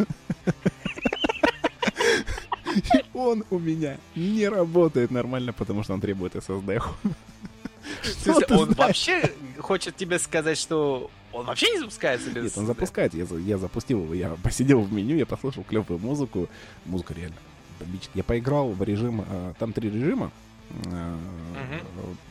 [2.76, 6.80] И Он у меня не работает нормально, потому что он требует SSD.
[8.02, 8.76] Что ты он знаешь?
[8.76, 12.44] вообще хочет тебе сказать, что он вообще не запускается без...
[12.44, 13.14] Нет, он запускает.
[13.14, 16.48] Я, я запустил его, я посидел в меню, я послушал клевую музыку.
[16.84, 17.36] Музыка реально
[17.80, 18.12] бомбическая.
[18.16, 19.24] Я поиграл в режим...
[19.28, 20.30] э, Там три режима.
[20.86, 21.16] Э,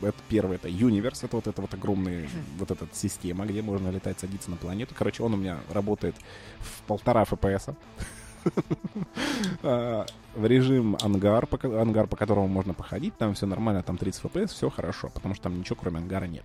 [0.00, 2.28] Это первый, это Universe, это вот эта вот огромная
[2.58, 4.94] вот эта система, где можно летать, садиться на планету.
[4.98, 6.14] Короче, он у меня работает
[6.60, 7.74] в полтора FPS.
[9.62, 14.24] А, В режим ангар, по ангар, по которому можно походить, там все нормально, там 30
[14.24, 16.44] FPS, все хорошо, потому что там ничего кроме ангара нет.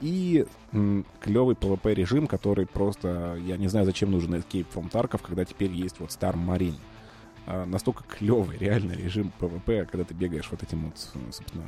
[0.00, 0.46] И
[1.20, 5.70] клевый PvP режим, который просто, я не знаю, зачем нужен Escape from Tarkov, когда теперь
[5.70, 6.78] есть вот Star Marine.
[7.46, 10.98] А, настолько клевый реально режим PvP, когда ты бегаешь вот этим вот,
[11.30, 11.64] собственно,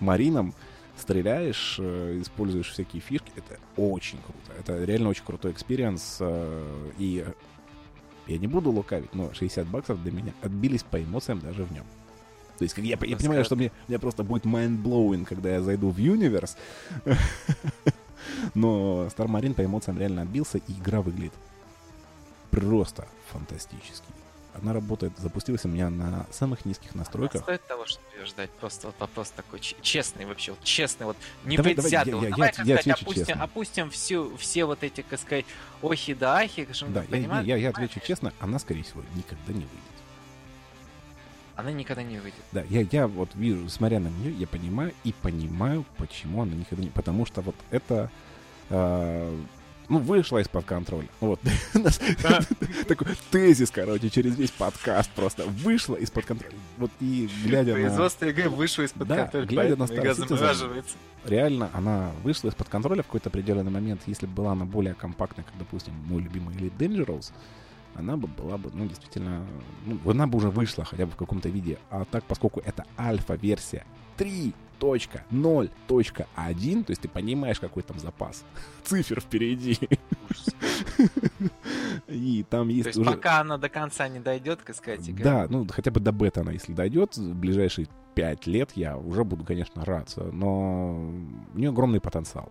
[0.00, 0.54] marine ом,
[0.96, 4.52] стреляешь, э, используешь всякие фишки, это очень круто.
[4.58, 6.16] Это реально очень крутой experience.
[6.20, 7.24] э, И
[8.28, 11.84] я не буду лукавить, но 60 баксов для меня отбились по эмоциям даже в нем.
[12.58, 15.90] То есть, как я, я понимаю, что мне, мне просто будет mind-blowing, когда я зайду
[15.90, 16.56] в Universe.
[18.54, 21.32] Но Star Marine по эмоциям реально отбился, и игра выглядит
[22.50, 24.06] просто фантастически.
[24.62, 27.42] Она работает, запустилась у меня на самых низких настройках.
[27.42, 28.50] Стоит того, чтобы ее ждать.
[28.50, 32.30] Просто вот вопрос такой честный вообще, вот честный, вот не Давай, давай, я- Вот я-
[32.30, 33.44] давай, я- я сказать, опустим, честно.
[33.44, 35.44] опустим всю, все вот эти, как сказать,
[35.82, 39.52] охи да ахи, Да, мы я, я, я- я отвечу честно, она, скорее всего, никогда
[39.52, 39.70] не выйдет.
[41.56, 42.38] Она никогда не выйдет.
[42.52, 46.84] Да, я, я вот вижу, смотря на нее, я понимаю и понимаю, почему она никогда
[46.84, 46.90] не...
[46.90, 48.10] Потому что вот это...
[48.70, 49.36] э,
[49.88, 51.08] ну, вышла из-под контроля.
[51.20, 51.40] Вот.
[52.88, 55.44] Такой тезис, короче, через весь подкаст просто.
[55.44, 56.54] Вышла из-под контроля.
[56.76, 57.80] Вот и глядя на...
[57.80, 59.86] Производство игры вышло из-под контроля, глядя на
[61.24, 64.02] реально она вышла из-под контроля в какой-то определенный момент.
[64.06, 67.32] Если бы была она более компактная, как, допустим, мой любимый Elite Dangerous,
[67.94, 69.44] она бы была бы, ну, действительно,
[69.84, 71.78] ну, она бы уже вышла хотя бы в каком-то виде.
[71.90, 73.84] А так, поскольку это альфа-версия
[74.80, 78.44] 3.0.1, то есть ты понимаешь, какой там запас
[78.84, 79.78] цифр впереди.
[80.30, 80.48] Ужас.
[82.08, 83.10] И там То есть есть уже...
[83.10, 85.14] пока она до конца не дойдет, как сказать.
[85.22, 89.24] Да, ну хотя бы до бета она, если дойдет, в ближайшие пять лет я уже
[89.24, 90.12] буду, конечно, рад.
[90.16, 91.10] Но
[91.54, 92.50] у нее огромный потенциал.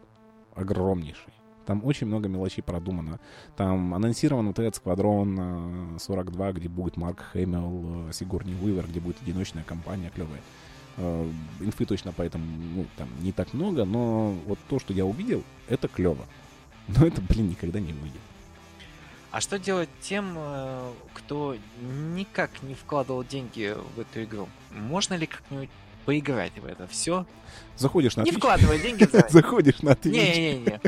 [0.56, 1.34] Огромнейший.
[1.68, 3.20] Там очень много мелочей продумано.
[3.58, 9.02] Там анонсирован вот этот сквадрон э, 42, где будет Марк Хэмилл, э, Сигурни Уивер, где
[9.02, 10.40] будет одиночная компания клевая.
[10.98, 11.30] Э,
[11.60, 15.88] Инфы точно поэтому ну, там не так много, но вот то, что я увидел, это
[15.88, 16.26] клево.
[16.88, 18.20] Но это, блин, никогда не выйдет.
[19.32, 21.56] А что делать тем, э, кто
[22.16, 24.48] никак не вкладывал деньги в эту игру?
[24.72, 25.70] Можно ли как-нибудь
[26.06, 27.26] поиграть в это все?
[27.76, 29.32] Заходишь на Не Twitch, вкладывая деньги в заранее.
[29.32, 30.82] заходишь на Twitch, Не-не-не.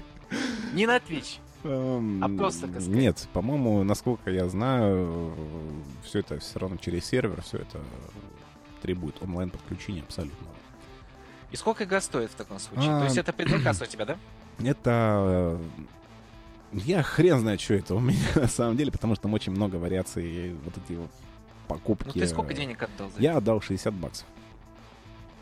[0.73, 1.37] Не на Twitch.
[1.63, 2.67] Эм, А просто.
[2.67, 5.33] Нет, по-моему, насколько я знаю,
[6.05, 7.79] все это все равно через сервер, все это
[8.79, 10.47] требует онлайн-подключения абсолютно.
[11.51, 12.91] И сколько игра стоит в таком случае?
[12.91, 14.17] А, То есть это предзаказ у тебя, да?
[14.63, 15.57] Это...
[15.57, 15.59] э,
[16.73, 19.77] Я хрен знает, что это у меня на самом деле, потому что там очень много
[19.77, 21.09] вариаций, вот эти вот
[21.67, 22.07] покупки.
[22.07, 24.27] Ну ты сколько денег отдал за Я отдал 60 баксов.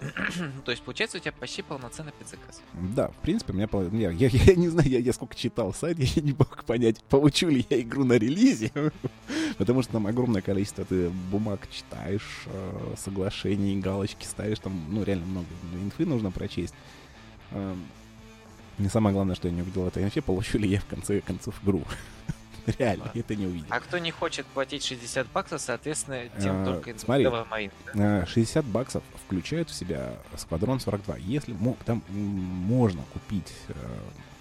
[0.02, 0.52] Это?
[0.66, 2.62] То есть получается у тебя почти полноценный предзаказ.
[2.74, 3.68] Да, в принципе, у меня...
[3.68, 7.02] пол- Я, я, я не знаю, я, я сколько читал сайт, я не мог понять,
[7.06, 8.72] получу ли я игру на релизе.
[9.58, 15.26] Потому что там огромное количество ты бумаг читаешь, э, соглашений, галочки ставишь, там, ну, реально
[15.26, 16.74] много инфы нужно прочесть.
[17.52, 17.84] Эм,
[18.78, 21.22] Не самое главное, что я не увидел в этой инфе, получу ли я в конце
[21.22, 21.84] концов игру.
[22.80, 23.68] Реально, это не увидел.
[23.70, 27.28] А кто не хочет платить 60 баксов, соответственно, тем А, только смотри.
[27.50, 27.72] Марин.
[27.94, 28.24] да?
[28.24, 31.18] Э, 60 баксов включают в себя Сквадрон 42.
[31.18, 33.74] Если там можно купить э,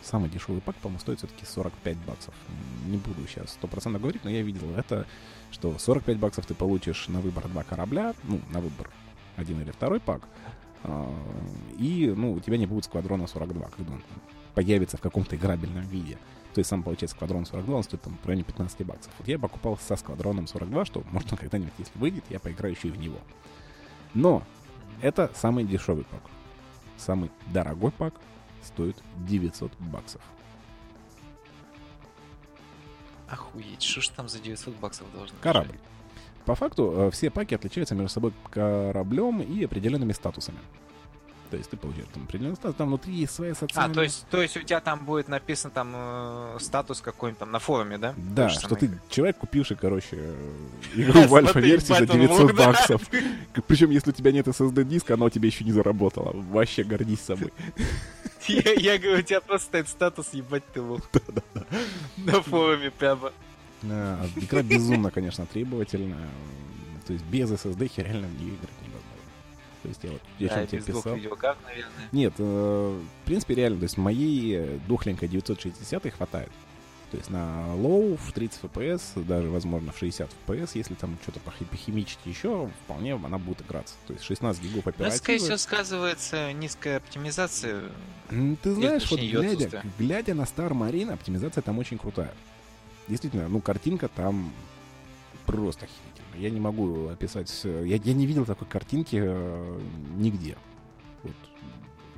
[0.02, 2.34] самый дешевый пак, по-моему, стоит все-таки 45 баксов.
[2.86, 5.06] Не буду сейчас 100% говорить, но я видел это,
[5.50, 8.90] что 45 баксов ты получишь на выбор два корабля, ну, на выбор
[9.36, 10.22] один или второй пак,
[10.82, 11.12] а,
[11.78, 14.02] и, ну, у тебя не будет Сквадрона 42, когда он
[14.54, 16.18] появится в каком-то играбельном виде.
[16.56, 19.12] То есть сам, получается, Сквадрон 42, он стоит там в районе 15 баксов.
[19.18, 22.92] Вот я покупал со Сквадроном 42, что, можно когда-нибудь, если выйдет, я поиграю еще и
[22.92, 23.18] в него.
[24.14, 24.42] Но
[25.02, 26.22] это самый дешевый пак.
[26.96, 28.14] Самый дорогой пак
[28.62, 28.96] стоит
[29.28, 30.22] 900 баксов.
[33.28, 35.78] Охуеть, что ж там за 900 баксов должно Корабль.
[36.46, 40.60] По факту э, все паки отличаются между собой кораблем и определенными статусами.
[41.50, 43.94] То есть ты получаешь там определенный статус, там внутри есть свои А, социальные...
[43.94, 47.58] то есть, то есть у тебя там будет написан там э, статус какой-нибудь там на
[47.58, 48.14] форуме, да?
[48.16, 48.88] Да, что самое.
[48.88, 50.34] ты человек, купивший, короче,
[50.94, 52.66] игру в альфа-версии за Battle 900 Log, да.
[52.66, 53.02] баксов.
[53.66, 56.32] Причем, если у тебя нет SSD-диска, оно у тебя еще не заработало.
[56.34, 57.52] Вообще гордись собой.
[58.48, 61.00] Я, говорю, у тебя просто стоит статус, ебать ты лох.
[62.16, 63.32] На форуме прямо.
[63.84, 66.28] А, Игра безумно, конечно, требовательная.
[67.06, 68.85] То есть без SSD реально в нее играть.
[69.86, 71.14] То есть я вот, я и тебе писал.
[71.14, 71.92] видеокарт, наверное.
[72.12, 76.50] Нет, э, в принципе, реально, то есть моей э, дохленькой 960 хватает.
[77.12, 81.38] То есть на low в 30 FPS, даже, возможно, в 60 FPS, если там что-то
[81.38, 83.94] похи- похимичить еще, вполне она будет играться.
[84.08, 85.58] То есть 16 гигов Ну, это, скорее всего, оперативы.
[85.58, 87.82] сказывается низкая оптимизация.
[88.28, 92.34] Ты знаешь, вот глядя, глядя на Star Marine, оптимизация там очень крутая.
[93.06, 94.52] Действительно, ну, картинка там
[95.46, 95.86] просто.
[96.38, 97.64] Я не могу описать...
[97.64, 99.80] Я, я не видел такой картинки э,
[100.16, 100.56] нигде.
[101.22, 101.34] Вот.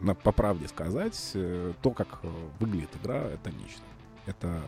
[0.00, 2.28] На, по правде сказать, э, то, как э,
[2.60, 3.82] выглядит игра, это нечто.
[4.26, 4.62] Это,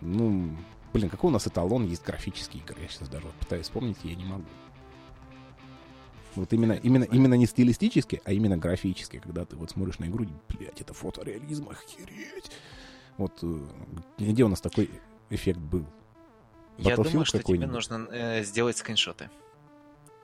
[0.00, 0.50] ну,
[0.92, 2.76] блин, какой у нас эталон есть графический игры?
[2.82, 4.44] Я сейчас даже вот пытаюсь вспомнить, я не могу.
[6.34, 10.26] Вот именно, именно, именно не стилистически, а именно графически, когда ты вот смотришь на игру,
[10.48, 12.50] блядь, это фотореализм, охереть.
[13.16, 13.58] Вот э,
[14.18, 14.90] где у нас такой
[15.28, 15.84] эффект был?
[16.80, 19.30] Я думаю, что тебе нужно э, сделать скриншоты.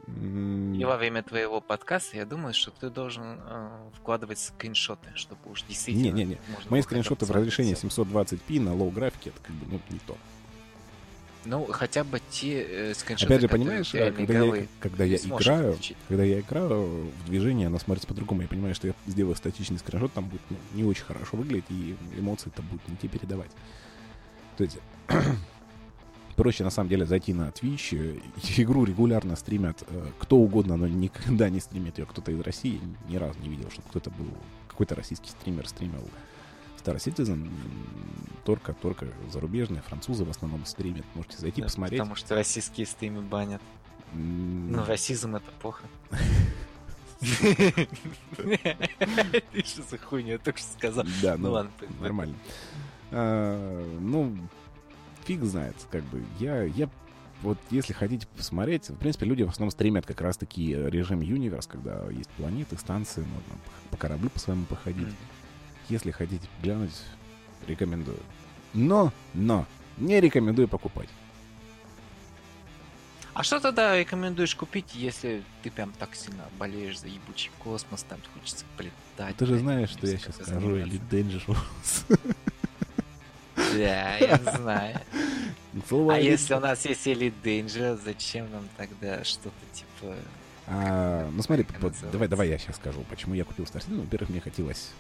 [0.06, 5.64] И во время твоего подкаста я думаю, что ты должен э, вкладывать скриншоты, чтобы уж
[5.64, 6.14] действительно...
[6.14, 6.38] Не-не-не.
[6.68, 10.16] Мои скриншоты в разрешении посмотреть 720p на low графике, это как бы, ну, не то.
[11.44, 15.96] Ну, хотя бы те э, скриншоты, Опять же, понимаешь, когда я, когда я играю, отличить.
[16.08, 18.42] когда я играю в движении, оно смотрится по-другому.
[18.42, 21.96] Я понимаю, что я сделаю статичный скриншот, там будет ну, не очень хорошо выглядеть, и
[22.16, 23.50] эмоции это будут не те передавать.
[24.56, 24.78] То есть,
[26.36, 27.96] Проще, на самом деле, зайти на Twitch.
[27.96, 28.18] э,
[28.62, 32.80] Игру регулярно стримят э, кто угодно, но никогда не стримит ее кто-то из России.
[33.08, 34.26] Ни разу не видел, что кто-то был,
[34.68, 36.06] какой-то российский стример стримил
[36.84, 37.50] Star Citizen.
[38.44, 41.04] Только, только зарубежные, французы в основном стримят.
[41.14, 41.98] Можете зайти Да, посмотреть.
[42.00, 43.62] Потому что российские стримы банят.
[44.12, 45.84] М, Ну, расизм это плохо.
[48.36, 51.04] Ты что за хуйня, я только что сказал.
[51.22, 52.34] Да, Ну ну, ладно, нормально.
[53.10, 54.36] А, ну,
[55.26, 56.22] фиг знает, как бы.
[56.38, 56.88] Я, я
[57.42, 62.06] вот если хотите посмотреть, в принципе, люди в основном стримят как раз-таки режим Universe, когда
[62.10, 65.08] есть планеты, станции, можно по кораблю по своему походить.
[65.08, 65.16] М.
[65.88, 67.02] Если хотите глянуть,
[67.66, 68.18] рекомендую.
[68.72, 69.66] Но, но,
[69.98, 71.08] не рекомендую покупать.
[73.34, 78.18] А что тогда рекомендуешь купить, если ты прям так сильно болеешь за ебучий космос, там
[78.32, 79.36] хочется полетать?
[79.36, 81.56] Ты же знаешь, что я сейчас скажу, или Dangerous.
[83.56, 85.00] Да, я знаю.
[86.10, 90.14] А если у нас есть Elite Danger, зачем нам тогда что-то типа...
[90.66, 91.66] А, ну смотри,
[92.12, 94.00] давай, давай я сейчас скажу, почему я купил Star Citizen.
[94.00, 94.90] Во-первых, мне хотелось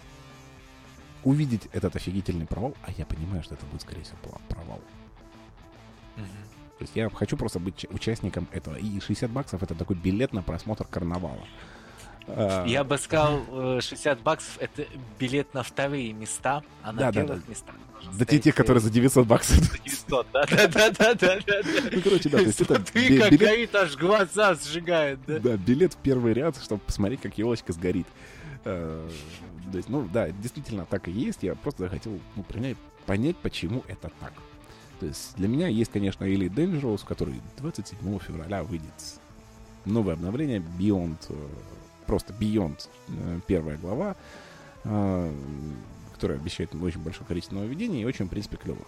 [1.24, 4.16] увидеть этот офигительный провал, а я понимаю, что это будет, скорее всего,
[4.48, 4.80] провал.
[6.16, 8.76] То есть я хочу просто быть участником этого.
[8.76, 11.42] И 60 баксов это такой билет на просмотр карнавала.
[12.28, 14.84] А, Я бы сказал, э, 60 баксов это
[15.18, 17.74] билет на вторые места, а на Да, да, первых местах
[18.06, 19.56] должен Да те, стоять, те, э, которые за 900 баксов.
[19.56, 21.54] за 900, да, да, да, да, да, да.
[21.92, 25.38] Ну, короче, да, то есть это би- как горит, аж глаза сжигает, да.
[25.38, 28.06] да, билет в первый ряд, чтобы посмотреть, как елочка сгорит.
[28.64, 29.08] Э,
[29.70, 31.42] То есть, ну да, действительно так и есть.
[31.42, 32.44] Я просто хотел ну,
[33.06, 34.32] понять, почему это так.
[35.00, 39.20] То есть для меня есть, конечно, Elite Dangerous, который 27 февраля выйдет
[39.84, 41.34] новое обновление Beyond, э,
[42.06, 44.16] просто Beyond э, первая глава,
[46.16, 48.84] которая обещает очень большое количество нововведений и очень, в принципе, клево.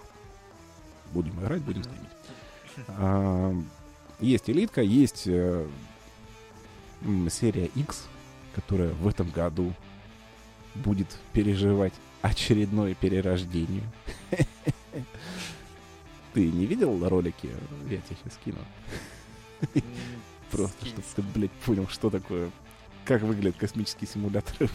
[1.13, 2.09] Будем играть, будем стримить.
[2.89, 3.55] А,
[4.19, 5.69] Есть элитка, есть э,
[7.31, 8.07] серия X,
[8.55, 9.75] которая в этом году
[10.75, 11.93] будет переживать
[12.23, 13.85] очередное перерождение.
[16.33, 17.51] Ты не видел ролики?
[17.91, 18.59] Я тебе сейчас скину.
[20.51, 22.51] Просто, чтобы ты, блядь, понял, что такое,
[23.05, 24.71] как выглядят космические симуляторы.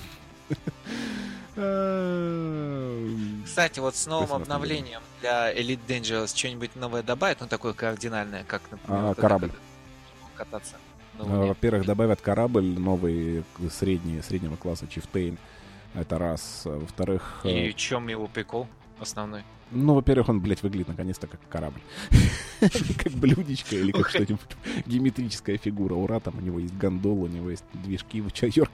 [1.56, 3.08] А,
[3.46, 8.62] Кстати, вот с новым обновлением для Elite Dangerous что-нибудь новое добавят, ну такое кардинальное, как,
[8.72, 9.52] например, А, корабль.
[10.36, 10.76] кататься.
[11.20, 11.24] А.
[11.24, 15.38] Во-первых, добавят корабль новый средний, среднего класса Chieftain.
[15.94, 16.64] Это раз.
[16.66, 18.68] А, Во-вторых, э, И в чем его прикол
[19.00, 19.44] основной?
[19.74, 21.82] Ну, во-первых, он, блядь, выглядит наконец-то как корабль.
[22.98, 24.40] Как блюдечко или как что-нибудь.
[24.86, 25.95] Геометрическая фигура.
[25.95, 28.22] Ура, там у него есть гондола, у него есть движки,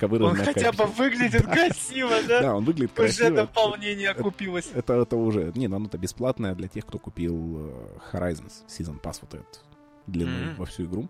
[0.07, 0.45] Он выровненная.
[0.45, 2.41] хотя бы выглядит красиво, да?
[2.41, 3.31] Да, он выглядит Уже красиво.
[3.31, 4.69] дополнение окупилось.
[4.75, 5.51] Это, это уже...
[5.55, 7.35] Не, ну оно-то бесплатное для тех, кто купил
[7.67, 9.63] э, Horizons Season Pass вот этот
[10.05, 10.55] Мгм.
[10.57, 11.09] во всю игру.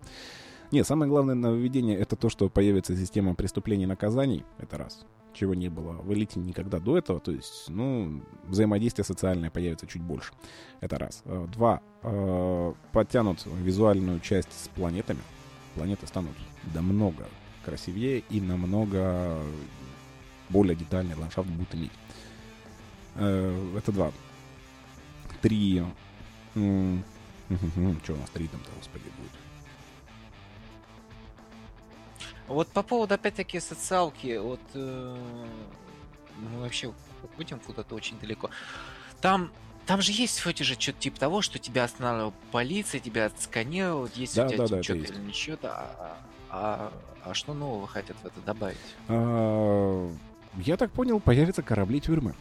[0.72, 4.44] Не, самое главное нововведение это то, что появится система преступлений и наказаний.
[4.58, 5.04] Это раз.
[5.32, 7.20] Чего не было в элите никогда до этого.
[7.20, 10.32] То есть, ну, взаимодействие социальное появится чуть больше.
[10.80, 11.22] Это раз.
[11.24, 11.80] Э, Два.
[12.02, 15.20] э, Подтянут визуальную часть с планетами.
[15.76, 16.36] Планеты станут
[16.74, 17.28] намного
[17.64, 19.38] красивее и намного
[20.48, 21.92] более детальный ландшафт будут иметь.
[23.16, 24.12] Э, Это два.
[25.42, 25.82] Три.
[26.54, 26.60] Что
[28.14, 29.39] у нас три там-то, господи, будет?
[32.50, 35.16] Вот по поводу, опять-таки, социалки, вот э,
[36.36, 38.50] мы вообще уходим куда-то очень далеко.
[39.20, 39.52] Там,
[39.86, 44.34] там же есть вроде же что-то типа того, что тебя останавливала полиция, тебя отсканировала, есть
[44.34, 46.16] Да, у тебя да, да, что-то или ничего, а,
[46.50, 48.78] а, а что нового хотят в это добавить?
[49.06, 50.10] А,
[50.56, 52.34] Я так понял, появятся корабли-тюрьмы.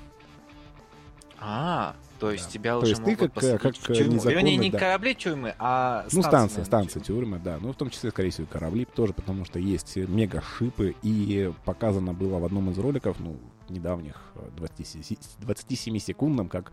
[1.42, 2.52] А, то есть Да.
[2.52, 4.22] тебя То уже есть ты могут как, как, в тюрьму.
[4.22, 4.78] Вернее, не да.
[4.80, 7.40] корабли тюрьмы, а Ну, станции, станции, тюрьмы.
[7.40, 7.58] да.
[7.62, 12.40] Ну, в том числе, скорее всего, корабли тоже, потому что есть мега-шипы, и показано было
[12.40, 13.38] в одном из роликов, ну,
[13.70, 16.72] недавних, э, 27 27-секундном, как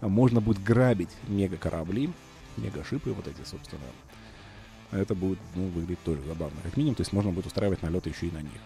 [0.00, 2.10] можно будет грабить мега-корабли,
[2.56, 3.82] мега-шипы вот эти, собственно.
[4.90, 6.56] Это будет, ну, выглядеть тоже забавно.
[6.64, 8.60] Как минимум, то есть можно будет устраивать налеты еще и на них.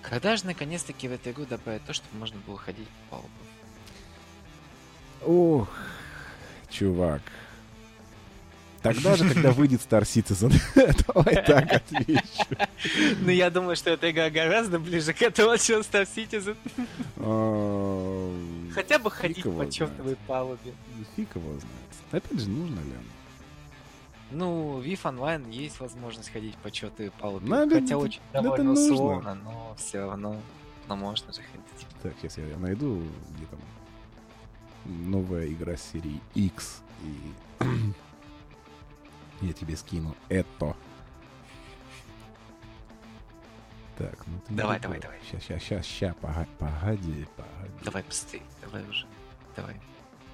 [0.00, 3.30] Когда же наконец-таки в эту игру добавят то, чтобы можно было ходить по палубам?
[5.26, 5.68] Ох,
[6.70, 7.22] чувак.
[8.82, 10.52] Тогда же, когда выйдет Star Citizen.
[11.06, 12.22] Давай так отвечу.
[13.20, 16.56] Ну, я думаю, что эта игра гораздо ближе к этому, чем Star Citizen.
[17.16, 20.58] А, Хотя бы ходить по чертовой палубе.
[20.92, 21.08] знает.
[21.16, 22.24] Фиг его знает.
[22.24, 22.92] Опять же, нужно ли?
[22.92, 23.02] оно?
[24.30, 27.46] Ну, в VIF Online есть возможность ходить по чертовой палубе.
[27.48, 28.94] Ну, это- Хотя очень это довольно нужно.
[28.94, 30.36] условно, но все равно.
[30.86, 31.86] Но можно же ходить.
[32.02, 33.02] Так, сейчас я найду,
[33.36, 33.58] где там
[34.88, 36.82] новая игра серии X.
[37.02, 37.32] И
[39.42, 40.76] я тебе скину это.
[43.96, 45.18] Так, ну ты Давай, давай, давай.
[45.28, 47.72] Сейчас, сейчас, сейчас, сейчас, погоди, погоди.
[47.84, 49.06] Давай быстрее, давай уже.
[49.56, 49.80] Давай.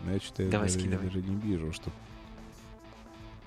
[0.03, 1.07] Ну, я что-то Давай, даже, я скидывай.
[1.07, 1.91] даже не вижу, что...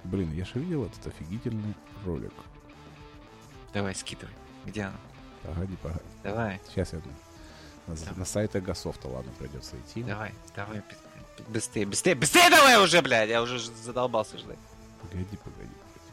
[0.05, 2.33] Блин, я же видел этот офигительный ролик.
[3.73, 4.33] Давай, скидывай.
[4.65, 4.97] Где она?
[5.43, 6.03] Погоди, погоди.
[6.23, 7.11] Давай, Сейчас я на,
[7.87, 10.03] На сайт Эгософта, ладно, придется идти.
[10.03, 10.83] давай, давай.
[11.47, 13.29] Быстрее, быстрее, быстрее давай уже, блядь!
[13.29, 14.57] Я уже задолбался ждать.
[15.01, 16.07] Погоди, погоди, погоди.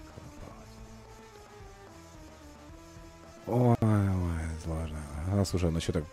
[3.47, 4.99] Ой, ой, сложно.
[5.33, 6.05] А, слушай, ну что так...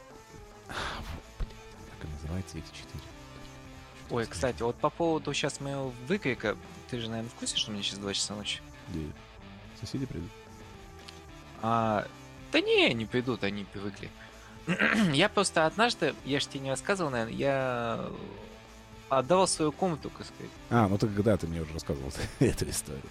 [0.67, 3.01] Как называется X4.
[4.09, 6.57] Ой, кстати, вот по поводу сейчас моего выкрика,
[6.89, 8.59] ты же, наверное, в курсе, что мне сейчас 2 часа ночи?
[8.89, 9.05] Где?
[9.79, 10.29] Соседи придут?
[11.61, 12.07] А,
[12.51, 14.09] да не, не придут, они привыкли.
[15.13, 18.09] я просто однажды, я же тебе не рассказывал, наверное, я
[19.09, 20.51] отдавал свою комнату, как сказать.
[20.69, 23.03] А, ну так когда ты мне уже рассказывал эту историю?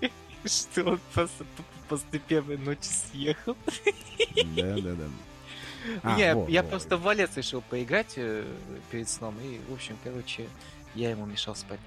[0.44, 1.44] Что он просто
[1.88, 3.56] после первой ночи съехал.
[4.56, 5.04] Да, да, да.
[6.02, 6.68] А, я во, я во.
[6.68, 8.44] просто в валец решил поиграть э,
[8.90, 10.48] перед сном, и, в общем, короче,
[10.94, 11.78] я ему мешал спать.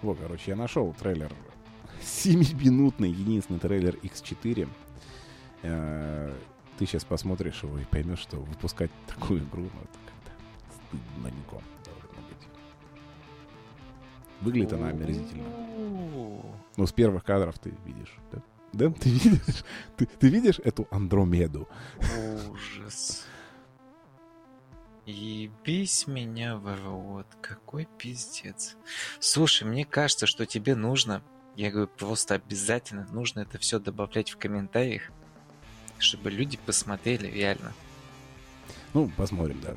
[0.00, 1.32] Вот, короче, я нашел трейлер.
[2.02, 4.68] 7-минутный единственный трейлер X4.
[6.78, 10.32] Ты сейчас посмотришь его и поймешь, что выпускать такую игру, ну, это как-то
[10.74, 12.48] стыдненько должно быть.
[14.40, 15.44] Выглядит она омерзительно.
[16.76, 18.42] Ну, с первых кадров ты видишь, да?
[18.72, 19.64] Да, ты видишь?
[19.96, 21.68] Ты, ты видишь эту Андромеду?
[22.50, 23.26] Ужас.
[25.04, 28.76] Ебись меня в рот, какой пиздец.
[29.18, 31.22] Слушай, мне кажется, что тебе нужно,
[31.56, 35.10] я говорю, просто обязательно нужно это все добавлять в комментариях,
[36.02, 37.72] чтобы люди посмотрели реально.
[38.94, 39.74] Ну, посмотрим, да.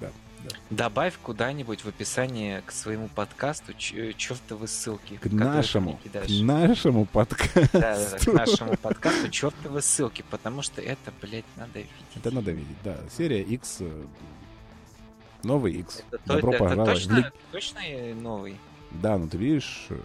[0.00, 0.10] Да,
[0.48, 0.56] да.
[0.70, 5.16] Добавь куда-нибудь в описании к своему подкасту чертовы ссылки.
[5.16, 7.68] К нашему, к нашему подкасту.
[7.72, 11.90] Да, да, да, к нашему подкасту чертовы ссылки, потому что это, блядь, надо видеть.
[12.16, 12.96] Это надо видеть, да.
[13.14, 14.04] Серия X, э,
[15.42, 16.02] новый X.
[16.10, 16.98] Это, то- Добро это пожаловать.
[17.04, 17.80] в точно, точно
[18.14, 18.56] новый?
[18.92, 19.98] Да, ну ты видишь, э,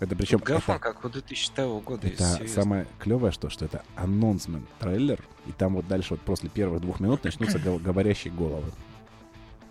[0.00, 2.06] это причем Графон, это, как у 2002 года.
[2.06, 6.80] это самое клевое, что, что это анонсмент трейлер, и там вот дальше вот после первых
[6.80, 8.70] двух минут начнутся гов- говорящие головы.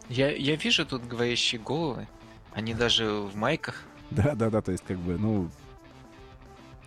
[0.10, 2.08] Я, я вижу тут говорящие головы.
[2.54, 3.84] Они даже в майках.
[4.10, 5.49] Да, да, да, то есть как бы, ну,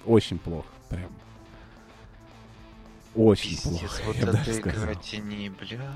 [0.06, 1.10] очень плохо, прям.
[3.14, 4.84] Очень Пиздец, плохо, вот я бы даже это сказал.
[4.84, 5.92] игра тени, бля.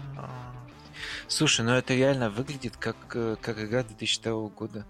[1.28, 4.84] Слушай, ну это реально выглядит как, э, как игра 2002 года.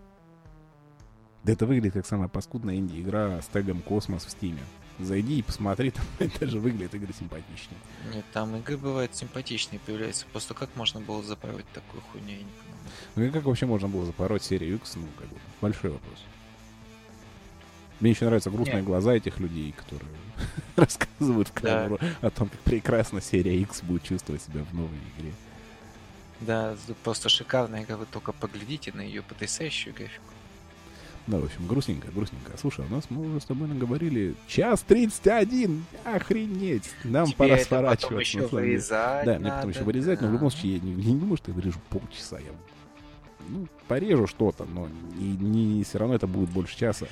[1.44, 4.62] Да это выглядит как самая паскудная инди-игра с тегом «Космос» в Стиме.
[4.98, 7.78] Зайди и посмотри, там даже выглядит игры симпатичнее.
[8.14, 10.24] Нет, там игры бывают симпатичные появляются.
[10.32, 12.78] Просто как можно было запороть такую хуйню, я не понимаю.
[13.16, 16.18] Ну и как вообще можно было запороть серию X, ну, как бы, большой вопрос.
[18.00, 18.86] Мне еще нравятся грустные Нет.
[18.86, 20.10] глаза этих людей, которые
[20.76, 21.60] рассказывают в Да.
[21.60, 25.32] камеру о том, как прекрасно серия X будет чувствовать себя в новой игре.
[26.40, 30.24] Да, просто шикарная игра, вы только поглядите на ее потрясающую графику.
[31.26, 32.52] Да, в общем, грустненько, грустненько.
[32.58, 35.84] Слушай, у нас мы уже с тобой наговорили час 31!
[36.04, 36.90] Охренеть!
[37.02, 38.18] Нам Тебе пора это потом сворачиваться.
[38.20, 41.36] еще вырезать Да, мне потом еще вырезать, но в любом случае я не, не думаю,
[41.38, 42.38] что я вырежу полчаса.
[42.38, 42.50] Я
[43.48, 44.88] ну, порежу что-то, но
[45.18, 47.06] не, не, все равно это будет больше часа.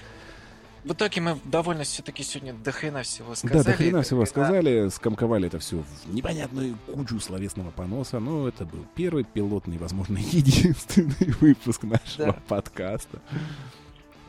[0.85, 3.63] В итоге мы довольно все-таки сегодня до хрена всего сказали.
[3.63, 8.49] да, до хрена всего игра- сказали, скомковали это все в непонятную кучу словесного поноса, но
[8.49, 12.39] это был первый пилотный, возможно, единственный выпуск нашего Да.
[12.49, 13.21] подкаста.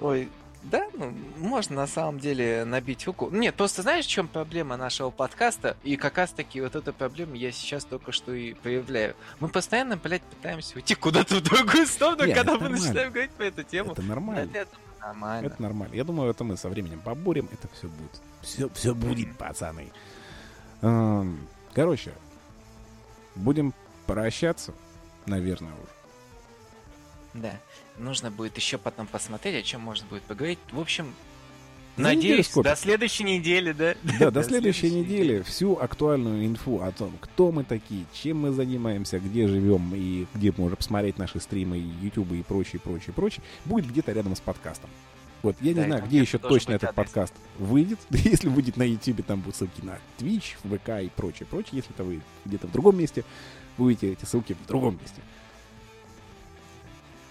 [0.03, 0.29] Ой,
[0.63, 3.29] да, ну, можно на самом деле набить руку.
[3.31, 5.77] Нет, просто знаешь, в чем проблема нашего подкаста?
[5.83, 9.15] И как раз таки вот эту проблему я сейчас только что и проявляю.
[9.39, 12.85] Мы постоянно, блядь, пытаемся уйти куда-то в другую сторону, Нет, когда это мы нормально.
[12.85, 13.91] начинаем говорить по эту тему.
[13.93, 14.49] Это Но нормально.
[14.53, 15.47] это нормально.
[15.47, 15.95] Это нормально.
[15.95, 18.21] Я думаю, это мы со временем поборем, это все будет.
[18.41, 19.89] Все, все будет, пацаны.
[20.81, 22.13] Эм, Короче,
[23.35, 23.73] будем
[24.05, 24.73] прощаться,
[25.25, 27.41] наверное, уже.
[27.41, 27.51] Да.
[27.97, 30.59] Нужно будет еще потом посмотреть, о чем можно будет поговорить.
[30.71, 31.13] В общем,
[31.95, 33.95] За надеюсь, до следующей недели, да?
[34.19, 39.19] Да, до следующей недели всю актуальную инфу о том, кто мы такие, чем мы занимаемся,
[39.19, 44.11] где живем и где можно посмотреть наши стримы, YouTube и прочее, прочее, прочее, будет где-то
[44.11, 44.89] рядом с подкастом.
[45.43, 46.95] Вот, я не Да, и знаю, где еще точно этот адрес.
[46.95, 47.99] подкаст выйдет.
[48.09, 51.71] Если выйдет на YouTube, там будут ссылки на Twitch, ВК и прочее, прочее.
[51.73, 53.25] Если это выйдет где-то в другом месте,
[53.77, 55.21] вы увидите эти ссылки в другом месте.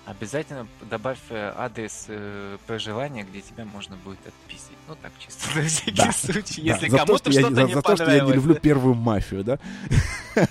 [0.04, 4.76] Обязательно добавь э, адрес э, проживания, где тебя можно будет отписать.
[4.88, 6.12] Ну так, чисто на всякий Да.
[6.12, 8.94] случай, Да, если то, кому-то что-то за, не за то, что я не люблю первую
[8.94, 9.58] мафию, да?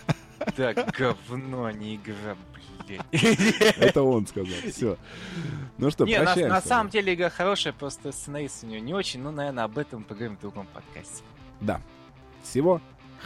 [0.56, 2.36] Так, говно, не игра,
[2.80, 3.02] теперь.
[3.78, 4.54] Это он сказал.
[4.72, 4.98] Все.
[5.78, 6.54] Ну что, Не, на, прощаемся.
[6.56, 9.22] на самом деле игра хорошая, просто сценарист у нее не очень.
[9.22, 11.24] Ну, наверное, об этом поговорим в другом подкасте.
[11.60, 11.80] Да.
[12.44, 12.82] Всего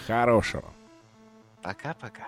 [0.08, 0.66] хорошего.
[1.62, 2.28] Пока-пока.